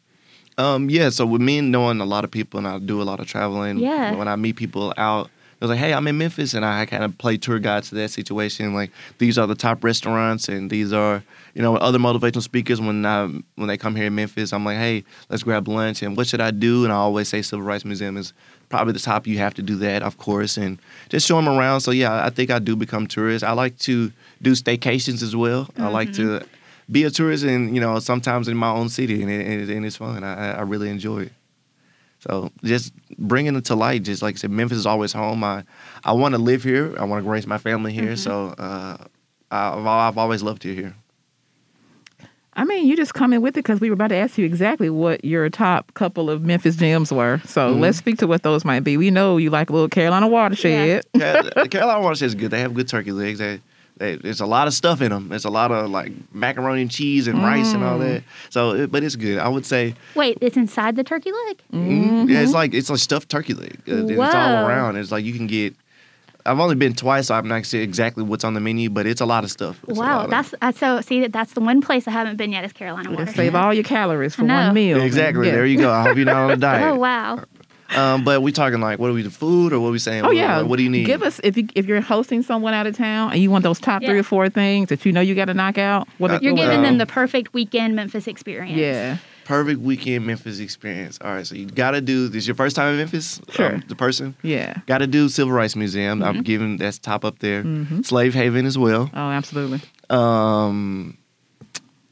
Um, 0.56 0.88
yeah, 0.88 1.08
so 1.10 1.26
with 1.26 1.40
me 1.40 1.60
knowing 1.60 2.00
a 2.00 2.04
lot 2.04 2.24
of 2.24 2.30
people 2.30 2.58
and 2.58 2.66
I 2.68 2.78
do 2.78 3.02
a 3.02 3.04
lot 3.04 3.18
of 3.20 3.26
traveling, 3.26 3.78
Yeah. 3.78 4.14
when 4.14 4.28
I 4.28 4.36
meet 4.36 4.56
people 4.56 4.94
out, 4.96 5.26
it 5.26 5.60
was 5.60 5.70
like, 5.70 5.78
hey, 5.78 5.94
I'm 5.94 6.06
in 6.08 6.18
Memphis, 6.18 6.52
and 6.52 6.64
I 6.64 6.84
kind 6.84 7.04
of 7.04 7.16
play 7.16 7.36
tour 7.38 7.58
guide 7.58 7.84
to 7.84 7.94
that 7.94 8.10
situation. 8.10 8.74
Like, 8.74 8.90
these 9.18 9.38
are 9.38 9.46
the 9.46 9.54
top 9.54 9.82
restaurants, 9.82 10.48
and 10.48 10.68
these 10.68 10.92
are, 10.92 11.22
you 11.54 11.62
know, 11.62 11.76
other 11.76 11.98
motivational 11.98 12.42
speakers. 12.42 12.80
When 12.80 13.06
I, 13.06 13.26
when 13.54 13.68
they 13.68 13.78
come 13.78 13.96
here 13.96 14.06
in 14.06 14.14
Memphis, 14.14 14.52
I'm 14.52 14.64
like, 14.64 14.76
hey, 14.76 15.04
let's 15.30 15.42
grab 15.42 15.66
lunch, 15.66 16.02
and 16.02 16.16
what 16.16 16.26
should 16.26 16.40
I 16.40 16.50
do? 16.50 16.84
And 16.84 16.92
I 16.92 16.96
always 16.96 17.28
say 17.28 17.40
Civil 17.40 17.64
Rights 17.64 17.84
Museum 17.84 18.16
is 18.16 18.32
probably 18.68 18.92
the 18.92 18.98
top. 18.98 19.26
You 19.26 19.38
have 19.38 19.54
to 19.54 19.62
do 19.62 19.76
that, 19.76 20.02
of 20.02 20.18
course, 20.18 20.56
and 20.58 20.78
just 21.08 21.26
show 21.26 21.36
them 21.36 21.48
around. 21.48 21.80
So 21.80 21.92
yeah, 21.92 22.24
I 22.26 22.30
think 22.30 22.50
I 22.50 22.58
do 22.58 22.76
become 22.76 23.06
tourist. 23.06 23.42
I 23.44 23.52
like 23.52 23.78
to 23.80 24.12
do 24.42 24.52
staycations 24.52 25.22
as 25.22 25.34
well. 25.34 25.70
I 25.78 25.88
like 25.88 26.12
to 26.14 26.44
be 26.90 27.04
a 27.04 27.10
tourist, 27.10 27.44
and 27.44 27.74
you 27.74 27.80
know, 27.80 27.98
sometimes 27.98 28.48
in 28.48 28.56
my 28.56 28.70
own 28.70 28.88
city, 28.88 29.22
and, 29.22 29.30
it, 29.30 29.46
and, 29.46 29.60
it, 29.62 29.76
and 29.76 29.84
it's 29.86 29.96
fun. 29.96 30.22
I, 30.24 30.52
I 30.58 30.60
really 30.62 30.88
enjoy 30.90 31.22
it. 31.22 31.32
So 32.20 32.50
just 32.62 32.92
bringing 33.18 33.54
it 33.54 33.66
to 33.66 33.74
light, 33.74 34.02
just 34.02 34.22
like 34.22 34.36
I 34.36 34.38
said, 34.38 34.50
Memphis 34.50 34.78
is 34.78 34.86
always 34.86 35.12
home. 35.12 35.44
I 35.44 35.64
I 36.04 36.12
want 36.12 36.34
to 36.34 36.40
live 36.40 36.62
here. 36.62 36.94
I 36.98 37.04
want 37.04 37.22
to 37.24 37.30
raise 37.30 37.46
my 37.46 37.58
family 37.58 37.92
here. 37.92 38.16
So 38.16 38.48
uh, 38.58 38.96
I've, 39.50 39.86
I've 39.86 40.16
always 40.18 40.42
loved 40.42 40.64
it 40.64 40.74
here. 40.74 40.94
I 42.56 42.64
mean, 42.64 42.86
you 42.86 42.96
just 42.96 43.14
come 43.14 43.32
in 43.32 43.42
with 43.42 43.54
it 43.56 43.64
because 43.64 43.80
we 43.80 43.90
were 43.90 43.94
about 43.94 44.08
to 44.08 44.14
ask 44.14 44.38
you 44.38 44.44
exactly 44.46 44.88
what 44.88 45.24
your 45.24 45.50
top 45.50 45.92
couple 45.94 46.30
of 46.30 46.42
Memphis 46.42 46.76
gems 46.76 47.12
were. 47.12 47.40
So 47.46 47.70
Mm-hmm. 47.72 47.80
let's 47.80 47.98
speak 47.98 48.18
to 48.18 48.28
what 48.28 48.44
those 48.44 48.64
might 48.64 48.80
be. 48.84 48.96
We 48.96 49.10
know 49.10 49.38
you 49.38 49.50
like 49.50 49.70
a 49.70 49.72
little 49.72 49.88
Carolina 49.88 50.28
watershed. 50.28 51.04
Car- 51.18 51.66
Carolina 51.66 52.00
watershed 52.00 52.26
is 52.28 52.34
good. 52.36 52.52
They 52.52 52.60
have 52.60 52.72
good 52.72 52.86
turkey 52.86 53.10
legs. 53.10 53.40
They, 53.40 53.60
they, 53.96 54.16
there's 54.16 54.40
a 54.40 54.46
lot 54.46 54.66
of 54.66 54.74
stuff 54.74 55.00
in 55.00 55.10
them. 55.10 55.28
There's 55.28 55.44
a 55.44 55.50
lot 55.50 55.70
of 55.70 55.88
like 55.90 56.12
macaroni 56.32 56.82
and 56.82 56.90
cheese 56.90 57.28
and 57.28 57.42
rice 57.42 57.72
and 57.72 57.84
all 57.84 57.98
that. 58.00 58.24
So, 58.50 58.72
it, 58.74 58.90
but 58.92 59.02
it's 59.04 59.14
good. 59.16 59.38
I 59.38 59.48
would 59.48 59.64
say, 59.66 59.94
wait 60.14 60.36
it's 60.40 60.56
inside 60.56 60.96
the 60.96 61.04
turkey 61.04 61.30
leg 61.32 61.62
mm, 61.72 62.28
yeah, 62.28 62.40
it's 62.40 62.52
like 62.52 62.74
it's 62.74 62.90
like 62.90 62.98
stuffed 62.98 63.28
turkey 63.28 63.54
leg. 63.54 63.78
Uh, 63.88 64.06
It's 64.06 64.34
all 64.34 64.66
around. 64.66 64.96
It's 64.96 65.12
like 65.12 65.24
you 65.24 65.32
can 65.32 65.46
get. 65.46 65.74
I've 66.46 66.60
only 66.60 66.74
been 66.74 66.92
twice, 66.92 67.28
so 67.28 67.34
I'm 67.36 67.48
not 67.48 67.64
sure 67.64 67.80
exactly 67.80 68.22
what's 68.22 68.44
on 68.44 68.52
the 68.52 68.60
menu, 68.60 68.90
but 68.90 69.06
it's 69.06 69.22
a 69.22 69.26
lot 69.26 69.44
of 69.44 69.50
stuff. 69.50 69.80
It's 69.88 69.98
wow 69.98 70.24
of- 70.24 70.30
that's 70.30 70.54
that's 70.60 70.78
so 70.78 71.00
see 71.00 71.20
that 71.20 71.32
that's 71.32 71.54
the 71.54 71.60
one 71.62 71.80
place 71.80 72.06
i 72.06 72.10
haven't 72.10 72.36
been 72.36 72.52
yet 72.52 72.64
is 72.66 72.72
carolina 72.74 73.10
water 73.10 73.32
save 73.32 73.54
all 73.54 73.72
your 73.72 73.82
calories 73.84 74.34
for 74.34 74.44
one 74.44 74.74
meal. 74.74 75.00
exactly. 75.00 75.46
Yeah. 75.46 75.54
There 75.54 75.66
you 75.66 75.78
go. 75.78 75.90
I 75.90 76.02
hope 76.02 76.16
you're 76.16 76.26
not 76.26 76.36
on 76.36 76.50
a 76.50 76.56
diet. 76.68 76.82
oh 76.92 76.96
wow 76.96 77.42
Um, 77.96 78.24
but 78.24 78.42
we 78.42 78.52
talking 78.52 78.80
like, 78.80 78.98
what 78.98 79.10
are 79.10 79.12
we, 79.12 79.22
the 79.22 79.30
food 79.30 79.72
or 79.72 79.80
what 79.80 79.88
are 79.88 79.92
we 79.92 79.98
saying? 79.98 80.22
Oh 80.24 80.28
What- 80.28 80.36
yeah. 80.36 80.62
What 80.62 80.76
do 80.76 80.82
you 80.82 80.90
need? 80.90 81.06
Give 81.06 81.22
us 81.22 81.40
if 81.44 81.56
you 81.56 81.68
if 81.74 81.86
you're 81.86 82.00
hosting 82.00 82.42
someone 82.42 82.74
out 82.74 82.86
of 82.86 82.96
town 82.96 83.32
and 83.32 83.40
you 83.40 83.50
want 83.50 83.62
those 83.64 83.78
top 83.80 84.02
three 84.02 84.18
or 84.18 84.22
four 84.22 84.48
things 84.48 84.88
that 84.88 85.04
you 85.04 85.12
know 85.12 85.20
you 85.20 85.34
got 85.34 85.46
to 85.46 85.54
knock 85.54 85.78
out. 85.78 86.08
What 86.18 86.30
Uh, 86.30 86.34
are- 86.34 86.40
you're 86.42 86.52
what- 86.54 86.60
giving 86.62 86.78
Um, 86.78 86.82
them 86.84 86.98
the 86.98 87.06
perfect 87.06 87.54
weekend 87.54 87.94
memphis 87.96 88.26
experience 88.26 88.78
Yeah. 88.78 89.16
Perfect 89.44 89.80
weekend 89.80 90.24
Memphis 90.26 90.58
experience. 90.58 91.18
All 91.22 91.34
right, 91.34 91.46
so 91.46 91.54
you 91.54 91.66
got 91.66 91.90
to 91.90 92.00
do. 92.00 92.28
This 92.28 92.44
is 92.44 92.48
your 92.48 92.54
first 92.54 92.74
time 92.74 92.92
in 92.92 92.96
Memphis? 92.96 93.42
Sure. 93.50 93.74
Um, 93.74 93.82
the 93.88 93.94
person. 93.94 94.34
Yeah. 94.42 94.72
Got 94.86 94.98
to 94.98 95.06
do 95.06 95.28
Civil 95.28 95.52
Rights 95.52 95.76
Museum. 95.76 96.22
I'm 96.22 96.40
giving 96.42 96.78
that's 96.78 96.98
top 96.98 97.26
up 97.26 97.40
there. 97.40 97.62
Slave 98.04 98.32
Haven 98.32 98.64
as 98.64 98.78
well. 98.78 99.10
Oh, 99.12 99.18
absolutely. 99.30 99.82
Um, 100.08 101.18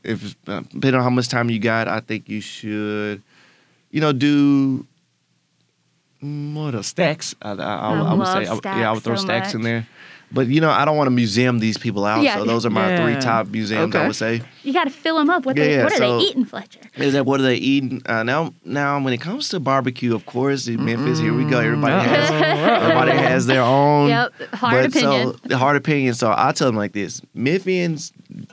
if 0.05 0.37
uh, 0.47 0.61
depending 0.72 0.97
on 0.97 1.03
how 1.05 1.09
much 1.09 1.28
time 1.28 1.49
you 1.49 1.59
got, 1.59 1.89
I 1.89 2.01
think 2.01 2.28
you 2.28 2.43
should, 2.43 3.22
you 3.91 4.03
know, 4.03 4.12
do 4.12 4.87
what 6.23 6.75
else? 6.75 6.93
Stax. 6.93 7.35
I, 7.43 7.51
I, 7.51 7.55
I, 7.55 8.01
I 8.01 8.14
would 8.14 8.27
say, 8.27 8.68
I, 8.70 8.79
yeah, 8.79 8.91
I 8.91 8.93
would 8.93 9.03
throw 9.03 9.16
so 9.16 9.27
Stax 9.27 9.55
in 9.55 9.62
there. 9.62 9.89
But 10.33 10.47
you 10.49 10.61
know, 10.61 10.70
I 10.70 10.85
don't 10.85 10.97
want 10.97 11.07
to 11.07 11.12
museum 11.12 11.59
these 11.59 11.76
people 11.76 12.05
out. 12.05 12.22
Yeah. 12.22 12.37
So 12.37 12.45
those 12.45 12.64
are 12.64 12.70
my 12.70 12.97
three 12.97 13.20
top 13.20 13.49
museums. 13.49 13.95
I 13.95 14.07
would 14.07 14.16
say. 14.16 14.43
you 14.62 14.72
got 14.72 14.85
to 14.85 14.91
fill 14.91 15.18
them 15.18 15.28
up 15.30 15.45
what, 15.45 15.57
Yeah, 15.57 15.64
they, 15.64 15.76
yeah, 15.76 15.85
what 15.85 15.93
are 15.93 15.97
so- 15.97 16.18
they 16.18 16.24
eating 16.24 16.45
fletcher 16.45 16.80
Is 16.97 17.12
that 17.12 17.26
what 17.26 17.41
are 17.41 17.45
they 17.45 17.57
eating 17.57 18.03
uh, 18.07 18.22
now? 18.22 18.55
Now, 18.64 19.01
when 19.01 19.12
it 19.12 19.20
comes 19.20 19.49
to 19.51 19.61
barbecue, 19.61 20.14
of 20.14 20.26
course, 20.26 20.66
in 20.68 20.85
Memphis, 20.85 21.18
here 21.18 21.35
we 21.35 21.45
go. 21.45 21.59
Everybody 21.59 22.09
has 22.09 22.30
everybody 22.83 23.12
has 23.12 23.47
their 23.47 23.62
own. 23.62 24.09
Yep, 24.09 24.33
hard 24.55 24.74
but 24.74 24.97
opinion. 24.97 25.39
So 25.49 25.57
hard 25.59 25.76
opinion. 25.76 26.14
So 26.14 26.35
I 26.37 26.53
tell 26.53 26.68
them 26.68 26.76
like 26.76 26.93
this: 26.93 27.20
Memphians 27.37 28.12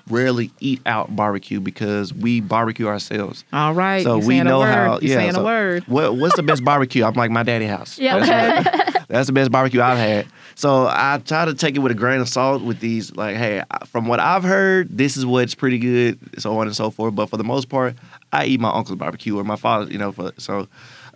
rarely 0.10 0.52
eat 0.60 0.82
out 0.86 1.16
barbecue 1.16 1.60
because 1.60 2.14
we 2.14 2.42
barbecue 2.42 2.88
ourselves. 2.88 3.44
All 3.54 3.74
right. 3.74 4.04
So 4.04 4.20
you 4.20 4.28
we 4.28 4.42
know 4.42 4.58
a 4.58 4.60
word. 4.60 4.74
how. 4.74 5.00
You 5.00 5.10
yeah. 5.10 5.16
saying 5.16 5.34
so 5.34 5.42
a 5.42 5.46
word. 5.46 5.84
What, 5.88 6.16
what's 6.18 6.36
the 6.36 6.44
best 6.44 6.64
barbecue? 6.64 7.04
I'm 7.04 7.14
like 7.14 7.32
my 7.32 7.44
daddy 7.44 7.66
house. 7.66 7.98
Yeah. 7.98 8.86
That's, 9.10 9.28
the 9.28 9.34
best 9.34 9.52
barbecue 9.52 9.82
I've 9.82 9.98
had. 9.98 10.28
So 10.56 10.88
I 10.88 11.20
try 11.26 11.46
to 11.46 11.54
take 11.56 11.76
it 11.76 11.80
with 11.80 11.92
a 11.92 11.96
grain 11.96 12.22
of 12.22 12.30
salt 12.30 12.62
with 12.62 12.80
these. 12.80 13.16
Like, 13.16 13.36
hey, 13.36 13.64
from 13.88 14.08
what 14.08 14.20
I've 14.20 14.44
heard, 14.44 14.96
this 14.96 15.18
is 15.18 15.26
what's 15.26 15.56
pretty 15.56 15.80
good, 15.80 16.20
so 16.40 16.58
on 16.60 16.68
and 16.68 16.76
so 16.76 16.92
forth. 16.92 17.16
But 17.16 17.30
for 17.30 17.38
the 17.38 17.44
most 17.44 17.70
part, 17.70 17.96
I 18.32 18.46
eat 18.46 18.60
my 18.60 18.70
uncle's 18.70 18.98
barbecue 18.98 19.38
or 19.38 19.44
my 19.44 19.56
father's. 19.56 19.92
You 19.92 19.98
know, 19.98 20.12
for 20.12 20.32
so. 20.38 20.68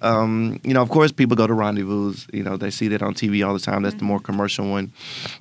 Um, 0.01 0.59
you 0.63 0.73
know, 0.73 0.81
of 0.81 0.89
course, 0.89 1.13
people 1.13 1.37
go 1.37 1.47
to 1.47 1.53
rendezvous. 1.53 2.15
You 2.33 2.43
know, 2.43 2.57
they 2.57 2.71
see 2.71 2.89
that 2.89 3.01
on 3.01 3.13
TV 3.13 3.45
all 3.45 3.53
the 3.53 3.59
time. 3.59 3.83
That's 3.83 3.95
the 3.95 4.03
more 4.03 4.19
commercial 4.19 4.69
one. 4.69 4.91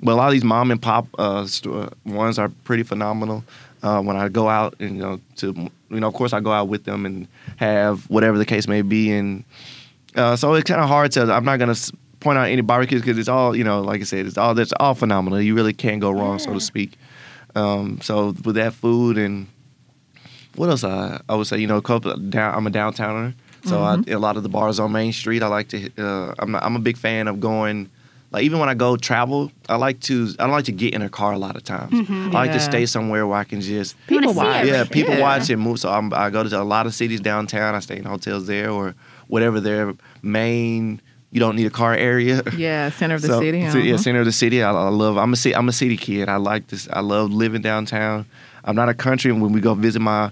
But 0.01 0.13
a 0.13 0.15
lot 0.15 0.27
of 0.27 0.31
these 0.31 0.45
mom 0.45 0.71
and 0.71 0.81
pop 0.81 1.05
uh, 1.17 1.45
store 1.47 1.89
ones 2.05 2.39
are 2.39 2.47
pretty 2.63 2.83
phenomenal. 2.83 3.43
Uh, 3.81 4.01
when 4.01 4.15
I 4.15 4.29
go 4.29 4.47
out 4.47 4.75
and 4.79 4.95
you 4.95 5.01
know 5.01 5.19
to 5.37 5.69
you 5.89 5.99
know, 5.99 6.07
of 6.07 6.13
course, 6.13 6.31
I 6.31 6.39
go 6.39 6.51
out 6.51 6.69
with 6.69 6.85
them 6.85 7.05
and 7.05 7.27
have 7.57 8.09
whatever 8.09 8.37
the 8.37 8.45
case 8.45 8.67
may 8.67 8.81
be, 8.81 9.11
and 9.11 9.43
uh, 10.15 10.35
so 10.37 10.53
it's 10.53 10.69
kind 10.69 10.81
of 10.81 10.87
hard 10.87 11.11
to. 11.13 11.33
I'm 11.33 11.43
not 11.43 11.59
gonna 11.59 11.75
point 12.23 12.37
out 12.39 12.47
any 12.47 12.61
barbecues 12.61 13.01
because 13.01 13.17
it's 13.17 13.29
all 13.29 13.55
you 13.55 13.63
know. 13.63 13.81
Like 13.81 14.01
I 14.01 14.05
said, 14.05 14.25
it's 14.25 14.37
all 14.37 14.55
that's 14.55 14.73
all 14.79 14.95
phenomenal. 14.95 15.39
You 15.41 15.53
really 15.55 15.73
can't 15.73 16.01
go 16.01 16.11
wrong, 16.11 16.39
so 16.39 16.53
to 16.53 16.59
speak. 16.59 16.93
Um, 17.55 17.99
so 18.01 18.33
with 18.43 18.55
that 18.55 18.73
food 18.73 19.17
and 19.17 19.47
what 20.55 20.69
else? 20.69 20.83
I 20.83 21.21
I 21.29 21.35
would 21.35 21.47
say 21.47 21.57
you 21.59 21.67
know 21.67 21.77
a 21.77 21.81
couple 21.81 22.15
down. 22.17 22.55
I'm 22.55 22.65
a 22.67 22.71
downtowner, 22.71 23.33
so 23.65 23.81
I, 23.81 23.97
a 24.07 24.17
lot 24.19 24.37
of 24.37 24.43
the 24.43 24.49
bars 24.49 24.79
on 24.79 24.91
Main 24.91 25.13
Street. 25.13 25.43
I 25.43 25.47
like 25.47 25.67
to. 25.69 25.89
Uh, 25.97 26.33
I'm 26.39 26.55
I'm 26.55 26.75
a 26.75 26.79
big 26.79 26.97
fan 26.97 27.27
of 27.27 27.39
going. 27.39 27.89
Like 28.31 28.45
even 28.45 28.57
when 28.57 28.67
I 28.67 28.73
go 28.73 28.97
travel, 28.97 29.51
I 29.69 29.75
like 29.75 29.99
to. 30.01 30.27
I 30.39 30.43
don't 30.43 30.51
like 30.51 30.65
to 30.65 30.71
get 30.71 30.95
in 30.95 31.03
a 31.03 31.09
car 31.09 31.33
a 31.33 31.37
lot 31.37 31.55
of 31.55 31.63
times. 31.63 31.93
I 32.09 32.29
like 32.29 32.51
to 32.53 32.59
stay 32.59 32.87
somewhere 32.87 33.27
where 33.27 33.37
I 33.37 33.43
can 33.43 33.61
just 33.61 33.95
People 34.07 34.31
see 34.33 34.37
watch. 34.39 34.65
yeah, 34.65 34.83
people 34.85 35.13
Yeah. 35.13 35.21
watch 35.21 35.51
and 35.51 35.61
move. 35.61 35.79
So 35.79 35.91
I'm, 35.91 36.11
I 36.13 36.31
go 36.31 36.43
to 36.43 36.59
a 36.59 36.63
lot 36.63 36.87
of 36.87 36.95
cities 36.95 37.19
downtown. 37.19 37.75
I 37.75 37.79
stay 37.79 37.97
in 37.97 38.05
hotels 38.05 38.47
there 38.47 38.71
or 38.71 38.95
whatever 39.27 39.59
their 39.59 39.93
main. 40.23 40.99
You 41.33 41.39
don't 41.39 41.55
need 41.55 41.65
a 41.65 41.71
car 41.71 41.95
area. 41.95 42.43
Yeah. 42.55 42.89
Center 42.91 43.15
of 43.15 43.21
the 43.23 43.27
So- 43.33 43.39
city. 43.41 43.67
so, 43.71 43.77
yeah, 43.79 43.95
uh-huh. 43.95 44.03
center 44.03 44.19
of 44.19 44.25
the 44.25 44.31
city. 44.31 44.61
I, 44.61 44.71
I 44.71 44.89
love. 44.89 45.17
I'm 45.17 45.33
a 45.33 45.35
ci- 45.35 45.53
I'm 45.55 45.67
a 45.67 45.73
city 45.73 45.97
kid. 45.97 46.29
I 46.29 46.35
like 46.37 46.67
this. 46.67 46.87
I 46.93 46.99
love 47.01 47.31
living 47.33 47.61
downtown. 47.63 48.25
I'm 48.63 48.75
not 48.75 48.87
a 48.87 48.93
country. 48.93 49.31
And 49.31 49.41
when 49.41 49.51
we 49.51 49.59
go 49.59 49.73
visit 49.73 49.99
my 49.99 50.29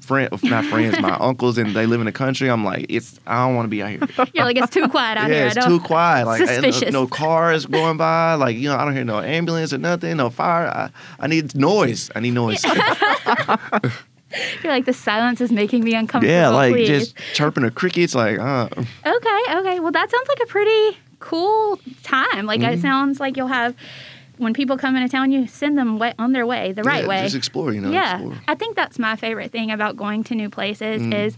friend, 0.00 0.28
not 0.42 0.64
friends, 0.64 0.98
my 1.00 1.16
uncles, 1.20 1.58
and 1.58 1.76
they 1.76 1.86
live 1.86 2.00
in 2.00 2.06
the 2.06 2.12
country, 2.12 2.50
I'm 2.50 2.64
like, 2.64 2.86
it's. 2.88 3.20
I 3.24 3.46
don't 3.46 3.54
want 3.54 3.66
to 3.66 3.70
be 3.70 3.82
out 3.84 3.90
here. 3.90 4.00
You're 4.34 4.44
like, 4.44 4.56
it's 4.56 4.72
too 4.74 4.88
quiet 4.88 5.16
out 5.16 5.30
yeah, 5.30 5.36
here. 5.48 5.52
it's 5.56 5.64
too 5.66 5.78
quiet. 5.78 6.26
Like 6.26 6.42
I- 6.42 6.46
Suspicious. 6.46 6.92
no 6.92 7.06
cars 7.06 7.64
going 7.66 7.96
by. 7.96 8.34
Like 8.34 8.56
you 8.56 8.68
know, 8.68 8.76
I 8.76 8.84
don't 8.84 8.94
hear 8.94 9.04
no 9.04 9.20
ambulance 9.20 9.72
or 9.72 9.78
nothing. 9.78 10.16
No 10.16 10.28
fire. 10.28 10.66
I, 10.66 10.90
I 11.20 11.28
need 11.28 11.54
noise. 11.54 12.10
I 12.16 12.20
need 12.20 12.34
noise. 12.34 12.64
You're 14.62 14.72
like, 14.72 14.84
the 14.84 14.92
silence 14.92 15.40
is 15.40 15.52
making 15.52 15.84
me 15.84 15.94
uncomfortable. 15.94 16.32
yeah, 16.32 16.48
like 16.48 16.72
please. 16.72 16.88
just 16.88 17.16
chirping 17.34 17.64
a 17.64 17.70
cricket. 17.70 18.04
It's 18.04 18.14
Like, 18.14 18.38
uh, 18.38 18.68
Okay, 18.72 19.40
okay. 19.56 19.80
Well, 19.80 19.92
that 19.92 20.10
sounds 20.10 20.28
like 20.28 20.40
a 20.42 20.46
pretty 20.46 20.98
cool 21.20 21.78
time. 22.02 22.46
Like, 22.46 22.60
Mm-hmm. 22.60 22.72
it 22.74 22.80
sounds 22.80 23.20
like 23.20 23.36
you'll 23.36 23.46
have, 23.48 23.74
when 24.38 24.54
people 24.54 24.76
come 24.78 24.96
into 24.96 25.08
town, 25.08 25.30
you 25.32 25.46
send 25.46 25.76
them 25.78 25.98
way, 25.98 26.14
on 26.18 26.32
their 26.32 26.46
way, 26.46 26.72
the 26.72 26.82
right 26.82 27.02
yeah, 27.02 27.08
way. 27.08 27.22
Just 27.22 27.36
explore. 27.36 27.72
You 27.72 27.80
know. 27.80 27.90
yeah. 27.90 28.14
Explore. 28.18 28.40
I 28.48 28.54
think 28.54 28.76
that's 28.76 28.98
my 28.98 29.16
favorite 29.16 29.52
thing 29.52 29.70
about 29.70 29.96
going 29.96 30.24
to 30.24 30.34
new 30.34 30.48
places 30.50 31.02
Mm. 31.02 31.14
is 31.26 31.36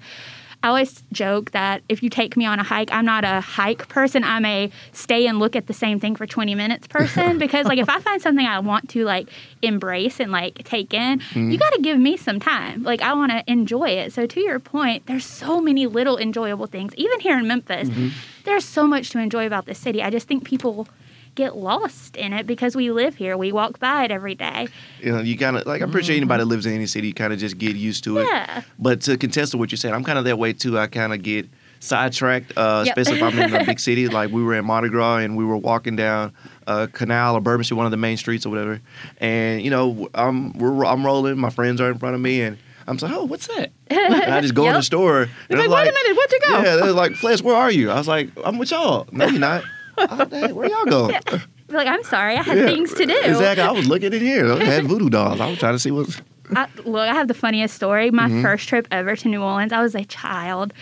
I 0.65 0.69
always 0.69 1.03
joke 1.12 1.51
that 1.51 1.83
if 1.91 2.03
you 2.03 2.09
take 2.09 2.39
me 2.39 2.47
on 2.47 2.59
a 2.59 2.62
hike, 2.62 2.91
I'm 2.91 3.05
not 3.05 3.23
a 3.23 3.43
hike 3.43 3.87
person. 3.89 4.25
I'm 4.25 4.47
a 4.47 4.71
stay 4.93 5.27
and 5.27 5.39
look 5.39 5.55
at 5.57 5.67
the 5.67 5.75
same 5.75 6.01
thing 6.01 6.17
for 6.17 6.27
20 6.27 6.55
minutes 6.55 6.87
person 6.87 7.37
because 7.45 7.67
like 7.67 7.79
if 7.79 7.91
I 7.91 8.01
find 8.01 8.23
something 8.23 8.47
I 8.47 8.61
want 8.61 8.89
to 8.91 9.05
like 9.05 9.29
embrace 9.61 10.21
and 10.21 10.33
like 10.33 10.65
take 10.65 10.95
in, 10.95 11.19
Mm-hmm. 11.19 11.51
you 11.51 11.59
got 11.59 11.75
to 11.75 11.83
give 11.83 11.99
me 11.99 12.17
some 12.17 12.41
time. 12.41 12.83
Like 12.83 13.03
I 13.03 13.12
want 13.12 13.31
to 13.33 13.45
enjoy 13.47 13.91
it. 13.91 14.15
So 14.15 14.27
to 14.27 14.41
your 14.41 14.59
point, 14.59 15.05
there's 15.07 15.27
so 15.27 15.61
many 15.61 15.87
little 15.87 16.17
enjoyable 16.17 16.67
things. 16.67 16.95
Even 16.97 17.21
here 17.21 17.39
in 17.39 17.47
Memphis, 17.47 17.91
Mm-hmm. 17.91 18.09
there's 18.45 18.65
so 18.65 18.87
much 18.87 19.11
to 19.11 19.19
enjoy 19.19 19.47
about 19.47 19.67
this 19.67 19.79
city. 19.79 20.03
I 20.03 20.09
just 20.09 20.27
think 20.27 20.45
people 20.45 20.89
get 21.35 21.57
lost 21.57 22.16
in 22.16 22.32
it 22.32 22.47
because 22.47 22.76
we 22.76 22.91
live 22.91 23.14
here. 23.16 23.37
We 23.37 23.53
walk 23.53 23.78
by 23.78 24.05
it 24.05 24.11
every 24.11 24.35
day. 24.35 24.68
You 25.01 25.12
know, 25.12 25.20
you 25.20 25.37
kind 25.37 25.57
of 25.57 25.66
like 25.66 25.82
I'm 25.82 25.91
pretty 25.91 26.07
sure 26.07 26.16
anybody 26.16 26.43
that 26.43 26.47
lives 26.49 26.66
in 26.66 26.72
any 26.74 26.87
city, 26.87 27.09
you 27.09 27.14
kind 27.14 27.32
of 27.32 27.39
just 27.39 27.59
get 27.59 27.76
used 27.76 28.05
to 28.05 28.18
it. 28.18 28.26
Yeah. 28.30 28.62
But 28.78 29.01
to 29.03 29.16
contest 29.16 29.53
to 29.53 29.59
what 29.59 29.70
you're 29.72 29.76
saying, 29.76 29.95
I'm 29.95 30.05
kind 30.05 30.18
of 30.18 30.24
that 30.24 30.39
way 30.39 30.53
too. 30.53 30.78
I 30.78 30.87
kind 30.87 31.12
of 31.12 31.22
get 31.22 31.49
sidetracked, 31.80 32.53
uh, 32.57 32.85
Yep. 32.87 32.97
especially 32.97 33.20
if 33.20 33.35
I'm 33.35 33.39
in 33.39 33.55
a 33.62 33.64
big 33.64 33.78
city. 33.89 34.09
Like 34.09 34.30
we 34.30 34.43
were 34.43 34.55
in 34.55 34.64
Mardi 34.64 34.89
Gras 34.89 35.18
and 35.18 35.37
we 35.37 35.45
were 35.45 35.57
walking 35.57 35.97
down 35.97 36.32
uh, 36.66 36.87
Canal 36.93 37.37
or 37.37 37.41
Bourbon 37.41 37.64
Street, 37.64 37.76
one 37.76 37.87
of 37.87 37.91
the 37.91 37.97
main 37.99 38.16
streets 38.16 38.47
or 38.47 38.51
whatever. 38.51 38.80
And 39.18 39.62
you 39.62 39.70
know, 39.70 40.09
I'm 40.14 40.53
we're 40.59 40.85
I'm 40.87 41.05
rolling. 41.05 41.37
My 41.39 41.51
friends 41.51 41.80
are 41.80 41.91
in 41.91 41.99
front 41.99 42.14
of 42.14 42.20
me, 42.20 42.41
and 42.43 42.57
I'm 42.87 42.97
like, 42.99 43.12
oh, 43.12 43.24
what's 43.24 43.47
that? 43.49 43.70
And 43.91 44.14
I 44.14 44.41
just 44.41 44.55
go 44.55 44.66
in 44.68 44.74
the 44.74 44.82
store. 44.82 45.22
and 45.22 45.30
It's 45.51 45.61
they're 45.61 45.68
like, 45.68 45.85
wait 45.85 45.91
a 45.91 45.93
minute, 45.93 46.16
where'd 46.16 46.32
you 46.32 46.41
go? 46.41 46.59
Yeah, 46.62 46.76
they're 46.76 46.93
like, 46.93 47.12
Fletch, 47.12 47.43
where 47.43 47.55
are 47.55 47.70
you? 47.70 47.91
I 47.91 47.95
was 47.97 48.09
like, 48.09 48.30
I'm 48.45 48.59
with 48.59 48.70
y'all. 48.70 49.07
No, 49.12 49.26
you're 49.26 49.39
not. 49.41 49.62
Oh, 49.99 50.24
dang, 50.24 50.55
where 50.55 50.68
y'all 50.68 50.84
go? 50.84 51.09
Be 51.09 51.74
Like 51.74 51.88
I'm 51.88 52.03
sorry, 52.05 52.36
I 52.36 52.42
had 52.42 52.59
Yeah, 52.59 52.66
things 52.66 52.92
to 52.95 53.07
do. 53.07 53.16
Exactly. 53.22 53.62
I 53.62 53.70
was 53.70 53.88
looking 53.88 54.12
in 54.12 54.20
here. 54.20 54.53
I 54.53 54.62
had 54.64 54.84
voodoo 54.86 55.09
dolls. 55.11 55.40
I 55.40 55.49
was 55.49 55.59
trying 55.59 55.74
to 55.74 55.78
see 55.78 55.90
what's. 55.90 56.20
I, 56.55 56.66
look, 56.84 57.09
I 57.09 57.14
have 57.14 57.28
the 57.28 57.34
funniest 57.34 57.74
story. 57.74 58.11
My 58.11 58.28
Mm-hmm. 58.28 58.42
first 58.42 58.68
trip 58.68 58.86
ever 58.90 59.16
to 59.16 59.28
New 59.28 59.42
Orleans, 59.42 59.72
I 59.72 59.80
was 59.80 59.95
a 59.95 60.05
child, 60.05 60.72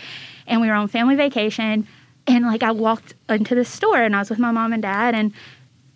and 0.45 0.59
we 0.61 0.67
were 0.67 0.73
on 0.73 0.87
family 0.89 1.15
vacation, 1.15 1.87
and 2.27 2.45
like 2.45 2.63
I 2.63 2.71
walked 2.71 3.13
into 3.29 3.55
the 3.55 3.63
store, 3.65 4.01
and 4.01 4.15
I 4.15 4.19
was 4.19 4.29
with 4.29 4.39
my 4.39 4.51
mom 4.51 4.73
and 4.73 4.81
dad, 4.81 5.15
and 5.15 5.31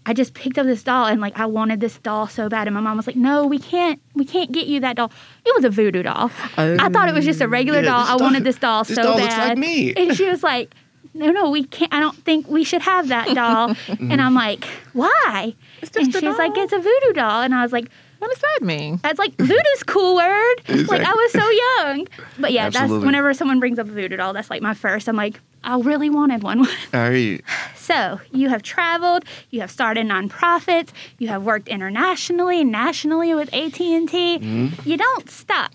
I 0.06 0.14
just 0.14 0.34
picked 0.34 0.58
up 0.58 0.66
this 0.66 0.84
doll, 0.84 1.06
and 1.08 1.20
like 1.20 1.38
I 1.38 1.46
wanted 1.48 1.82
this 1.82 1.98
doll 2.00 2.28
so 2.28 2.48
bad, 2.48 2.66
and 2.68 2.74
my 2.74 2.80
mom 2.80 2.96
was 2.96 3.08
like, 3.08 3.18
"No, 3.18 3.46
we 3.46 3.60
can't, 3.60 4.00
we 4.16 4.24
can't 4.24 4.54
get 4.54 4.68
you 4.68 4.80
that 4.80 4.96
doll." 4.96 5.12
It 5.46 5.54
was 5.54 5.66
a 5.66 5.70
voodoo 5.70 6.02
doll. 6.02 6.32
I 6.58 6.88
thought 6.90 7.10
it 7.10 7.14
was 7.14 7.26
just 7.26 7.42
a 7.42 7.48
regular 7.50 7.80
Yeah, 7.82 7.90
doll. 7.92 8.00
this 8.04 8.10
I 8.10 8.18
doll- 8.18 8.20
wanted 8.26 8.44
this 8.46 8.56
doll 8.58 8.84
this 8.86 8.96
so 8.96 9.04
doll 9.04 9.18
bad. 9.18 9.24
looks 9.26 9.38
like 9.38 9.58
me. 9.58 9.94
And 9.96 10.16
she 10.16 10.30
was 10.30 10.44
like, 10.44 10.74
"No, 11.18 11.32
no, 11.32 11.50
we 11.50 11.64
can't. 11.64 11.94
I 11.94 12.00
don't 12.00 12.18
think 12.24 12.48
we 12.48 12.64
should 12.64 12.82
have 12.82 13.08
that 13.10 13.34
doll." 13.36 13.76
and 14.00 14.22
I'm 14.22 14.34
like, 14.34 14.66
"Why?" 14.94 15.54
It's 15.82 15.92
just 15.92 16.06
and 16.08 16.16
a 16.16 16.20
she's 16.20 16.38
like, 16.38 16.56
"It's 16.56 16.74
a 16.74 16.80
voodoo 16.80 17.14
doll," 17.14 17.42
and 17.42 17.54
I 17.54 17.64
was 17.64 17.74
like. 17.74 17.90
What 18.20 18.32
does 18.32 18.40
that 18.40 18.66
mean? 18.66 19.00
I 19.04 19.10
was 19.10 19.20
like, 19.20 19.36
voodoo's 19.36 19.84
cool 19.86 20.16
word. 20.16 20.56
Like 20.68 21.04
I 21.04 21.14
was 21.14 21.32
so 21.34 21.50
young. 21.86 22.08
But 22.40 22.52
yeah, 22.52 22.66
Absolutely. 22.66 22.98
that's 22.98 23.06
whenever 23.06 23.32
someone 23.36 23.60
brings 23.60 23.78
up 23.78 23.88
a 23.88 23.92
voodoo 23.92 24.18
doll, 24.18 24.34
that's 24.34 24.50
like 24.50 24.64
my 24.64 24.74
first. 24.74 25.08
I'm 25.08 25.16
like, 25.16 25.40
I 25.64 25.78
really 25.80 26.10
wanted 26.10 26.42
one. 26.42 26.66
I 26.94 27.10
hear 27.10 27.14
you. 27.14 27.40
so 27.76 28.20
you 28.32 28.50
have 28.50 28.64
traveled, 28.64 29.24
you 29.52 29.62
have 29.62 29.70
started 29.70 30.08
nonprofits, 30.08 30.90
you 31.20 31.28
have 31.28 31.44
worked 31.44 31.68
internationally, 31.68 32.64
nationally 32.64 33.36
with 33.36 33.54
AT 33.54 33.80
and 33.80 34.10
T. 34.10 34.40
Mm-hmm. 34.40 34.90
You 34.90 34.98
don't 34.98 35.30
stop. 35.30 35.72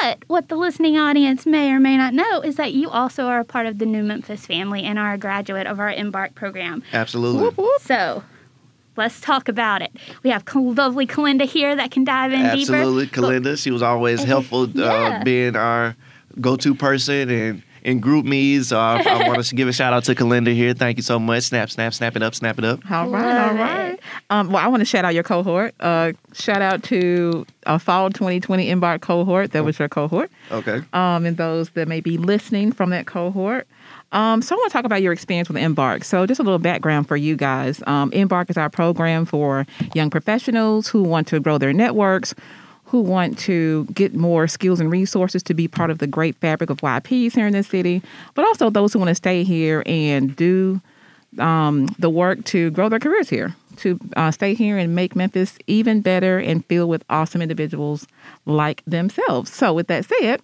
But 0.00 0.24
what 0.28 0.48
the 0.48 0.56
listening 0.56 0.96
audience 0.98 1.44
may 1.46 1.72
or 1.72 1.80
may 1.80 1.96
not 1.96 2.14
know 2.14 2.40
is 2.40 2.56
that 2.56 2.72
you 2.72 2.88
also 2.90 3.26
are 3.26 3.40
a 3.40 3.44
part 3.44 3.66
of 3.66 3.78
the 3.78 3.86
New 3.86 4.02
Memphis 4.04 4.46
family 4.46 4.84
and 4.84 4.98
are 4.98 5.12
a 5.14 5.18
graduate 5.18 5.66
of 5.66 5.80
our 5.80 5.90
Embark 5.90 6.34
program. 6.34 6.82
Absolutely. 6.92 7.54
So 7.80 8.22
let's 8.96 9.20
talk 9.20 9.48
about 9.48 9.82
it. 9.82 9.90
We 10.22 10.30
have 10.30 10.44
Col- 10.44 10.74
lovely 10.74 11.06
Kalinda 11.06 11.44
here 11.44 11.74
that 11.74 11.90
can 11.90 12.04
dive 12.04 12.32
in 12.32 12.42
deeper. 12.56 12.74
Absolutely. 12.76 13.06
Kalinda, 13.08 13.60
she 13.60 13.70
was 13.70 13.82
always 13.82 14.22
helpful 14.32 14.62
uh, 14.64 14.68
Yeah. 14.74 15.22
being 15.24 15.56
our 15.56 15.96
go 16.40 16.54
to 16.56 16.74
person 16.74 17.28
and 17.28 17.62
in 17.82 17.98
group 17.98 18.24
meets. 18.26 18.68
So 18.68 18.78
I, 18.78 19.02
I 19.02 19.26
want 19.28 19.42
to 19.44 19.54
give 19.54 19.66
a 19.66 19.72
shout 19.72 19.92
out 19.92 20.04
to 20.04 20.14
Kalinda 20.14 20.54
here. 20.54 20.74
Thank 20.74 20.98
you 20.98 21.02
so 21.02 21.18
much. 21.18 21.44
Snap, 21.44 21.70
snap, 21.70 21.94
snap 21.94 22.14
it 22.14 22.22
up, 22.22 22.34
snap 22.34 22.58
it 22.58 22.64
up. 22.64 22.78
All 22.90 23.08
right, 23.08 23.24
Love 23.34 23.50
all 23.52 23.56
right. 23.56 23.89
Um, 24.30 24.52
well, 24.52 24.64
I 24.64 24.68
want 24.68 24.80
to 24.80 24.84
shout 24.84 25.04
out 25.04 25.12
your 25.12 25.24
cohort. 25.24 25.74
Uh, 25.80 26.12
shout 26.32 26.62
out 26.62 26.84
to 26.84 27.44
uh, 27.66 27.78
Fall 27.78 28.10
2020 28.10 28.70
Embark 28.70 29.02
cohort. 29.02 29.50
That 29.52 29.64
was 29.64 29.78
your 29.78 29.88
cohort. 29.88 30.30
Okay. 30.52 30.82
Um, 30.92 31.26
and 31.26 31.36
those 31.36 31.70
that 31.70 31.88
may 31.88 32.00
be 32.00 32.16
listening 32.16 32.70
from 32.70 32.90
that 32.90 33.06
cohort. 33.06 33.66
Um, 34.12 34.40
so 34.40 34.54
I 34.54 34.58
want 34.58 34.70
to 34.70 34.72
talk 34.72 34.84
about 34.84 35.02
your 35.02 35.12
experience 35.12 35.48
with 35.48 35.56
Embark. 35.56 36.04
So 36.04 36.26
just 36.26 36.38
a 36.38 36.44
little 36.44 36.58
background 36.60 37.08
for 37.08 37.16
you 37.16 37.36
guys. 37.36 37.82
Um, 37.86 38.12
Embark 38.12 38.50
is 38.50 38.56
our 38.56 38.70
program 38.70 39.24
for 39.24 39.66
young 39.94 40.10
professionals 40.10 40.86
who 40.86 41.02
want 41.02 41.26
to 41.28 41.40
grow 41.40 41.58
their 41.58 41.72
networks, 41.72 42.32
who 42.84 43.00
want 43.00 43.38
to 43.40 43.84
get 43.86 44.14
more 44.14 44.46
skills 44.48 44.80
and 44.80 44.90
resources 44.90 45.42
to 45.44 45.54
be 45.54 45.66
part 45.68 45.90
of 45.90 45.98
the 45.98 46.06
great 46.06 46.36
fabric 46.36 46.70
of 46.70 46.78
YPs 46.78 47.34
here 47.34 47.46
in 47.46 47.52
this 47.52 47.68
city, 47.68 48.02
but 48.34 48.44
also 48.44 48.70
those 48.70 48.92
who 48.92 48.98
want 49.00 49.08
to 49.08 49.14
stay 49.14 49.44
here 49.44 49.82
and 49.86 50.34
do 50.34 50.80
um, 51.38 51.86
the 51.98 52.10
work 52.10 52.44
to 52.44 52.70
grow 52.72 52.88
their 52.88 52.98
careers 52.98 53.28
here, 53.28 53.54
to 53.80 53.98
uh, 54.16 54.30
stay 54.30 54.54
here 54.54 54.78
and 54.78 54.94
make 54.94 55.16
Memphis 55.16 55.58
even 55.66 56.00
better 56.00 56.38
and 56.38 56.64
filled 56.66 56.90
with 56.90 57.04
awesome 57.10 57.42
individuals 57.42 58.06
like 58.46 58.82
themselves. 58.86 59.52
So, 59.52 59.72
with 59.72 59.88
that 59.88 60.04
said, 60.04 60.40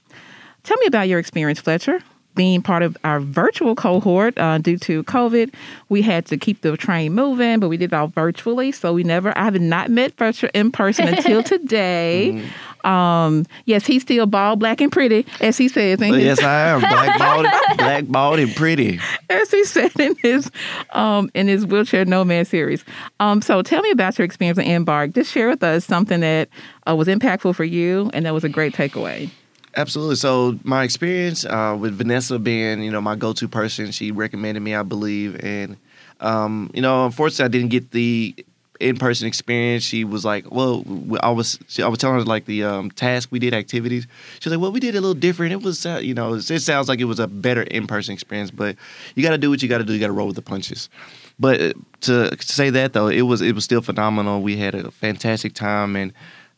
tell 0.64 0.76
me 0.78 0.87
about 0.87 1.09
your 1.09 1.18
experience, 1.18 1.61
Fletcher. 1.61 2.01
Being 2.34 2.61
part 2.61 2.82
of 2.82 2.99
our 3.03 3.18
virtual 3.18 3.74
cohort 3.74 4.37
uh, 4.37 4.59
due 4.59 4.76
to 4.78 5.03
COVID, 5.05 5.55
we 5.89 6.03
had 6.03 6.26
to 6.26 6.37
keep 6.37 6.61
the 6.61 6.76
train 6.76 7.14
moving, 7.14 7.61
but 7.61 7.70
we 7.70 7.78
did 7.78 7.93
it 7.93 7.97
all 7.97 8.09
virtually. 8.09 8.72
So 8.72 8.93
we 8.93 9.05
never, 9.05 9.37
I 9.39 9.45
have 9.45 9.59
not 9.59 9.91
met 9.91 10.14
Fletcher 10.18 10.51
in 10.53 10.70
person 10.70 11.09
until 11.09 11.43
today. 11.43 12.45
Um, 12.87 13.45
yes, 13.64 13.84
he's 13.84 14.03
still 14.03 14.26
bald, 14.26 14.61
black, 14.61 14.80
and 14.80 14.93
pretty, 14.93 15.26
as 15.41 15.59
he 15.59 15.68
says 15.68 16.01
in 16.01 16.11
Well, 16.11 16.18
his 16.20 16.39
yes, 16.39 16.43
I 16.43 16.68
am. 16.68 16.80
Black 16.80 17.18
bald, 17.18 17.47
black 17.78 18.05
bald 18.07 18.39
and 18.39 18.55
pretty. 18.55 19.01
as 19.28 19.51
he 19.51 19.64
said 19.64 19.91
in 19.99 20.14
his 20.22 20.51
um, 20.91 21.30
in 21.34 21.49
his 21.49 21.66
wheelchair 21.66 22.05
nomad 22.05 22.47
series. 22.47 22.84
Um, 23.20 23.43
so 23.43 23.62
tell 23.62 23.82
me 23.82 23.91
about 23.91 24.16
your 24.18 24.24
experience 24.24 24.59
at 24.59 24.66
Embark. 24.66 25.12
Just 25.12 25.32
share 25.32 25.49
with 25.49 25.62
us 25.62 25.84
something 25.84 26.20
that 26.20 26.49
uh, 26.89 26.95
was 26.95 27.09
impactful 27.09 27.55
for 27.57 27.64
you 27.64 28.11
and 28.14 28.24
that 28.24 28.32
was 28.34 28.45
a 28.45 28.49
great 28.49 28.72
takeaway. 28.72 29.30
Absolutely. 29.76 30.16
So 30.16 30.59
my 30.62 30.84
experience 30.84 31.45
uh, 31.45 31.76
with 31.78 31.95
Vanessa 31.99 32.39
being, 32.39 32.82
you 32.82 32.91
know, 32.91 33.01
my 33.03 33.14
go-to 33.14 33.47
person, 33.47 33.91
she 33.91 34.11
recommended 34.11 34.61
me, 34.61 34.74
I 34.74 34.82
believe, 34.82 35.39
and 35.45 35.76
um, 36.20 36.70
you 36.72 36.80
know, 36.80 37.05
unfortunately, 37.05 37.45
I 37.45 37.49
didn't 37.49 37.70
get 37.70 37.91
the 37.91 38.34
in-person 38.81 39.27
experience. 39.27 39.83
She 39.83 40.05
was 40.05 40.24
like, 40.24 40.51
"Well, 40.51 40.85
I 41.22 41.31
was, 41.31 41.59
she, 41.68 41.83
I 41.83 41.89
was 41.89 41.99
telling 41.99 42.18
her 42.18 42.24
like 42.24 42.45
the 42.47 42.64
um, 42.64 42.91
task 42.91 43.29
we 43.31 43.39
did, 43.39 43.55
activities. 43.55 44.07
She 44.41 44.49
was 44.49 44.57
like, 44.57 44.62
"Well, 44.62 44.72
we 44.72 44.81
did 44.81 44.95
a 44.95 45.01
little 45.01 45.14
different. 45.14 45.53
It 45.53 45.62
was, 45.62 45.85
uh, 45.87 46.01
you 46.03 46.14
know, 46.14 46.35
it 46.35 46.43
sounds 46.43 46.89
like 46.89 47.01
it 47.01 47.05
was 47.05 47.18
a 47.18 47.27
better 47.27 47.62
in-person 47.62 48.14
experience, 48.14 48.51
but 48.51 48.77
you 49.14 49.22
got 49.22 49.31
to 49.31 49.39
do 49.39 49.51
what 49.51 49.62
you 49.62 49.68
got 49.68 49.79
to 49.79 49.85
do. 49.85 49.93
You 49.93 50.01
got 50.01 50.07
to 50.09 50.12
roll 50.12 50.27
with 50.27 50.37
the 50.37 50.43
punches." 50.43 50.89
But 51.39 51.61
uh, 51.61 51.72
to 52.03 52.37
say 52.41 52.70
that 52.70 52.93
though, 52.93 53.09
it 53.09 53.22
was 53.22 53.43
it 53.43 53.55
was 53.55 53.64
still 53.64 53.83
phenomenal. 53.83 54.43
We 54.43 54.57
had 54.57 54.74
a 54.74 54.91
fantastic 54.91 55.55
time 55.55 55.97
and 55.97 56.12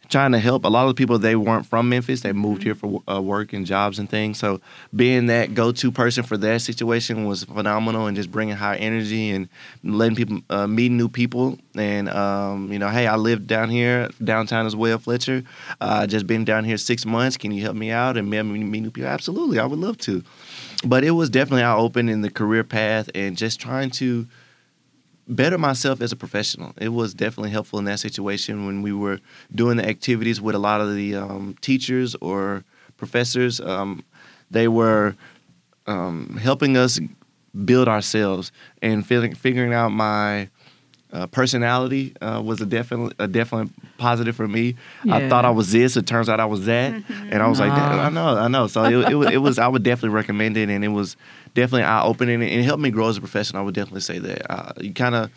trying 0.08 0.32
to 0.32 0.38
help. 0.38 0.64
A 0.64 0.68
lot 0.68 0.82
of 0.82 0.88
the 0.88 0.94
people 0.94 1.18
they 1.18 1.36
weren't 1.36 1.66
from 1.66 1.88
memphis. 1.88 2.22
They 2.22 2.32
moved 2.32 2.62
here 2.62 2.74
for 2.74 3.02
uh, 3.08 3.20
work 3.20 3.52
and 3.52 3.66
jobs 3.66 3.98
and 3.98 4.08
things. 4.08 4.38
So 4.38 4.60
being 4.94 5.26
that 5.26 5.54
go-to 5.54 5.92
person 5.92 6.22
for 6.22 6.36
that 6.38 6.62
situation 6.62 7.26
was 7.26 7.44
phenomenal 7.44 8.06
and 8.06 8.16
just 8.16 8.30
bringing 8.30 8.56
high 8.56 8.76
energy 8.76 9.30
and 9.30 9.48
letting 9.84 10.16
people 10.16 10.40
uh, 10.50 10.66
meet 10.66 10.90
new 10.90 11.08
people. 11.08 11.58
And 11.76 12.08
um, 12.08 12.72
you 12.72 12.78
know 12.78 12.88
hey 12.88 13.06
i 13.06 13.14
live 13.14 13.46
down 13.46 13.70
here 13.70 14.08
downtown 14.22 14.66
as 14.66 14.74
well 14.74 14.98
fletcher. 14.98 15.44
Uh, 15.80 16.06
just 16.06 16.26
been 16.26 16.44
down 16.44 16.64
here 16.64 16.76
six 16.76 17.04
months. 17.04 17.36
Can 17.36 17.52
you 17.52 17.62
help 17.62 17.76
me 17.76 17.90
out 17.90 18.16
and 18.16 18.28
meet, 18.28 18.42
meet 18.42 18.80
new 18.80 18.90
people? 18.90 19.10
Absolutely. 19.10 19.58
I 19.58 19.66
would 19.66 19.78
love 19.78 19.98
to. 19.98 20.22
But 20.84 21.04
it 21.04 21.10
was 21.10 21.28
definitely 21.28 21.64
eye-opening 21.64 22.12
in 22.12 22.20
the 22.22 22.30
career 22.30 22.62
path 22.64 23.10
and 23.14 23.36
just 23.36 23.60
trying 23.60 23.90
to 23.92 24.26
better 25.28 25.58
myself 25.58 26.00
as 26.00 26.12
a 26.12 26.16
professional. 26.16 26.72
It 26.80 26.88
was 26.88 27.14
definitely 27.14 27.50
helpful 27.50 27.78
in 27.78 27.84
that 27.84 28.00
situation 28.00 28.66
when 28.66 28.82
we 28.82 28.92
were 28.92 29.20
doing 29.54 29.76
the 29.76 29.86
activities 29.86 30.40
with 30.40 30.54
a 30.54 30.58
lot 30.58 30.80
of 30.80 30.94
the 30.94 31.16
um, 31.16 31.56
teachers 31.60 32.14
or 32.16 32.64
professors. 32.96 33.60
Um, 33.60 34.04
they 34.50 34.68
were 34.68 35.14
um, 35.86 36.38
helping 36.40 36.76
us 36.76 36.98
build 37.64 37.88
ourselves 37.88 38.52
and 38.82 39.06
feeling, 39.06 39.34
figuring 39.34 39.72
out 39.74 39.90
my 39.90 40.48
uh, 41.12 41.26
personality 41.26 42.14
uh, 42.20 42.42
was 42.44 42.60
a 42.60 42.66
definitely 42.66 43.14
a 43.18 43.26
definite 43.26 43.70
positive 43.96 44.36
for 44.36 44.46
me. 44.46 44.76
I 45.08 45.28
thought 45.28 45.44
I 45.44 45.50
was 45.50 45.72
this. 45.72 45.96
It 45.96 46.06
turns 46.06 46.28
out 46.28 46.38
I 46.38 46.44
was 46.44 46.66
that, 46.66 47.02
and 47.08 47.42
I 47.42 47.48
was 47.48 47.60
like, 47.60 47.72
I 47.72 48.10
know, 48.10 48.36
I 48.36 48.48
know. 48.48 48.66
So 48.66 48.84
it, 48.84 49.12
it, 49.12 49.14
was, 49.14 49.30
it 49.30 49.38
was. 49.38 49.58
I 49.58 49.68
would 49.68 49.82
definitely 49.82 50.14
recommend 50.14 50.58
it, 50.58 50.68
and 50.68 50.84
it 50.84 50.88
was 50.88 51.16
definitely 51.58 51.82
eye 51.82 52.02
opening, 52.02 52.36
and 52.36 52.44
it 52.44 52.64
helped 52.64 52.82
me 52.82 52.90
grow 52.90 53.08
as 53.08 53.16
a 53.16 53.20
professional. 53.20 53.62
I 53.62 53.64
would 53.64 53.74
definitely 53.74 54.00
say 54.00 54.18
that. 54.18 54.50
Uh, 54.50 54.72
you 54.80 54.94
kind 54.94 55.14
of 55.14 55.30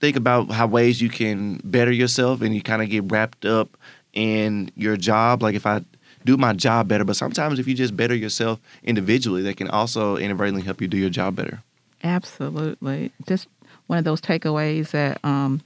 think 0.00 0.16
about 0.16 0.50
how 0.50 0.66
ways 0.66 1.00
you 1.00 1.08
can 1.08 1.60
better 1.64 1.92
yourself, 1.92 2.40
and 2.40 2.54
you 2.54 2.62
kind 2.62 2.82
of 2.82 2.88
get 2.88 3.10
wrapped 3.10 3.44
up 3.44 3.76
in 4.12 4.70
your 4.76 4.96
job. 4.96 5.42
Like 5.42 5.54
if 5.54 5.66
I 5.66 5.84
do 6.24 6.36
my 6.36 6.52
job 6.52 6.88
better, 6.88 7.04
but 7.04 7.16
sometimes 7.16 7.58
if 7.58 7.66
you 7.66 7.74
just 7.74 7.96
better 7.96 8.14
yourself 8.14 8.60
individually, 8.84 9.42
that 9.42 9.56
can 9.56 9.68
also 9.68 10.16
inadvertently 10.16 10.62
help 10.62 10.80
you 10.80 10.88
do 10.88 10.96
your 10.96 11.10
job 11.10 11.36
better. 11.36 11.62
Absolutely. 12.02 13.12
Just 13.26 13.48
one 13.86 13.98
of 13.98 14.04
those 14.04 14.20
takeaways 14.20 14.90
that 14.92 15.18
um, 15.24 15.60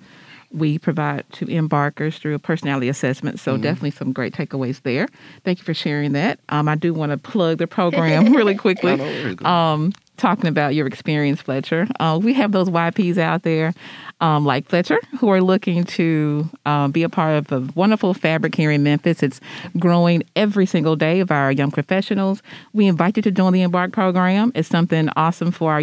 we 0.55 0.79
provide 0.79 1.25
to 1.33 1.47
embarkers 1.51 2.19
through 2.19 2.35
a 2.35 2.39
personality 2.39 2.89
assessment. 2.89 3.41
So 3.41 3.57
definitely 3.57 3.91
some 3.91 4.13
great 4.13 4.33
takeaways 4.33 4.81
there. 4.83 5.09
Thank 5.43 5.59
you 5.59 5.65
for 5.65 5.75
sharing 5.75 6.13
that. 6.13 6.39
Um, 6.49 6.69
I 6.69 6.77
do 6.77 6.95
want 6.95 7.11
to 7.11 7.19
plug 7.19 7.59
the 7.59 7.67
program 7.67 8.33
really 8.37 8.55
quickly. 8.55 8.93
Oh, 8.93 8.97
no 8.97 9.05
worries. 9.05 9.35
Go 9.35 9.47
um, 9.47 9.93
talking 10.17 10.47
about 10.47 10.75
your 10.75 10.87
experience, 10.87 11.41
Fletcher. 11.41 11.87
Uh, 11.99 12.19
we 12.23 12.33
have 12.35 12.53
those 12.53 12.69
YPs 12.69 13.19
out 13.19 13.43
there, 13.43 13.75
um, 14.21 14.45
like 14.45 14.67
Fletcher, 14.67 14.99
who 15.19 15.29
are 15.29 15.41
looking 15.41 15.85
to 15.85 16.49
um, 16.67 16.93
be 16.93 17.03
a 17.03 17.09
part 17.09 17.37
of 17.37 17.53
a 17.53 17.73
wonderful 17.75 18.15
fabric 18.15 18.55
here 18.55 18.71
in 18.71 18.83
Memphis. 18.83 19.23
It's 19.23 19.41
growing 19.79 20.23
every 20.37 20.67
single 20.67 20.97
day 20.97 21.21
of 21.21 21.31
our 21.31 21.51
young 21.51 21.71
professionals. 21.71 22.43
We 22.73 22.87
invite 22.87 23.17
you 23.17 23.23
to 23.23 23.31
join 23.31 23.53
the 23.53 23.63
Embark 23.63 23.93
program. 23.93 24.53
It's 24.55 24.69
something 24.69 25.09
awesome 25.17 25.51
for 25.51 25.73
our 25.73 25.83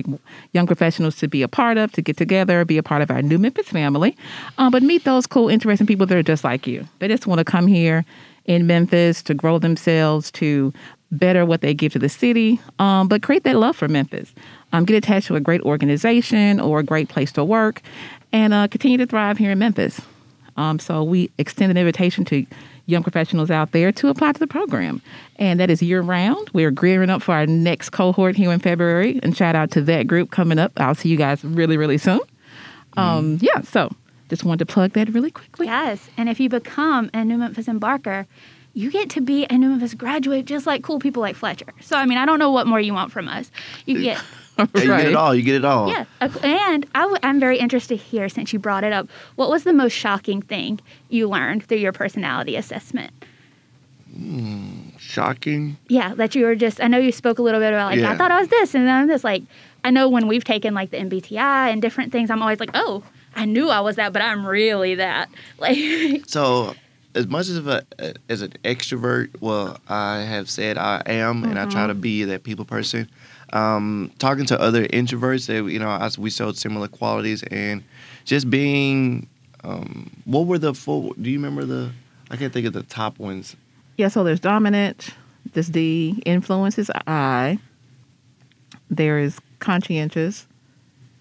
young 0.53 0.67
professionals 0.67 1.17
to 1.17 1.27
be 1.27 1.41
a 1.41 1.47
part 1.47 1.77
of, 1.77 1.91
to 1.93 2.01
get 2.01 2.17
together, 2.17 2.63
be 2.65 2.77
a 2.77 2.83
part 2.83 3.01
of 3.01 3.11
our 3.11 3.21
new 3.21 3.37
Memphis 3.37 3.67
family. 3.67 4.15
Uh, 4.57 4.69
but 4.69 4.83
meet 4.83 5.03
those 5.03 5.27
cool, 5.27 5.49
interesting 5.49 5.87
people 5.87 6.05
that 6.05 6.17
are 6.17 6.23
just 6.23 6.43
like 6.43 6.65
you. 6.67 6.87
They 6.99 7.07
just 7.07 7.27
want 7.27 7.39
to 7.39 7.45
come 7.45 7.67
here 7.67 8.05
in 8.45 8.65
Memphis 8.65 9.21
to 9.23 9.33
grow 9.33 9.59
themselves, 9.59 10.31
to 10.31 10.73
better 11.11 11.45
what 11.45 11.61
they 11.61 11.73
give 11.73 11.93
to 11.93 11.99
the 11.99 12.09
city, 12.09 12.59
um, 12.79 13.07
but 13.07 13.21
create 13.21 13.43
that 13.43 13.57
love 13.57 13.75
for 13.75 13.87
Memphis. 13.87 14.33
Um, 14.73 14.85
get 14.85 14.95
attached 14.95 15.27
to 15.27 15.35
a 15.35 15.39
great 15.39 15.61
organization 15.61 16.59
or 16.59 16.79
a 16.79 16.83
great 16.83 17.09
place 17.09 17.31
to 17.33 17.43
work, 17.43 17.81
and 18.31 18.53
uh, 18.53 18.67
continue 18.67 18.97
to 18.97 19.05
thrive 19.05 19.37
here 19.37 19.51
in 19.51 19.59
Memphis. 19.59 20.01
Um, 20.57 20.79
so 20.79 21.03
we 21.03 21.29
extend 21.37 21.71
an 21.71 21.77
invitation 21.77 22.25
to 22.25 22.45
young 22.85 23.03
professionals 23.03 23.51
out 23.51 23.71
there 23.71 23.91
to 23.91 24.07
apply 24.09 24.33
to 24.33 24.39
the 24.39 24.47
program, 24.47 25.01
and 25.37 25.59
that 25.59 25.69
is 25.69 25.81
year 25.81 26.01
round. 26.01 26.49
We're 26.53 26.71
gearing 26.71 27.09
up 27.09 27.21
for 27.21 27.33
our 27.33 27.45
next 27.45 27.89
cohort 27.89 28.35
here 28.35 28.51
in 28.51 28.59
February, 28.59 29.19
and 29.21 29.35
shout 29.35 29.55
out 29.55 29.71
to 29.71 29.81
that 29.83 30.07
group 30.07 30.31
coming 30.31 30.59
up. 30.59 30.71
I'll 30.77 30.95
see 30.95 31.09
you 31.09 31.17
guys 31.17 31.43
really, 31.43 31.77
really 31.77 31.97
soon. 31.97 32.21
Um, 32.97 33.37
yeah, 33.41 33.61
so 33.61 33.89
just 34.29 34.43
wanted 34.43 34.59
to 34.59 34.73
plug 34.73 34.93
that 34.93 35.09
really 35.09 35.31
quickly. 35.31 35.67
Yes, 35.67 36.09
and 36.17 36.29
if 36.29 36.39
you 36.39 36.49
become 36.49 37.09
a 37.13 37.23
New 37.23 37.37
Memphis 37.37 37.67
Embarker, 37.67 38.27
you 38.73 38.89
get 38.91 39.09
to 39.11 39.21
be 39.21 39.45
a 39.49 39.57
New 39.57 39.69
Memphis 39.69 39.93
graduate 39.93 40.45
just 40.45 40.65
like 40.65 40.83
cool 40.83 40.99
people 40.99 41.21
like 41.21 41.35
Fletcher. 41.35 41.65
So, 41.81 41.97
I 41.97 42.05
mean, 42.05 42.17
I 42.17 42.25
don't 42.25 42.39
know 42.39 42.51
what 42.51 42.67
more 42.67 42.79
you 42.79 42.93
want 42.93 43.11
from 43.11 43.27
us. 43.27 43.51
You 43.85 44.01
get, 44.01 44.21
Yeah, 44.57 44.67
you 44.75 44.87
get 44.87 45.05
it 45.07 45.15
all. 45.15 45.33
You 45.35 45.41
get 45.43 45.55
it 45.55 45.65
all. 45.65 45.89
yeah. 45.89 46.05
And 46.43 46.85
I 46.93 47.01
w- 47.01 47.17
I'm 47.23 47.39
very 47.39 47.57
interested 47.57 47.95
here 47.97 48.29
since 48.29 48.53
you 48.53 48.59
brought 48.59 48.83
it 48.83 48.93
up. 48.93 49.07
What 49.35 49.49
was 49.49 49.63
the 49.63 49.73
most 49.73 49.93
shocking 49.93 50.41
thing 50.41 50.79
you 51.09 51.27
learned 51.29 51.63
through 51.65 51.77
your 51.79 51.91
personality 51.93 52.55
assessment? 52.55 53.11
Hmm, 54.13 54.89
shocking. 54.97 55.77
Yeah, 55.87 56.13
that 56.15 56.35
you 56.35 56.45
were 56.45 56.55
just, 56.55 56.81
I 56.81 56.87
know 56.87 56.97
you 56.97 57.11
spoke 57.13 57.39
a 57.39 57.41
little 57.41 57.61
bit 57.61 57.71
about 57.73 57.91
like, 57.91 58.01
I 58.01 58.17
thought 58.17 58.31
I 58.31 58.39
was 58.39 58.49
this 58.49 58.75
and 58.75 58.85
then 58.85 58.93
I'm 58.93 59.07
this. 59.07 59.23
Like, 59.23 59.43
I 59.85 59.89
know 59.91 60.09
when 60.09 60.27
we've 60.27 60.43
taken 60.43 60.73
like 60.73 60.91
the 60.91 60.97
MBTI 60.97 61.71
and 61.71 61.81
different 61.81 62.11
things, 62.11 62.29
I'm 62.29 62.41
always 62.41 62.59
like, 62.59 62.71
oh, 62.73 63.03
I 63.35 63.45
knew 63.45 63.69
I 63.69 63.79
was 63.79 63.95
that, 63.95 64.11
but 64.11 64.21
I'm 64.21 64.45
really 64.45 64.95
that. 64.95 65.29
Like, 65.59 65.77
So, 66.27 66.75
as 67.15 67.27
much 67.27 67.49
as 67.49 67.57
a 67.65 67.83
as 68.29 68.41
an 68.41 68.53
extrovert, 68.63 69.29
well, 69.41 69.77
I 69.87 70.19
have 70.19 70.49
said 70.49 70.77
I 70.77 71.01
am, 71.05 71.43
and 71.43 71.59
I 71.59 71.65
try 71.65 71.87
to 71.87 71.93
be 71.93 72.23
that 72.25 72.43
people 72.43 72.65
person. 72.65 73.09
Um, 73.53 74.11
talking 74.17 74.45
to 74.45 74.59
other 74.59 74.85
introverts, 74.87 75.47
that 75.47 75.69
you 75.71 75.79
know, 75.79 75.91
as 75.91 76.17
we 76.17 76.29
showed 76.29 76.57
similar 76.57 76.87
qualities, 76.87 77.43
and 77.43 77.83
just 78.25 78.49
being. 78.49 79.27
Um, 79.63 80.09
what 80.25 80.47
were 80.47 80.57
the 80.57 80.73
four? 80.73 81.13
Do 81.21 81.29
you 81.29 81.37
remember 81.37 81.65
the? 81.65 81.91
I 82.31 82.37
can't 82.37 82.51
think 82.51 82.65
of 82.65 82.73
the 82.73 82.83
top 82.83 83.19
ones. 83.19 83.55
Yeah, 83.97 84.07
so 84.07 84.23
there's 84.23 84.39
dominant, 84.39 85.09
there's 85.53 85.67
D, 85.67 86.23
influence 86.25 86.79
is 86.79 86.89
I, 87.05 87.59
there 88.89 89.19
is 89.19 89.37
conscientious, 89.59 90.47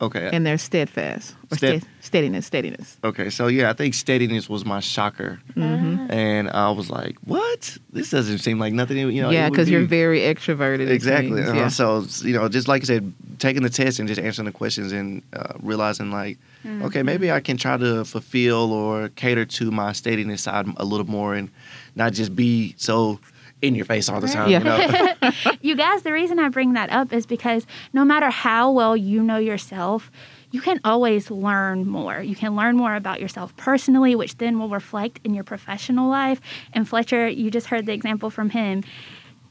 Okay. 0.01 0.31
and 0.33 0.47
they're 0.47 0.59
steadfast. 0.59 1.35
Or 1.51 1.57
Stead- 1.57 1.83
stead- 1.83 1.91
steadiness, 2.01 2.47
steadiness. 2.47 2.97
Okay, 3.05 3.29
so 3.31 3.49
yeah, 3.49 3.69
I 3.71 3.73
think 3.75 3.95
steadiness 3.95 4.49
was 4.49 4.65
my 4.65 4.81
shocker, 4.81 5.41
Mm-hmm. 5.57 6.11
and 6.11 6.49
I 6.51 6.71
was 6.71 6.89
like, 6.91 7.17
"What? 7.25 7.77
This 7.93 8.11
doesn't 8.11 8.39
seem 8.39 8.59
like 8.59 8.73
nothing." 8.73 8.97
You 8.97 9.23
know, 9.23 9.31
yeah, 9.31 9.43
it 9.47 9.51
would 9.51 9.53
because 9.53 9.69
you're 9.71 9.85
very 9.85 10.21
extroverted. 10.21 10.89
exactly. 10.89 11.37
seems, 11.43 11.49
uh-huh. 11.51 11.59
yeah. 11.59 11.69
So 11.69 12.07
you 12.23 12.33
know, 12.33 12.49
just 12.49 12.67
like 12.69 12.83
I 12.83 12.87
said, 12.87 13.13
taking 13.39 13.63
the 13.63 13.71
test 13.71 13.99
and 13.99 14.09
just 14.09 14.21
answering 14.21 14.47
the 14.47 14.53
questions 14.53 14.93
and 14.93 15.23
uh, 15.33 15.55
realizing 15.61 16.11
like, 16.11 16.39
okay, 16.83 17.03
maybe 17.03 17.31
I 17.31 17.41
can 17.41 17.57
try 17.57 17.77
to 17.77 18.05
fulfill 18.05 18.73
or 18.73 19.09
cater 19.11 19.45
to 19.45 19.71
my 19.71 19.93
steadiness 19.93 20.43
side 20.43 20.67
a 20.77 20.85
little 20.85 21.07
more 21.07 21.35
and 21.35 21.51
not 21.97 22.13
just 22.13 22.35
be 22.37 22.75
so 22.79 23.19
in 23.63 23.75
your 23.75 23.85
face 23.85 24.09
all 24.09 24.21
the 24.21 24.29
time. 24.29 24.51
Yeah. 24.51 24.59
You 24.59 24.65
know? 24.65 25.53
you 25.61 25.77
guys, 25.77 26.03
the 26.03 26.13
reason 26.13 26.39
I 26.39 26.49
bring 26.49 26.73
that 26.75 26.91
up 26.91 27.13
is 27.13 27.27
because 27.27 27.67
no 27.93 28.05
matter 28.05 28.31
how 28.31 28.71
well 28.71 28.97
you 28.97 29.23
know 29.23 29.39
yourself, 29.39 30.11
you 30.51 30.61
can 30.61 30.81
always 30.85 31.31
learn 31.31 31.87
more. 31.87 32.21
You 32.21 32.35
can 32.35 32.57
learn 32.57 32.77
more 32.77 32.95
about 32.95 33.21
yourself 33.21 33.57
personally, 33.57 34.15
which 34.15 34.39
then 34.39 34.59
will 34.59 34.69
reflect 34.69 35.21
in 35.23 35.35
your 35.35 35.45
professional 35.45 36.09
life. 36.09 36.41
And 36.73 36.89
Fletcher, 36.89 37.29
you 37.29 37.51
just 37.51 37.69
heard 37.69 37.87
the 37.87 37.93
example 37.93 38.31
from 38.31 38.51
him. 38.51 38.83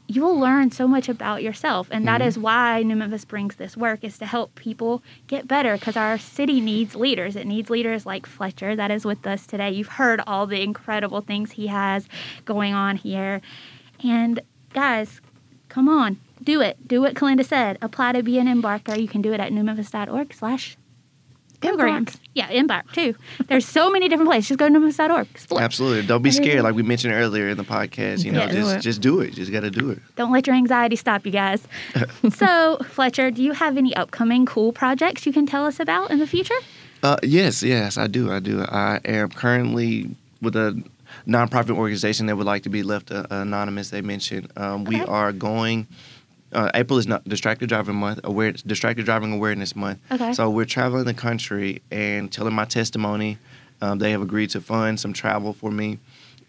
You 0.08 0.22
will 0.22 0.38
learn 0.38 0.72
so 0.72 0.88
much 0.88 1.08
about 1.08 1.42
yourself. 1.42 1.88
And 1.90 2.06
that 2.06 2.20
mm-hmm. 2.20 2.28
is 2.28 2.38
why 2.38 2.82
New 2.82 2.96
Memphis 2.96 3.24
brings 3.24 3.56
this 3.56 3.76
work 3.76 4.02
is 4.02 4.18
to 4.18 4.26
help 4.26 4.54
people 4.56 5.02
get 5.28 5.46
better 5.46 5.76
because 5.76 5.96
our 5.96 6.18
city 6.18 6.60
needs 6.60 6.96
leaders. 6.96 7.36
It 7.36 7.46
needs 7.46 7.70
leaders 7.70 8.04
like 8.04 8.26
Fletcher 8.26 8.74
that 8.74 8.90
is 8.90 9.04
with 9.04 9.24
us 9.26 9.46
today. 9.46 9.70
You've 9.70 9.86
heard 9.86 10.20
all 10.26 10.46
the 10.46 10.62
incredible 10.62 11.20
things 11.20 11.52
he 11.52 11.68
has 11.68 12.08
going 12.44 12.74
on 12.74 12.96
here. 12.96 13.40
And 14.04 14.40
guys, 14.72 15.20
come 15.68 15.88
on, 15.88 16.18
do 16.42 16.60
it. 16.60 16.86
Do 16.86 17.00
what 17.00 17.14
Kalinda 17.14 17.44
said. 17.44 17.78
Apply 17.82 18.12
to 18.12 18.22
be 18.22 18.38
an 18.38 18.48
embarker. 18.48 18.96
You 18.98 19.08
can 19.08 19.22
do 19.22 19.32
it 19.32 19.40
at 19.40 19.52
newmemphis.org 19.52 20.32
slash 20.34 20.76
programs. 21.60 22.16
Yeah, 22.34 22.48
embark 22.48 22.90
too. 22.92 23.14
There's 23.48 23.66
so 23.66 23.90
many 23.90 24.08
different 24.08 24.28
places. 24.30 24.48
Just 24.48 24.58
go 24.58 24.68
to 24.68 24.74
newmemphis.org. 24.74 25.28
Explore. 25.32 25.60
Absolutely. 25.60 26.06
Don't 26.06 26.22
be 26.22 26.30
scared, 26.30 26.62
like 26.62 26.74
we 26.74 26.82
mentioned 26.82 27.12
earlier 27.12 27.48
in 27.48 27.58
the 27.58 27.64
podcast. 27.64 28.24
You 28.24 28.32
know, 28.32 28.40
Yeah. 28.46 28.52
Just 28.52 28.76
it. 28.76 28.80
just 28.80 29.00
do 29.02 29.20
it. 29.20 29.34
Just 29.34 29.52
got 29.52 29.60
to 29.60 29.70
do 29.70 29.90
it. 29.90 29.98
Don't 30.16 30.32
let 30.32 30.46
your 30.46 30.56
anxiety 30.56 30.96
stop 30.96 31.26
you 31.26 31.32
guys. 31.32 31.62
so, 32.34 32.78
Fletcher, 32.88 33.30
do 33.30 33.42
you 33.42 33.52
have 33.52 33.76
any 33.76 33.94
upcoming 33.94 34.46
cool 34.46 34.72
projects 34.72 35.26
you 35.26 35.32
can 35.32 35.44
tell 35.44 35.66
us 35.66 35.78
about 35.78 36.10
in 36.10 36.18
the 36.18 36.26
future? 36.26 36.54
Uh, 37.02 37.16
yes, 37.22 37.62
yes, 37.62 37.98
I 37.98 38.06
do. 38.06 38.30
I 38.32 38.40
do. 38.40 38.62
I 38.62 39.00
am 39.04 39.28
currently 39.30 40.14
with 40.40 40.56
a 40.56 40.82
nonprofit 41.26 41.76
organization 41.76 42.26
that 42.26 42.36
would 42.36 42.46
like 42.46 42.62
to 42.64 42.70
be 42.70 42.82
left 42.82 43.10
uh, 43.10 43.26
anonymous. 43.30 43.90
They 43.90 44.00
mentioned 44.02 44.50
um, 44.56 44.84
we 44.84 44.96
Okay. 45.02 45.10
are 45.10 45.32
going. 45.32 45.86
Uh, 46.52 46.68
April 46.74 46.98
is 46.98 47.06
not 47.06 47.22
distracted 47.24 47.68
driving 47.68 47.94
month. 47.94 48.20
Aware 48.24 48.52
distracted 48.52 49.04
driving 49.04 49.32
awareness 49.32 49.76
month. 49.76 50.00
Okay. 50.10 50.32
So 50.32 50.50
we're 50.50 50.64
traveling 50.64 51.04
the 51.04 51.14
country 51.14 51.80
and 51.90 52.30
telling 52.32 52.54
my 52.54 52.64
testimony. 52.64 53.38
Um, 53.82 53.98
they 53.98 54.10
have 54.10 54.20
agreed 54.20 54.50
to 54.50 54.60
fund 54.60 54.98
some 55.00 55.12
travel 55.14 55.52
for 55.54 55.70
me, 55.70 55.98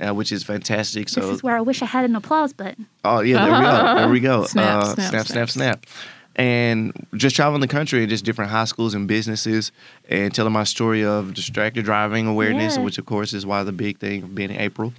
uh, 0.05 0.13
which 0.13 0.31
is 0.31 0.43
fantastic. 0.43 1.07
So 1.07 1.21
this 1.21 1.29
is 1.29 1.43
where 1.43 1.55
I 1.55 1.61
wish 1.61 1.81
I 1.81 1.85
had 1.85 2.03
an 2.03 2.15
applause 2.15 2.51
button. 2.51 2.87
Oh 3.05 3.21
yeah, 3.21 3.45
there 3.45 3.53
we 3.53 3.61
go. 3.65 3.95
There 3.95 4.09
we 4.09 4.19
go. 4.19 4.45
Snap, 4.47 4.79
uh, 4.83 4.95
snap, 4.95 5.09
snap, 5.11 5.27
snap, 5.27 5.49
snap. 5.49 5.85
And 6.35 6.93
just 7.15 7.35
traveling 7.35 7.59
the 7.61 7.67
country 7.67 7.99
and 8.01 8.09
just 8.09 8.23
different 8.23 8.51
high 8.51 8.63
schools 8.63 8.93
and 8.93 9.07
businesses 9.07 9.71
and 10.09 10.33
telling 10.33 10.53
my 10.53 10.63
story 10.63 11.03
of 11.03 11.33
distracted 11.33 11.83
driving 11.83 12.25
awareness, 12.25 12.77
Yeah. 12.77 12.83
which 12.83 12.97
of 12.97 13.05
course 13.05 13.33
is 13.33 13.45
why 13.45 13.63
the 13.63 13.73
big 13.73 13.99
thing 13.99 14.23
of 14.23 14.33
being 14.33 14.49
in 14.49 14.57
April, 14.57 14.93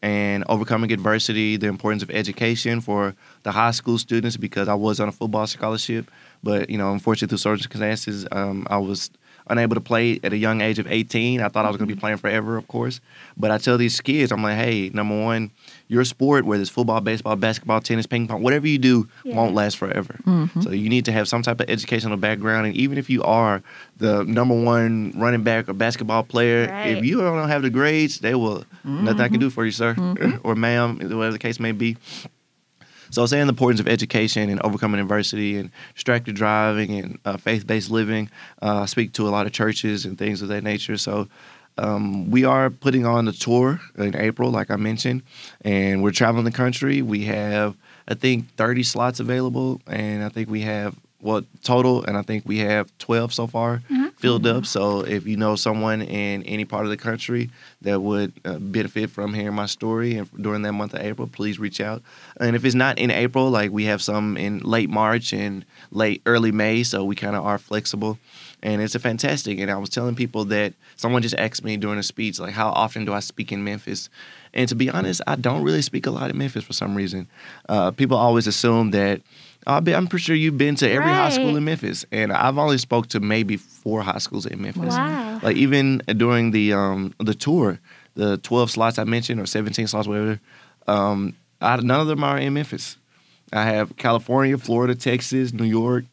and 0.00 0.44
overcoming 0.48 0.90
adversity, 0.90 1.56
the 1.58 1.66
importance 1.66 2.02
of 2.02 2.10
education 2.10 2.80
for 2.80 3.14
the 3.42 3.52
high 3.52 3.72
school 3.72 3.98
students 3.98 4.36
because 4.38 4.66
I 4.66 4.74
was 4.74 4.98
on 4.98 5.08
a 5.08 5.12
football 5.12 5.46
scholarship, 5.46 6.10
but 6.42 6.70
you 6.70 6.78
know, 6.78 6.92
unfortunately 6.92 7.36
through 7.36 7.56
circumstances, 7.56 8.26
um, 8.32 8.66
I 8.70 8.78
was 8.78 9.10
unable 9.50 9.74
to 9.74 9.80
play 9.80 10.20
at 10.22 10.32
a 10.32 10.36
young 10.36 10.60
age 10.60 10.78
of 10.78 10.86
18. 10.86 11.40
I 11.40 11.48
thought 11.48 11.64
I 11.64 11.68
was 11.68 11.76
going 11.78 11.88
to 11.88 11.94
be 11.94 11.98
playing 11.98 12.18
forever, 12.18 12.56
of 12.58 12.68
course. 12.68 13.00
But 13.36 13.50
I 13.50 13.56
tell 13.58 13.78
these 13.78 13.98
kids, 14.00 14.30
I'm 14.30 14.42
like, 14.42 14.56
hey, 14.56 14.90
number 14.92 15.18
one, 15.18 15.50
your 15.88 16.04
sport, 16.04 16.44
whether 16.44 16.60
it's 16.60 16.70
football, 16.70 17.00
baseball, 17.00 17.34
basketball, 17.34 17.80
tennis, 17.80 18.06
ping 18.06 18.28
pong, 18.28 18.42
whatever 18.42 18.66
you 18.68 18.76
do, 18.78 19.08
Yeah. 19.24 19.36
won't 19.36 19.54
last 19.54 19.78
forever. 19.78 20.18
So 20.60 20.70
you 20.70 20.88
need 20.90 21.06
to 21.06 21.12
have 21.12 21.26
some 21.28 21.42
type 21.42 21.60
of 21.60 21.68
educational 21.70 22.16
background. 22.18 22.66
And 22.66 22.76
even 22.76 22.98
if 22.98 23.08
you 23.08 23.22
are 23.22 23.62
the 23.96 24.22
number 24.24 24.54
one 24.54 25.14
running 25.16 25.42
back 25.42 25.68
or 25.68 25.72
basketball 25.72 26.22
player, 26.24 26.68
Right. 26.70 26.96
if 26.96 27.04
you 27.04 27.20
don't 27.20 27.48
have 27.48 27.62
the 27.62 27.70
grades, 27.70 28.18
they 28.20 28.34
will 28.34 28.64
nothing 28.84 29.20
I 29.22 29.28
can 29.28 29.40
do 29.40 29.48
for 29.50 29.64
you, 29.64 29.70
sir 29.72 29.96
or 30.44 30.54
ma'am, 30.54 30.96
whatever 31.00 31.32
the 31.32 31.38
case 31.38 31.58
may 31.58 31.72
be. 31.72 31.96
So 33.10 33.24
saying 33.24 33.46
the 33.46 33.52
importance 33.52 33.80
of 33.80 33.88
education 33.88 34.50
and 34.50 34.60
overcoming 34.60 35.00
adversity 35.00 35.56
and 35.56 35.70
distracted 35.94 36.36
driving 36.36 36.90
and 36.98 37.18
uh, 37.24 37.38
faith-based 37.38 37.90
living. 37.90 38.28
Uh, 38.60 38.80
I 38.82 38.84
speak 38.86 39.14
to 39.14 39.26
a 39.26 39.30
lot 39.30 39.46
of 39.46 39.52
churches 39.52 40.04
and 40.04 40.18
things 40.18 40.42
of 40.42 40.48
that 40.48 40.62
nature. 40.62 40.98
So 40.98 41.26
um, 41.78 42.30
we 42.30 42.44
are 42.44 42.70
putting 42.70 43.06
on 43.06 43.28
a 43.28 43.32
tour 43.32 43.80
in 43.96 44.16
April, 44.16 44.50
like 44.50 44.70
I 44.70 44.76
mentioned, 44.76 45.22
and 45.62 46.02
we're 46.02 46.10
traveling 46.12 46.44
the 46.44 46.50
country. 46.50 47.02
We 47.02 47.24
have, 47.24 47.76
I 48.08 48.14
think, 48.14 48.48
30 48.56 48.82
slots 48.82 49.20
available, 49.20 49.80
and 49.86 50.24
I 50.24 50.28
think 50.28 50.50
we 50.50 50.62
have 50.62 50.96
well 51.20 51.42
total, 51.62 52.04
and 52.04 52.16
I 52.16 52.22
think 52.22 52.44
we 52.46 52.58
have 52.58 52.96
12 52.98 53.32
so 53.32 53.46
far 53.46 53.82
filled 54.18 54.46
up. 54.46 54.66
So 54.66 55.00
if 55.00 55.26
you 55.26 55.36
know 55.36 55.56
someone 55.56 56.02
in 56.02 56.42
any 56.44 56.64
part 56.64 56.84
of 56.84 56.90
the 56.90 56.96
country 56.96 57.50
that 57.82 58.00
would 58.00 58.32
uh, 58.44 58.58
benefit 58.58 59.10
from 59.10 59.32
hearing 59.34 59.54
my 59.54 59.66
story 59.66 60.16
and 60.16 60.28
during 60.40 60.62
that 60.62 60.72
month 60.72 60.94
of 60.94 61.00
April, 61.00 61.28
please 61.28 61.58
reach 61.58 61.80
out. 61.80 62.02
And 62.40 62.56
if 62.56 62.64
it's 62.64 62.74
not 62.74 62.98
in 62.98 63.10
April, 63.10 63.50
like 63.50 63.70
we 63.70 63.84
have 63.84 64.02
some 64.02 64.36
in 64.36 64.60
late 64.60 64.90
March 64.90 65.32
and 65.32 65.64
late 65.90 66.22
early 66.26 66.52
May, 66.52 66.82
so 66.82 67.04
we 67.04 67.14
kind 67.14 67.36
of 67.36 67.44
are 67.44 67.58
flexible. 67.58 68.18
And 68.62 68.82
it's 68.82 68.94
a 68.94 68.98
fantastic. 68.98 69.58
And 69.58 69.70
I 69.70 69.76
was 69.76 69.88
telling 69.88 70.14
people 70.14 70.44
that 70.46 70.74
someone 70.96 71.22
just 71.22 71.34
asked 71.36 71.64
me 71.64 71.76
during 71.76 71.98
a 71.98 72.02
speech, 72.02 72.38
like, 72.38 72.54
how 72.54 72.68
often 72.70 73.04
do 73.04 73.12
I 73.12 73.20
speak 73.20 73.52
in 73.52 73.64
Memphis? 73.64 74.08
And 74.54 74.68
to 74.68 74.74
be 74.74 74.90
honest, 74.90 75.20
I 75.26 75.36
don't 75.36 75.62
really 75.62 75.82
speak 75.82 76.06
a 76.06 76.10
lot 76.10 76.30
in 76.30 76.38
Memphis 76.38 76.64
for 76.64 76.72
some 76.72 76.94
reason. 76.94 77.28
Uh, 77.68 77.90
people 77.90 78.16
always 78.16 78.46
assume 78.46 78.90
that. 78.92 79.20
I'll 79.66 79.82
be, 79.82 79.94
I'm 79.94 80.06
pretty 80.06 80.22
sure 80.22 80.34
you've 80.36 80.56
been 80.56 80.76
to 80.76 80.88
every 80.88 81.10
high 81.10 81.28
school 81.28 81.54
in 81.54 81.64
Memphis, 81.64 82.06
and 82.10 82.32
I've 82.32 82.56
only 82.56 82.78
spoke 82.78 83.08
to 83.08 83.20
maybe 83.20 83.58
four 83.58 84.00
high 84.00 84.18
schools 84.18 84.46
in 84.46 84.62
Memphis. 84.62 84.94
Wow. 84.94 85.40
Like 85.42 85.56
even 85.56 85.98
during 86.16 86.52
the 86.52 86.72
um, 86.72 87.12
the 87.18 87.34
tour, 87.34 87.78
the 88.14 88.38
12 88.38 88.70
slots 88.70 88.98
I 88.98 89.04
mentioned 89.04 89.40
or 89.40 89.46
17 89.46 89.86
slots, 89.86 90.08
whatever, 90.08 90.40
um, 90.86 91.34
I, 91.60 91.76
none 91.76 92.00
of 92.00 92.06
them 92.06 92.24
are 92.24 92.38
in 92.38 92.54
Memphis. 92.54 92.96
I 93.52 93.64
have 93.64 93.96
California, 93.96 94.56
Florida, 94.56 94.94
Texas, 94.94 95.52
New 95.52 95.64
York, 95.64 96.04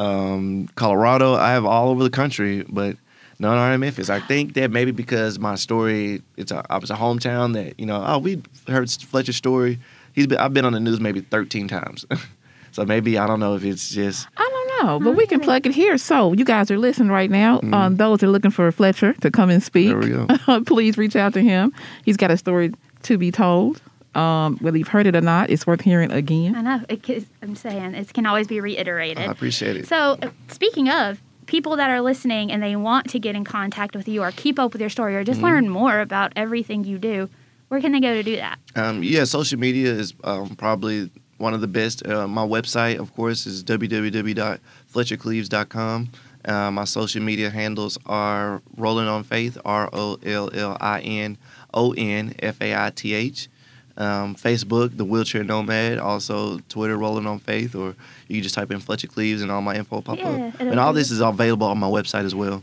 um, 0.00 0.68
Colorado. 0.76 1.34
I 1.34 1.50
have 1.50 1.64
all 1.66 1.90
over 1.90 2.02
the 2.02 2.10
country, 2.10 2.64
but 2.68 2.96
none 3.38 3.56
are 3.56 3.72
in 3.72 3.80
Memphis. 3.80 4.08
I 4.10 4.20
think 4.20 4.54
that 4.54 4.70
maybe 4.70 4.90
because 4.92 5.38
my 5.38 5.54
story, 5.56 6.22
it's 6.36 6.50
a, 6.50 6.64
I 6.70 6.78
was 6.78 6.90
a 6.90 6.94
hometown 6.94 7.52
that 7.54 7.78
you 7.78 7.86
know. 7.86 8.02
Oh, 8.04 8.18
we 8.18 8.42
heard 8.66 8.90
Fletcher's 8.90 9.36
story. 9.36 9.78
He's 10.14 10.26
been 10.26 10.38
I've 10.38 10.54
been 10.54 10.64
on 10.64 10.72
the 10.72 10.80
news 10.80 11.00
maybe 11.00 11.20
13 11.20 11.68
times, 11.68 12.06
so 12.72 12.84
maybe 12.84 13.18
I 13.18 13.26
don't 13.26 13.40
know 13.40 13.54
if 13.54 13.64
it's 13.64 13.90
just 13.90 14.26
I 14.36 14.48
don't 14.50 14.86
know, 14.86 15.00
but 15.00 15.16
we 15.16 15.26
can 15.26 15.40
plug 15.40 15.66
it 15.66 15.72
here. 15.74 15.98
So 15.98 16.32
you 16.32 16.44
guys 16.44 16.70
are 16.70 16.78
listening 16.78 17.10
right 17.10 17.30
now. 17.30 17.60
Um, 17.72 17.96
those 17.96 18.22
are 18.22 18.28
looking 18.28 18.50
for 18.50 18.72
Fletcher 18.72 19.12
to 19.20 19.30
come 19.30 19.50
and 19.50 19.62
speak, 19.62 19.94
Mm-hmm. 19.94 20.26
There 20.26 20.36
we 20.48 20.60
go. 20.60 20.64
please 20.64 20.96
reach 20.96 21.14
out 21.14 21.34
to 21.34 21.42
him. 21.42 21.72
He's 22.04 22.16
got 22.16 22.30
a 22.30 22.36
story 22.36 22.72
to 23.02 23.18
be 23.18 23.30
told. 23.30 23.82
Um, 24.14 24.56
whether 24.58 24.76
you've 24.76 24.88
heard 24.88 25.06
it 25.06 25.14
or 25.14 25.20
not, 25.20 25.50
it's 25.50 25.64
worth 25.66 25.82
hearing 25.82 26.10
again. 26.10 26.56
I 26.56 26.62
know. 26.62 26.80
It, 26.88 27.26
I'm 27.42 27.54
saying 27.54 27.94
it 27.94 28.12
can 28.12 28.26
always 28.26 28.48
be 28.48 28.60
reiterated. 28.60 29.18
I 29.18 29.30
appreciate 29.30 29.76
it. 29.76 29.86
So, 29.86 30.18
uh, 30.20 30.30
speaking 30.48 30.88
of 30.88 31.20
people 31.46 31.76
that 31.76 31.90
are 31.90 32.00
listening 32.00 32.50
and 32.52 32.60
they 32.62 32.74
want 32.76 33.08
to 33.10 33.18
get 33.20 33.34
in 33.36 33.44
contact 33.44 33.94
with 33.94 34.08
you 34.08 34.22
or 34.22 34.30
keep 34.32 34.58
up 34.58 34.72
with 34.72 34.80
your 34.80 34.90
story 34.90 35.14
or 35.16 35.22
just 35.24 35.38
Mm-hmm. 35.38 35.46
learn 35.46 35.68
more 35.68 36.00
about 36.00 36.32
everything 36.36 36.82
you 36.84 36.98
do, 36.98 37.28
where 37.68 37.80
can 37.80 37.92
they 37.92 38.00
go 38.00 38.14
to 38.14 38.22
do 38.24 38.34
that? 38.36 38.58
Um, 38.74 39.00
yeah, 39.02 39.24
social 39.24 39.58
media 39.60 39.92
is 39.92 40.12
um, 40.24 40.56
probably 40.56 41.08
one 41.38 41.54
of 41.54 41.60
the 41.60 41.68
best. 41.68 42.04
Uh, 42.06 42.26
my 42.26 42.44
website, 42.46 42.98
of 42.98 43.14
course, 43.14 43.46
is 43.46 43.62
www.fletchercleaves.com. 43.64 46.08
Uh, 46.44 46.70
my 46.70 46.84
social 46.84 47.22
media 47.22 47.50
handles 47.50 47.98
are 48.06 48.62
Rolling 48.76 49.06
on 49.08 49.22
Faith, 49.24 49.58
R 49.64 49.88
O 49.92 50.18
L 50.24 50.50
L 50.54 50.76
I 50.80 51.00
N 51.00 51.36
O 51.74 51.92
N 51.96 52.34
F 52.40 52.60
A 52.62 52.74
I 52.86 52.90
T 52.90 53.12
H. 53.14 53.48
Um, 53.96 54.34
Facebook, 54.34 54.96
The 54.96 55.04
Wheelchair 55.04 55.44
Nomad. 55.44 55.98
Also, 55.98 56.58
Twitter, 56.68 56.96
Rolling 56.96 57.26
on 57.26 57.38
Faith, 57.38 57.74
or 57.74 57.94
you 58.28 58.36
can 58.36 58.42
just 58.42 58.54
type 58.54 58.70
in 58.70 58.80
Fletcher 58.80 59.08
Cleaves 59.08 59.42
and 59.42 59.50
all 59.50 59.60
my 59.62 59.74
info 59.76 59.96
will 59.96 60.02
pop 60.02 60.18
Yeah, 60.18 60.52
up. 60.54 60.60
And 60.60 60.78
all 60.80 60.92
this 60.92 61.10
is 61.10 61.20
available 61.20 61.66
on 61.66 61.78
my 61.78 61.88
website 61.88 62.24
as 62.24 62.34
well. 62.34 62.62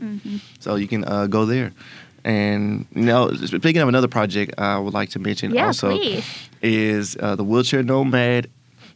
So 0.59 0.75
you 0.75 0.88
can 0.88 1.03
uh, 1.05 1.28
go 1.28 1.45
there. 1.45 1.71
And, 2.23 2.86
you 2.93 3.03
know, 3.03 3.32
speaking 3.34 3.78
of 3.82 3.88
another 3.88 4.07
project 4.09 4.55
I 4.57 4.78
would 4.80 4.93
like 4.93 5.09
to 5.11 5.19
mention 5.19 5.53
Yeah, 5.53 5.67
also 5.67 5.91
please. 5.97 6.25
is 6.61 7.15
uh, 7.19 7.36
the 7.36 7.43
wheelchair 7.43 7.84
nomad. 7.84 8.49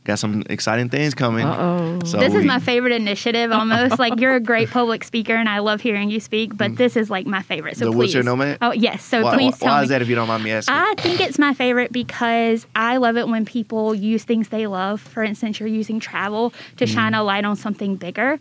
Got 0.03 0.17
some 0.17 0.41
exciting 0.49 0.89
things 0.89 1.13
coming. 1.13 1.45
Uh-oh. 1.45 1.99
So 2.05 2.17
this 2.17 2.29
is 2.33 2.39
we- 2.41 2.45
my 2.45 2.57
favorite 2.59 2.91
initiative 2.93 3.51
almost. 3.51 3.99
like 3.99 4.19
you're 4.19 4.33
a 4.35 4.39
great 4.51 4.71
public 4.71 5.03
speaker 5.03 5.35
and 5.35 5.47
I 5.47 5.59
love 5.59 5.79
hearing 5.79 6.09
you 6.09 6.19
speak, 6.19 6.57
but 6.57 6.75
this 6.75 6.97
is 6.97 7.11
like 7.11 7.27
my 7.27 7.43
favorite. 7.43 7.77
So 7.77 7.85
Mm. 7.85 7.91
The 7.91 7.97
please. 7.97 7.97
Wheelchair 8.15 8.23
Nomad? 8.23 8.57
Oh, 8.63 8.71
yes. 8.71 9.03
So 9.03 9.21
why, 9.23 9.35
please 9.35 9.53
why, 9.53 9.57
tell 9.59 9.67
why 9.73 9.77
me. 9.79 9.83
is 9.83 9.89
that 9.89 10.01
if 10.01 10.09
you 10.09 10.15
don't 10.15 10.27
mind 10.27 10.43
me 10.43 10.51
asking? 10.51 10.73
I 10.73 10.95
think 10.97 11.19
it's 11.21 11.37
my 11.37 11.53
favorite 11.53 11.91
because 11.91 12.65
I 12.75 12.97
love 12.97 13.15
it 13.15 13.27
when 13.27 13.45
people 13.45 13.93
use 13.93 14.23
things 14.23 14.49
they 14.49 14.65
love. 14.65 15.01
For 15.01 15.21
instance, 15.23 15.59
you're 15.59 15.69
using 15.69 15.99
travel 15.99 16.49
to 16.77 16.85
Mm-hmm. 16.85 16.93
shine 16.95 17.13
a 17.13 17.21
light 17.23 17.45
on 17.45 17.55
something 17.55 17.95
bigger. 17.95 18.39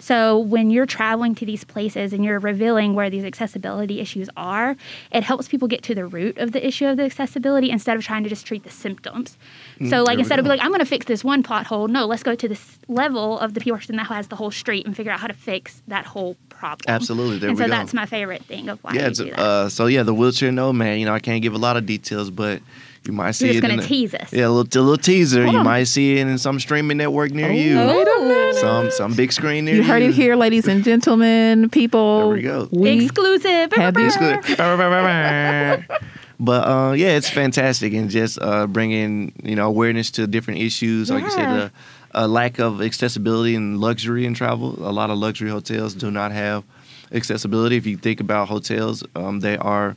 So 0.00 0.38
when 0.38 0.70
you're 0.70 0.86
traveling 0.86 1.34
to 1.36 1.46
these 1.46 1.62
places 1.62 2.12
and 2.12 2.24
you're 2.24 2.38
revealing 2.40 2.94
where 2.94 3.10
these 3.10 3.24
accessibility 3.24 4.00
issues 4.00 4.28
are, 4.36 4.76
it 5.12 5.22
helps 5.22 5.46
people 5.46 5.68
get 5.68 5.82
to 5.84 5.94
the 5.94 6.06
root 6.06 6.38
of 6.38 6.52
the 6.52 6.66
issue 6.66 6.86
of 6.86 6.96
the 6.96 7.04
accessibility 7.04 7.70
instead 7.70 7.96
of 7.96 8.02
trying 8.04 8.22
to 8.24 8.28
just 8.28 8.46
treat 8.46 8.64
the 8.64 8.70
symptoms. 8.70 9.36
So 9.78 9.84
Mm, 9.84 9.90
there 9.90 10.02
like 10.02 10.18
instead 10.18 10.38
of 10.38 10.44
go. 10.44 10.50
be 10.50 10.56
like, 10.56 10.64
I'm 10.64 10.70
going 10.70 10.80
to 10.80 10.84
fix 10.86 11.06
this 11.06 11.22
one 11.22 11.42
pothole. 11.42 11.88
No, 11.88 12.06
let's 12.06 12.22
go 12.22 12.34
to 12.34 12.48
this 12.48 12.78
level 12.88 13.38
of 13.38 13.54
the 13.54 13.60
person 13.60 13.96
that 13.96 14.06
has 14.06 14.28
the 14.28 14.36
whole 14.36 14.50
street 14.50 14.86
and 14.86 14.96
figure 14.96 15.12
out 15.12 15.20
how 15.20 15.26
to 15.28 15.34
fix 15.34 15.82
that 15.88 16.06
whole 16.06 16.36
problem. 16.48 16.84
Absolutely, 16.88 17.38
there 17.38 17.50
and 17.50 17.58
we 17.58 17.64
so 17.64 17.68
go. 17.68 17.74
that's 17.74 17.94
my 17.94 18.06
favorite 18.06 18.42
thing 18.44 18.68
of 18.68 18.78
why 18.82 18.92
yeah, 18.94 19.04
I 19.04 19.06
it's, 19.08 19.18
do 19.18 19.30
that. 19.30 19.38
uh, 19.38 19.68
so 19.68 19.86
yeah, 19.86 20.02
the 20.02 20.12
wheelchair 20.14 20.50
nomad. 20.52 20.98
You 20.98 21.06
know, 21.06 21.14
I 21.14 21.20
can't 21.20 21.42
give 21.42 21.54
a 21.54 21.58
lot 21.58 21.76
of 21.76 21.86
details, 21.86 22.30
but 22.30 22.60
you 23.04 23.12
might 23.12 23.32
see 23.32 23.46
You're 23.46 23.54
just 23.54 23.64
it. 23.64 23.70
in 23.70 23.70
gonna 23.76 23.82
the- 23.82 23.88
tease 23.88 24.14
us. 24.14 24.32
Yeah, 24.32 24.46
a 24.46 24.50
little, 24.50 24.80
a 24.80 24.84
little 24.84 24.96
teaser. 24.98 25.46
you 25.46 25.62
might 25.64 25.84
see 25.84 26.18
it 26.18 26.26
in 26.26 26.36
some 26.38 26.60
streaming 26.60 26.98
network 26.98 27.32
near 27.32 27.50
you. 27.50 27.78
Ooh. 27.80 28.52
Some 28.54 28.90
some 28.90 29.14
big 29.14 29.32
screen 29.32 29.64
near 29.64 29.74
You 29.76 29.82
you. 29.82 29.86
heard 29.86 30.02
it 30.02 30.12
here, 30.12 30.36
ladies 30.36 30.66
and 30.68 30.84
gentlemen, 30.84 31.70
people. 31.70 32.26
There 32.28 32.36
we 32.36 32.42
go. 32.42 32.68
We 32.70 33.04
Exclusive. 33.04 33.72
have 33.72 33.94
these 33.94 34.16
It's 34.20 34.46
good. 34.46 34.58
but 36.38 36.66
uh, 36.66 36.92
yeah, 36.92 37.16
it's 37.16 37.28
fantastic 37.30 37.92
and 37.92 38.10
just 38.10 38.38
uh, 38.40 38.66
bringing 38.66 39.32
you 39.42 39.56
know 39.56 39.66
awareness 39.66 40.10
to 40.12 40.26
different 40.26 40.60
issues. 40.60 41.10
Like 41.10 41.24
you 41.24 41.30
said, 41.30 41.38
Yeah. 41.42 41.54
the 41.56 41.72
a 42.12 42.26
lack 42.26 42.58
of 42.58 42.82
accessibility 42.82 43.54
and 43.54 43.78
luxury 43.80 44.26
in 44.26 44.34
travel. 44.34 44.74
A 44.80 44.90
lot 44.92 45.10
of 45.10 45.18
luxury 45.18 45.48
hotels 45.48 45.94
do 45.94 46.10
not 46.10 46.32
have 46.32 46.64
accessibility. 47.12 47.76
If 47.76 47.86
you 47.86 47.96
think 47.96 48.18
about 48.20 48.48
hotels, 48.48 49.04
um, 49.14 49.38
they 49.40 49.56
are, 49.56 49.96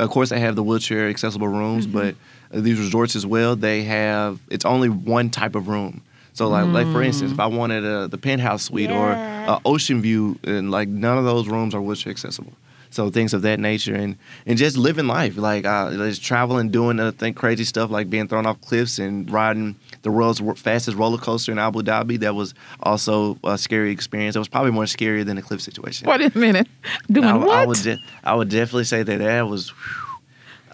of 0.00 0.10
course, 0.10 0.30
they 0.30 0.40
have 0.40 0.56
the 0.56 0.64
wheelchair 0.64 1.08
accessible 1.08 1.46
rooms, 1.46 1.86
Mm-hmm. 1.86 1.96
but 1.98 2.14
uh, 2.14 2.16
these 2.54 2.78
resorts 2.78 3.16
as 3.16 3.26
well, 3.26 3.56
they 3.56 3.82
have 3.84 4.40
it's 4.50 4.64
only 4.64 4.88
one 4.88 5.30
type 5.30 5.54
of 5.54 5.68
room. 5.68 6.02
So 6.34 6.48
like, 6.48 6.66
like 6.66 6.86
for 6.92 7.00
instance, 7.02 7.30
if 7.32 7.38
I 7.38 7.46
wanted 7.46 7.84
a, 7.84 8.08
the 8.08 8.18
penthouse 8.18 8.64
suite 8.64 8.90
Yeah. 8.90 9.46
or 9.50 9.54
a 9.54 9.60
ocean 9.64 10.02
view, 10.02 10.38
and 10.44 10.70
like 10.70 10.88
none 10.88 11.16
of 11.16 11.24
those 11.24 11.46
rooms 11.48 11.74
are 11.74 11.80
wheelchair 11.80 12.10
accessible. 12.10 12.52
So 12.90 13.10
things 13.10 13.34
of 13.34 13.42
that 13.42 13.58
nature, 13.58 13.94
and 13.96 14.16
and 14.46 14.56
just 14.56 14.76
living 14.76 15.06
life, 15.08 15.36
like 15.36 15.64
uh, 15.64 15.90
just 15.92 16.22
traveling, 16.22 16.70
doing 16.70 17.00
uh, 17.00 17.10
think 17.12 17.36
crazy 17.36 17.64
stuff, 17.64 17.90
like 17.90 18.08
being 18.08 18.28
thrown 18.28 18.46
off 18.46 18.60
cliffs 18.60 19.00
and 19.00 19.28
riding 19.30 19.74
the 20.02 20.12
world's 20.12 20.40
fastest 20.60 20.96
roller 20.96 21.18
coaster 21.18 21.50
in 21.50 21.58
Abu 21.58 21.82
Dhabi. 21.82 22.20
That 22.20 22.36
was 22.36 22.54
also 22.80 23.36
a 23.42 23.58
scary 23.58 23.90
experience. 23.90 24.36
It 24.36 24.38
was 24.40 24.46
probably 24.48 24.70
more 24.70 24.86
scary 24.86 25.24
than 25.24 25.34
the 25.36 25.42
cliff 25.42 25.60
situation. 25.60 26.08
Wait 26.08 26.20
a 26.34 26.38
minute. 26.38 26.68
Doing 27.10 27.26
I, 27.26 27.34
what? 27.36 27.50
I 27.50 27.66
would 27.66 27.78
de- 27.82 27.98
I 28.22 28.34
would 28.36 28.48
definitely 28.48 28.84
say 28.84 29.02
that 29.02 29.18
that 29.18 29.48
was. 29.48 29.70
whew. 29.70 30.00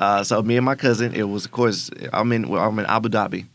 Uh, 0.00 0.24
so 0.24 0.42
me 0.42 0.56
and 0.56 0.64
my 0.64 0.74
cousin, 0.74 1.14
it 1.14 1.22
was 1.24 1.44
of 1.44 1.52
course 1.52 1.90
I'm 2.12 2.32
in 2.32 2.52
I'm 2.52 2.78
in 2.78 2.86
Abu 2.86 3.08
Dhabi, 3.08 3.46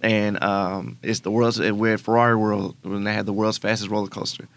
and 0.00 0.42
um, 0.42 0.98
it's 1.02 1.20
the 1.20 1.30
world's 1.30 1.60
we're 1.60 1.94
at 1.94 2.00
Ferrari 2.00 2.36
World 2.36 2.76
when 2.82 3.04
they 3.04 3.12
had 3.12 3.26
the 3.26 3.32
world's 3.32 3.58
fastest 3.58 3.90
roller 3.90 4.08
coaster, 4.08 4.48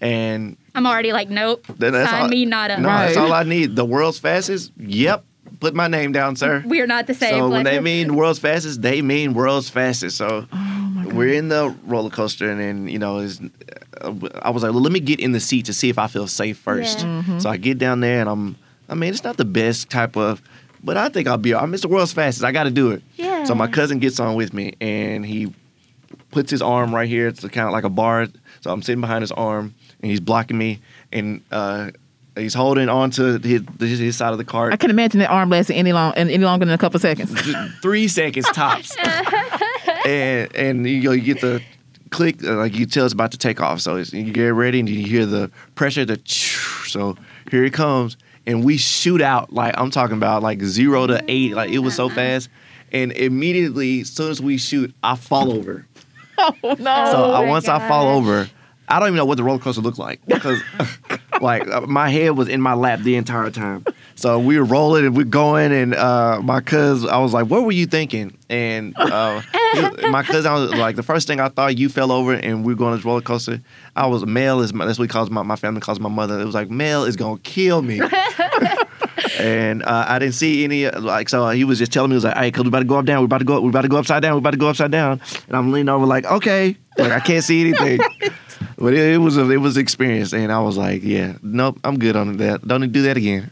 and 0.00 0.56
I'm 0.74 0.86
already 0.86 1.12
like, 1.12 1.28
nope. 1.28 1.66
that's 1.78 2.10
Sign 2.10 2.22
all, 2.22 2.28
me 2.28 2.44
not 2.44 2.70
up. 2.70 2.78
No, 2.78 2.88
that's 2.88 3.16
all 3.16 3.32
I 3.32 3.42
need. 3.42 3.74
The 3.74 3.84
world's 3.84 4.18
fastest. 4.18 4.72
Yep, 4.76 5.24
put 5.58 5.74
my 5.74 5.88
name 5.88 6.12
down, 6.12 6.36
sir. 6.36 6.62
We're 6.66 6.86
not 6.86 7.06
the 7.06 7.14
same. 7.14 7.38
So 7.38 7.48
when 7.48 7.64
they 7.64 7.80
mean 7.80 8.14
world's 8.14 8.38
fastest, 8.38 8.82
they 8.82 9.02
mean 9.02 9.34
world's 9.34 9.70
fastest. 9.70 10.18
So 10.18 10.46
Oh 10.52 10.74
we're 11.14 11.32
in 11.34 11.48
the 11.48 11.74
roller 11.84 12.10
coaster, 12.10 12.50
and 12.50 12.60
then 12.60 12.88
you 12.88 12.98
know, 12.98 13.18
is 13.18 13.40
uh, 14.00 14.12
I 14.42 14.50
was 14.50 14.62
like, 14.62 14.72
well, 14.72 14.82
let 14.82 14.92
me 14.92 15.00
get 15.00 15.20
in 15.20 15.32
the 15.32 15.40
seat 15.40 15.66
to 15.66 15.74
see 15.74 15.88
if 15.88 15.98
I 15.98 16.06
feel 16.06 16.26
safe 16.26 16.58
first. 16.58 17.00
Yeah. 17.00 17.04
Mm-hmm. 17.06 17.38
So 17.38 17.50
I 17.50 17.56
get 17.56 17.78
down 17.78 18.00
there, 18.00 18.20
and 18.20 18.28
I'm, 18.28 18.56
I 18.88 18.94
mean, 18.94 19.10
it's 19.10 19.24
not 19.24 19.36
the 19.36 19.44
best 19.44 19.90
type 19.90 20.16
of, 20.16 20.42
but 20.84 20.96
I 20.96 21.08
think 21.08 21.26
I'll 21.26 21.38
be. 21.38 21.54
I'm 21.54 21.72
Mr. 21.72 21.86
World's 21.86 22.12
fastest. 22.12 22.44
I 22.44 22.52
got 22.52 22.64
to 22.64 22.70
do 22.70 22.90
it. 22.90 23.02
Yeah. 23.16 23.44
So 23.44 23.54
my 23.54 23.66
cousin 23.66 23.98
gets 23.98 24.20
on 24.20 24.34
with 24.34 24.52
me, 24.52 24.74
and 24.80 25.24
he 25.24 25.52
puts 26.30 26.50
his 26.50 26.60
arm 26.62 26.94
right 26.94 27.08
here. 27.08 27.26
It's 27.28 27.40
kind 27.40 27.66
of 27.66 27.72
like 27.72 27.84
a 27.84 27.88
bar. 27.88 28.28
So 28.60 28.70
I'm 28.70 28.82
sitting 28.82 29.00
behind 29.00 29.22
his 29.22 29.32
arm, 29.32 29.74
and 30.02 30.10
he's 30.10 30.20
blocking 30.20 30.58
me, 30.58 30.80
and 31.10 31.42
uh, 31.50 31.90
he's 32.36 32.54
holding 32.54 32.88
on 32.88 33.10
to 33.12 33.38
his, 33.38 33.62
his, 33.80 34.16
side 34.16 34.32
of 34.32 34.38
the 34.38 34.44
cart. 34.44 34.72
I 34.72 34.76
can 34.76 34.90
imagine 34.90 35.20
that 35.20 35.30
arm 35.30 35.48
lasting 35.48 35.76
any 35.76 35.92
long 35.92 36.12
any 36.14 36.38
longer 36.38 36.66
than 36.66 36.74
a 36.74 36.78
couple 36.78 37.00
seconds. 37.00 37.32
Three 37.80 38.06
seconds 38.06 38.46
tops. 38.52 38.94
and 40.06 40.54
and 40.54 40.86
you, 40.86 41.02
know, 41.02 41.12
you 41.12 41.22
get 41.22 41.40
the 41.40 41.62
click, 42.10 42.44
uh, 42.44 42.56
like 42.56 42.76
you 42.76 42.86
tell 42.86 43.04
it's 43.06 43.14
about 43.14 43.32
to 43.32 43.38
take 43.38 43.60
off. 43.60 43.80
So 43.80 43.96
it's, 43.96 44.12
you 44.12 44.32
get 44.32 44.48
ready 44.48 44.80
and 44.80 44.88
you 44.88 45.04
hear 45.04 45.26
the 45.26 45.50
pressure, 45.74 46.04
the 46.04 46.20
so 46.24 47.16
here 47.50 47.64
it 47.64 47.72
comes. 47.72 48.16
And 48.46 48.64
we 48.64 48.76
shoot 48.76 49.22
out, 49.22 49.52
like 49.52 49.74
I'm 49.78 49.90
talking 49.90 50.16
about 50.16 50.42
like 50.42 50.62
zero 50.62 51.06
to 51.06 51.22
eight. 51.28 51.54
Like 51.54 51.70
it 51.70 51.78
was 51.78 51.94
so 51.94 52.06
uh-huh. 52.06 52.14
fast. 52.14 52.48
And 52.92 53.12
immediately, 53.12 54.00
as 54.00 54.10
soon 54.10 54.30
as 54.30 54.40
we 54.40 54.58
shoot, 54.58 54.94
I 55.02 55.16
fall 55.16 55.52
over. 55.52 55.86
oh 56.38 56.54
no. 56.62 56.74
So 56.74 56.84
Oh 56.84 57.32
my 57.32 57.48
once 57.48 57.68
I 57.68 57.86
fall 57.88 58.16
over, 58.16 58.48
I 58.88 58.98
don't 58.98 59.08
even 59.08 59.16
know 59.16 59.24
what 59.24 59.36
the 59.36 59.44
roller 59.44 59.58
coaster 59.58 59.80
looked 59.80 59.98
like 59.98 60.24
because, 60.26 60.62
like, 61.40 61.66
uh, 61.68 61.82
my 61.82 62.08
head 62.10 62.36
was 62.36 62.48
in 62.48 62.60
my 62.60 62.74
lap 62.74 63.00
the 63.00 63.16
entire 63.16 63.50
time. 63.50 63.84
So 64.16 64.38
we 64.38 64.58
were 64.58 64.64
rolling 64.64 65.04
and 65.06 65.16
we're 65.16 65.24
going, 65.24 65.72
and 65.72 65.94
uh, 65.94 66.40
my 66.42 66.60
cousin, 66.60 67.10
I 67.10 67.18
was 67.18 67.32
like, 67.32 67.46
"What 67.46 67.64
were 67.64 67.72
you 67.72 67.86
thinking?" 67.86 68.36
And 68.48 68.94
uh, 68.96 69.42
my 70.08 70.22
cousin, 70.22 70.50
I 70.50 70.54
was 70.54 70.72
like, 70.74 70.96
"The 70.96 71.02
first 71.02 71.26
thing 71.26 71.40
I 71.40 71.48
thought, 71.48 71.76
you 71.76 71.88
fell 71.88 72.12
over, 72.12 72.32
and 72.32 72.64
we 72.64 72.72
are 72.72 72.76
going 72.76 72.92
on 72.92 72.98
this 72.98 73.04
roller 73.04 73.20
coaster." 73.20 73.60
I 73.96 74.06
was 74.06 74.24
male 74.24 74.60
is 74.60 74.72
my, 74.72 74.86
that's 74.86 74.98
what 74.98 75.10
calls 75.10 75.30
my 75.30 75.42
my 75.42 75.56
family 75.56 75.80
calls 75.80 75.98
my 75.98 76.08
mother. 76.08 76.40
It 76.40 76.44
was 76.44 76.54
like 76.54 76.70
male 76.70 77.04
is 77.04 77.16
gonna 77.16 77.38
kill 77.40 77.82
me. 77.82 78.00
and 79.38 79.82
uh, 79.82 80.04
I 80.08 80.18
didn't 80.18 80.34
see 80.34 80.64
any 80.64 80.86
uh, 80.86 81.00
like 81.00 81.28
so 81.28 81.48
he 81.50 81.64
was 81.64 81.78
just 81.78 81.92
telling 81.92 82.10
me 82.10 82.14
he 82.14 82.16
was 82.16 82.24
like, 82.24 82.36
"Hey, 82.36 82.50
cause 82.50 82.62
we 82.62 82.68
about 82.68 82.80
to 82.80 82.84
go 82.84 82.98
up 82.98 83.04
down, 83.04 83.20
we 83.20 83.24
about 83.24 83.38
to 83.38 83.44
go, 83.44 83.60
we 83.60 83.68
about 83.68 83.82
to 83.82 83.88
go 83.88 83.96
upside 83.96 84.22
down, 84.22 84.34
we 84.34 84.38
about 84.38 84.52
to 84.52 84.56
go 84.56 84.68
upside 84.68 84.90
down," 84.90 85.20
and 85.48 85.56
I'm 85.56 85.72
leaning 85.72 85.88
over 85.88 86.06
like, 86.06 86.24
"Okay," 86.24 86.76
like 86.98 87.12
I 87.12 87.20
can't 87.20 87.44
see 87.44 87.60
anything. 87.60 88.00
But 88.84 88.92
it, 88.92 89.14
it 89.14 89.18
was 89.18 89.38
a 89.38 89.50
it 89.50 89.56
was 89.56 89.76
an 89.76 89.82
experience, 89.82 90.34
and 90.34 90.52
I 90.52 90.60
was 90.60 90.76
like, 90.76 91.02
yeah, 91.02 91.38
nope, 91.42 91.80
I'm 91.84 91.98
good 91.98 92.16
on 92.16 92.36
that. 92.36 92.68
Don't 92.68 92.92
do 92.92 93.00
that 93.02 93.16
again. 93.16 93.50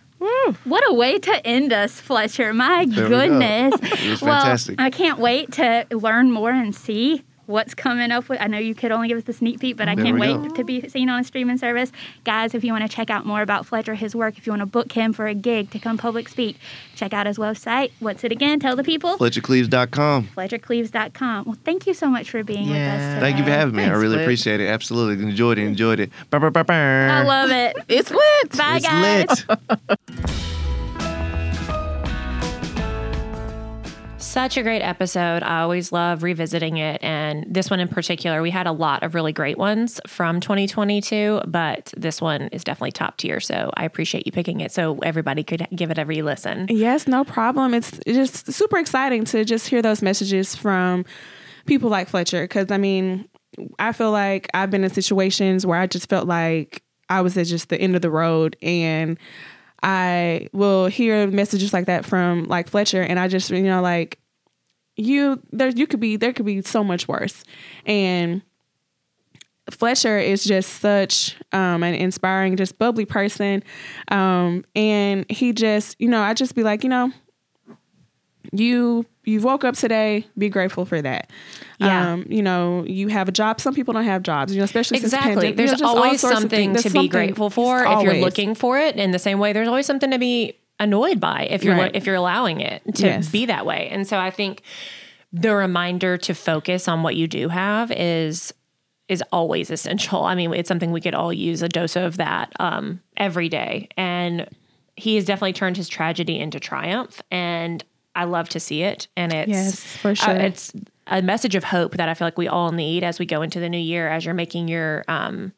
What 0.65 0.85
a 0.87 0.93
way 0.93 1.19
to 1.19 1.47
end 1.47 1.73
us, 1.73 1.99
Fletcher. 2.01 2.53
My 2.53 2.85
There 2.85 3.05
we 3.05 3.11
go. 3.11 3.29
goodness. 3.29 3.75
It 4.05 4.11
was 4.11 4.21
well. 4.21 4.59
I 4.79 4.91
can't 4.91 5.19
wait 5.19 5.53
to 5.53 5.87
learn 5.91 6.31
more 6.33 6.51
and 6.51 6.75
see 6.75 7.23
what's 7.47 7.75
coming 7.75 8.11
up 8.11 8.29
with. 8.29 8.41
I 8.41 8.47
know 8.47 8.59
you 8.59 8.75
could 8.75 8.93
only 8.93 9.09
give 9.09 9.19
us 9.19 9.25
the 9.25 9.33
sneak 9.33 9.61
peek, 9.61 9.77
but 9.77 9.89
I 9.89 9.95
There 9.95 10.05
can't 10.05 10.19
wait 10.19 10.35
go. 10.35 10.49
to 10.55 10.65
be 10.65 10.89
seen 10.89 11.09
on 11.09 11.21
a 11.21 11.25
streaming 11.25 11.59
service. 11.59 11.91
Guys, 12.25 12.55
if 12.55 12.63
you 12.65 12.73
want 12.73 12.89
to 12.89 12.95
check 12.95 13.11
out 13.11 13.27
more 13.27 13.43
about 13.43 13.67
Fletcher, 13.67 13.95
his 13.95 14.15
work, 14.15 14.39
if 14.39 14.47
you 14.47 14.53
want 14.53 14.61
to 14.61 14.67
book 14.67 14.93
him 14.93 15.13
for 15.13 15.27
a 15.27 15.35
gig 15.35 15.71
to 15.71 15.79
come 15.79 15.99
public 15.99 16.29
speak, 16.29 16.57
check 16.95 17.13
out 17.13 17.27
his 17.27 17.39
website. 17.39 17.91
What's 18.01 18.25
it 18.25 18.33
again? 18.33 18.61
Tell 18.61 18.77
the 18.77 18.85
people. 18.85 19.19
FletcherCleaves.com. 19.19 20.29
FletcherCleaves.com. 20.37 21.45
Well, 21.45 21.57
thank 21.65 21.87
you 21.87 21.95
so 21.95 22.09
much 22.09 22.31
for 22.31 22.43
being 22.45 22.69
with 22.69 22.77
us 22.79 23.15
today. 23.15 23.21
Thank 23.21 23.39
you 23.39 23.45
for 23.45 23.51
having 23.51 23.75
me. 23.75 23.85
I 23.85 23.91
really 23.91 24.15
Flit. 24.15 24.23
appreciate 24.23 24.61
it. 24.61 24.69
Absolutely 24.69 25.23
enjoyed 25.25 25.59
it. 25.59 25.65
Enjoyed 25.67 26.01
it. 26.01 26.11
Bah, 26.31 26.39
bah, 26.39 26.51
bah, 26.51 26.63
bah. 26.63 26.73
I 26.75 27.23
love 27.25 27.51
it. 27.51 27.77
It's 27.89 28.11
lit. 28.11 28.57
Bye, 28.57 28.77
it's 28.77 28.87
guys. 28.87 29.47
lit. 29.49 30.39
Such 34.23 34.57
a 34.57 34.63
great 34.63 34.83
episode. 34.83 35.43
I 35.43 35.63
always 35.63 35.91
love 35.91 36.23
revisiting 36.23 36.77
it. 36.77 37.03
And 37.03 37.45
this 37.53 37.69
one 37.69 37.81
in 37.81 37.89
particular, 37.89 38.41
we 38.41 38.51
had 38.51 38.69
a 38.69 38.73
lot 38.73 39.03
of 39.03 39.17
really 39.17 39.33
great 39.33 39.59
ones 39.59 40.01
from 40.07 40.39
2022, 40.39 41.43
but 41.49 41.93
this 41.97 42.21
one 42.21 42.43
is 42.43 42.63
definitely 42.63 42.93
top 42.93 43.17
tier. 43.17 43.41
So 43.41 43.73
I 43.77 43.85
appreciate 43.85 44.25
you 44.25 44.31
picking 44.31 44.61
it 44.61 44.71
so 44.71 45.01
everybody 45.01 45.43
could 45.43 45.67
give 45.75 45.91
it 45.91 45.99
a 45.99 46.07
re 46.07 46.23
listen. 46.23 46.69
Yes, 46.71 47.09
no 47.09 47.25
problem. 47.25 47.75
It's 47.75 47.99
just 48.07 48.53
super 48.53 48.79
exciting 48.79 49.25
to 49.27 49.45
just 49.45 49.67
hear 49.69 49.83
those 49.83 50.03
messages 50.03 50.55
from 50.55 51.05
people 51.67 51.91
like 51.91 52.09
Fletcher. 52.09 52.45
Because, 52.45 52.71
I 52.71 52.79
mean, 52.79 53.29
I 53.81 53.93
feel 53.93 54.13
like 54.13 54.49
I've 54.55 54.71
been 54.71 54.85
in 54.85 54.91
situations 54.91 55.67
where 55.67 55.81
I 55.81 55.89
just 55.89 56.09
felt 56.09 56.29
like 56.29 56.81
I 57.09 57.23
was 57.23 57.37
at 57.37 57.47
just 57.47 57.71
the 57.71 57.79
end 57.79 57.97
of 57.97 58.03
the 58.03 58.11
road. 58.11 58.57
And 58.63 59.19
I 59.83 60.49
will 60.53 60.87
hear 60.87 61.27
messages 61.27 61.73
like 61.73 61.87
that 61.87 62.05
from 62.05 62.45
like 62.45 62.69
Fletcher. 62.69 63.03
And 63.03 63.19
I 63.19 63.29
just, 63.29 63.51
you 63.51 63.63
know, 63.63 63.83
like, 63.83 64.19
you 64.97 65.41
there 65.53 65.71
you 65.71 65.87
could 65.87 66.01
be 66.01 66.17
there 66.17 66.35
could 66.35 66.45
be 66.45 66.61
so 66.61 66.85
much 66.85 67.09
worse 67.09 67.45
and 67.87 68.43
Fletcher 69.71 70.19
is 70.19 70.45
just 70.45 70.81
such 70.81 71.37
um, 71.53 71.83
an 71.83 71.95
inspiring, 71.95 72.57
just 72.57 72.79
bubbly 72.79 73.05
person. 73.05 73.63
Um, 74.09 74.65
and 74.75 75.25
he 75.31 75.53
just, 75.53 75.95
you 76.01 76.09
know, 76.09 76.21
I 76.21 76.35
just 76.35 76.55
be 76.55 76.65
like, 76.65 76.83
you 76.83 76.91
know, 76.91 77.13
you 78.51 79.07
you 79.25 79.41
woke 79.41 79.63
up 79.65 79.77
today, 79.77 80.27
be 80.37 80.49
grateful 80.49 80.85
for 80.85 81.01
that. 81.01 81.31
Yeah. 81.79 82.13
Um, 82.15 82.27
you 82.29 82.43
know, 82.43 82.85
you 82.87 83.07
have 83.09 83.29
a 83.29 83.33
job. 83.33 83.61
Some 83.61 83.73
people 83.75 83.95
don't 83.95 84.05
have 84.05 84.25
jobs, 84.25 84.53
you 84.53 84.59
know, 84.59 84.65
especially 84.65 84.99
since 84.99 85.13
Exactly. 85.13 85.35
pandemic. 85.35 85.57
There's 85.57 85.71
You 85.73 85.77
know, 85.87 85.97
always 85.97 86.21
something 86.21 86.71
to 86.75 86.83
be 86.83 86.89
something- 86.89 87.09
grateful 87.09 87.49
for 87.49 87.85
if 87.85 88.03
you're 88.03 88.15
looking 88.15 88.55
for 88.57 88.79
it. 88.81 88.97
In 88.97 89.13
the 89.13 89.21
same 89.21 89.39
way, 89.39 89.53
there's 89.53 89.69
always 89.69 89.87
something 89.87 90.11
to 90.11 90.19
be 90.19 90.57
annoyed 90.81 91.21
by 91.21 91.47
if 91.51 91.63
you're 91.63 91.77
Right. 91.77 91.95
if 91.95 92.05
you're 92.07 92.17
allowing 92.17 92.61
it 92.61 92.83
to 92.97 93.07
Yes. 93.07 93.29
be 93.29 93.47
that 93.47 93.65
way. 93.65 93.89
And 93.93 94.07
so 94.09 94.19
I 94.19 94.31
think 94.31 94.63
the 95.33 95.55
reminder 95.55 96.17
to 96.19 96.35
focus 96.35 96.89
on 96.89 97.03
what 97.05 97.15
you 97.17 97.27
do 97.29 97.49
have 97.49 97.93
is 97.93 98.53
is 99.09 99.23
always 99.31 99.71
essential. 99.71 100.25
I 100.25 100.35
mean, 100.35 100.53
it's 100.55 100.69
something 100.69 100.91
we 100.91 101.01
could 101.01 101.15
all 101.15 101.33
use 101.33 101.63
a 101.63 101.69
dose 101.69 101.97
of 101.97 102.17
that 102.17 102.53
um, 102.59 103.01
every 103.17 103.49
day. 103.49 103.89
And 103.97 104.49
he 104.97 105.17
has 105.17 105.25
definitely 105.27 105.53
turned 105.53 105.77
his 105.77 105.89
tragedy 105.89 106.39
into 106.39 106.59
triumph, 106.61 107.21
and 107.31 107.85
I 108.15 108.25
love 108.25 108.49
to 108.51 108.61
see 108.61 108.83
it. 108.83 109.09
And 109.17 109.33
it's 109.33 109.49
Yes, 109.49 109.97
for 109.97 110.11
uh, 110.11 110.15
sure. 110.15 110.35
it's 110.35 110.73
a 111.09 111.21
message 111.21 111.55
of 111.55 111.65
hope 111.65 111.97
that 111.97 112.09
I 112.09 112.15
feel 112.15 112.27
like 112.27 112.39
we 112.39 112.47
all 112.47 112.71
need 112.71 113.03
as 113.03 113.19
we 113.19 113.27
go 113.27 113.43
into 113.43 113.59
the 113.59 113.69
new 113.69 113.79
year. 113.79 114.09
As 114.09 114.25
you're 114.25 114.35
making 114.35 114.69
your, 114.69 115.05
um, 115.09 115.53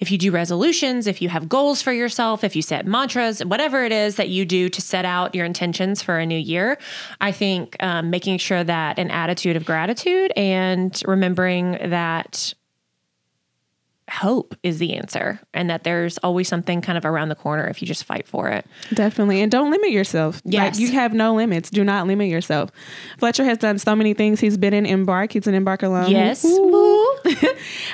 if 0.00 0.10
you 0.10 0.18
do 0.18 0.30
resolutions, 0.30 1.06
if 1.06 1.22
you 1.22 1.28
have 1.28 1.48
goals 1.48 1.80
for 1.82 1.92
yourself, 1.92 2.42
if 2.42 2.56
you 2.56 2.62
set 2.62 2.84
mantras, 2.86 3.44
whatever 3.44 3.84
it 3.84 3.92
is 3.92 4.16
that 4.16 4.28
you 4.28 4.44
do 4.44 4.68
to 4.68 4.80
set 4.82 5.04
out 5.04 5.34
your 5.34 5.44
intentions 5.44 6.02
for 6.02 6.18
a 6.18 6.26
new 6.26 6.38
year, 6.38 6.78
I 7.20 7.30
think 7.30 7.76
um, 7.80 8.10
making 8.10 8.38
sure 8.38 8.64
that 8.64 8.98
an 8.98 9.10
attitude 9.10 9.56
of 9.56 9.64
gratitude 9.64 10.32
and 10.36 11.00
remembering 11.06 11.78
that 11.90 12.54
hope 14.10 14.54
is 14.62 14.78
the 14.78 14.94
answer 14.94 15.40
and 15.54 15.70
that 15.70 15.84
there's 15.84 16.18
always 16.18 16.48
something 16.48 16.80
kind 16.80 16.98
of 16.98 17.04
around 17.04 17.28
the 17.28 17.34
corner 17.34 17.66
if 17.66 17.80
you 17.80 17.86
just 17.86 18.04
fight 18.04 18.26
for 18.26 18.48
it. 18.48 18.66
Definitely. 18.94 19.40
And 19.40 19.50
don't 19.50 19.70
limit 19.70 19.90
yourself. 19.90 20.40
Yes. 20.44 20.74
Like, 20.74 20.80
you 20.80 20.92
have 20.92 21.12
no 21.14 21.34
limits. 21.34 21.70
Do 21.70 21.84
not 21.84 22.06
limit 22.06 22.28
yourself. 22.28 22.70
Fletcher 23.18 23.44
has 23.44 23.58
done 23.58 23.78
so 23.78 23.94
many 23.94 24.14
things. 24.14 24.40
He's 24.40 24.56
been 24.56 24.74
in 24.74 24.86
Embark. 24.86 25.32
He's 25.32 25.46
an 25.46 25.54
Embark 25.54 25.82
alum. 25.82 26.10
Yes. 26.10 26.44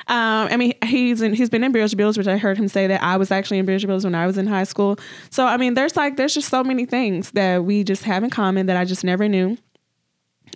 Um, 0.06 0.48
I 0.50 0.56
mean, 0.56 0.74
he's 0.84 1.22
in, 1.22 1.32
he's 1.32 1.48
been 1.48 1.64
in 1.64 1.72
Bills 1.72 1.94
Bills, 1.94 2.18
which 2.18 2.26
I 2.26 2.36
heard 2.36 2.58
him 2.58 2.68
say 2.68 2.86
that 2.86 3.02
I 3.02 3.16
was 3.16 3.30
actually 3.30 3.58
in 3.58 3.66
Bills 3.66 3.84
Bills 3.84 4.04
when 4.04 4.14
I 4.14 4.26
was 4.26 4.36
in 4.36 4.46
high 4.46 4.64
school. 4.64 4.98
So 5.30 5.46
I 5.46 5.56
mean, 5.56 5.74
there's 5.74 5.96
like 5.96 6.16
there's 6.16 6.34
just 6.34 6.48
so 6.50 6.62
many 6.62 6.84
things 6.84 7.30
that 7.32 7.64
we 7.64 7.84
just 7.84 8.04
have 8.04 8.22
in 8.22 8.30
common 8.30 8.66
that 8.66 8.76
I 8.76 8.84
just 8.84 9.02
never 9.02 9.28
knew. 9.28 9.56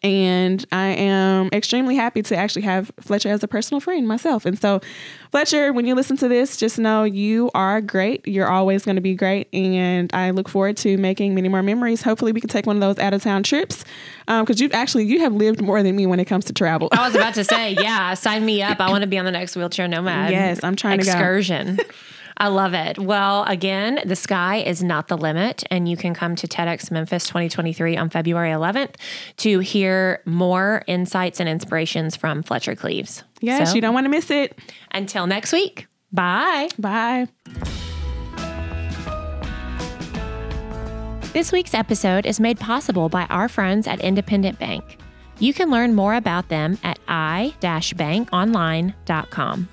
And 0.02 0.64
I 0.72 0.88
am 0.88 1.48
extremely 1.52 1.96
happy 1.96 2.22
to 2.22 2.36
actually 2.36 2.62
have 2.62 2.90
Fletcher 3.00 3.30
as 3.30 3.42
a 3.42 3.48
personal 3.48 3.80
friend 3.80 4.06
myself. 4.06 4.46
And 4.46 4.58
so, 4.58 4.80
Fletcher, 5.30 5.72
when 5.72 5.86
you 5.86 5.94
listen 5.94 6.16
to 6.18 6.28
this, 6.28 6.56
just 6.56 6.78
know 6.78 7.04
you 7.04 7.50
are 7.54 7.80
great. 7.80 8.26
You're 8.26 8.48
always 8.48 8.84
going 8.84 8.96
to 8.96 9.02
be 9.02 9.14
great. 9.14 9.48
And 9.52 10.12
I 10.14 10.30
look 10.30 10.48
forward 10.48 10.76
to 10.78 10.96
making 10.98 11.34
many 11.34 11.48
more 11.48 11.62
memories. 11.62 12.02
Hopefully, 12.02 12.32
we 12.32 12.40
can 12.40 12.48
take 12.48 12.66
one 12.66 12.76
of 12.76 12.80
those 12.80 12.98
out 12.98 13.12
of 13.12 13.22
town 13.22 13.42
trips 13.42 13.84
um, 14.28 14.44
because 14.44 14.60
you've 14.60 14.72
actually 14.72 15.04
you 15.04 15.20
have 15.20 15.34
lived 15.34 15.60
more 15.60 15.82
than 15.82 15.96
me 15.96 16.06
when 16.06 16.20
it 16.20 16.26
comes 16.26 16.44
to 16.46 16.52
travel. 16.52 16.88
I 16.92 17.06
was 17.06 17.14
about 17.14 17.34
to 17.34 17.44
say, 17.44 17.72
yeah, 17.80 18.14
sign 18.14 18.44
me 18.44 18.62
up. 18.62 18.80
I 18.80 18.90
want 18.90 19.02
to 19.02 19.08
be 19.08 19.18
on 19.18 19.24
the 19.24 19.32
next 19.32 19.56
wheelchair 19.56 19.88
nomad. 19.88 20.30
Yes, 20.30 20.62
I'm 20.62 20.76
trying 20.76 20.98
to 20.98 21.04
go. 21.04 21.10
excursion. 21.10 21.78
I 22.40 22.48
love 22.48 22.72
it. 22.72 23.00
Well, 23.00 23.42
again, 23.44 24.00
the 24.04 24.14
sky 24.14 24.58
is 24.58 24.80
not 24.82 25.08
the 25.08 25.16
limit, 25.16 25.64
and 25.70 25.88
you 25.88 25.96
can 25.96 26.14
come 26.14 26.36
to 26.36 26.46
TEDx 26.46 26.90
Memphis 26.90 27.26
2023 27.26 27.96
on 27.96 28.10
February 28.10 28.50
11th 28.50 28.94
to 29.38 29.58
hear 29.58 30.22
more 30.24 30.84
insights 30.86 31.40
and 31.40 31.48
inspirations 31.48 32.14
from 32.14 32.44
Fletcher 32.44 32.76
Cleaves. 32.76 33.24
Yes, 33.40 33.70
So, 33.70 33.74
you 33.74 33.80
don't 33.80 33.94
want 33.94 34.04
to 34.04 34.10
miss 34.10 34.30
it. 34.30 34.56
Until 34.92 35.26
next 35.26 35.52
week, 35.52 35.88
bye. 36.12 36.68
Bye. 36.78 37.26
This 41.32 41.50
week's 41.52 41.74
episode 41.74 42.24
is 42.24 42.40
made 42.40 42.58
possible 42.60 43.08
by 43.08 43.24
our 43.26 43.48
friends 43.48 43.86
at 43.86 44.00
Independent 44.00 44.58
Bank. 44.58 44.98
You 45.40 45.52
can 45.52 45.70
learn 45.70 45.94
more 45.94 46.14
about 46.14 46.48
them 46.48 46.78
at 46.82 46.98
i-bankonline.com. 47.06 49.68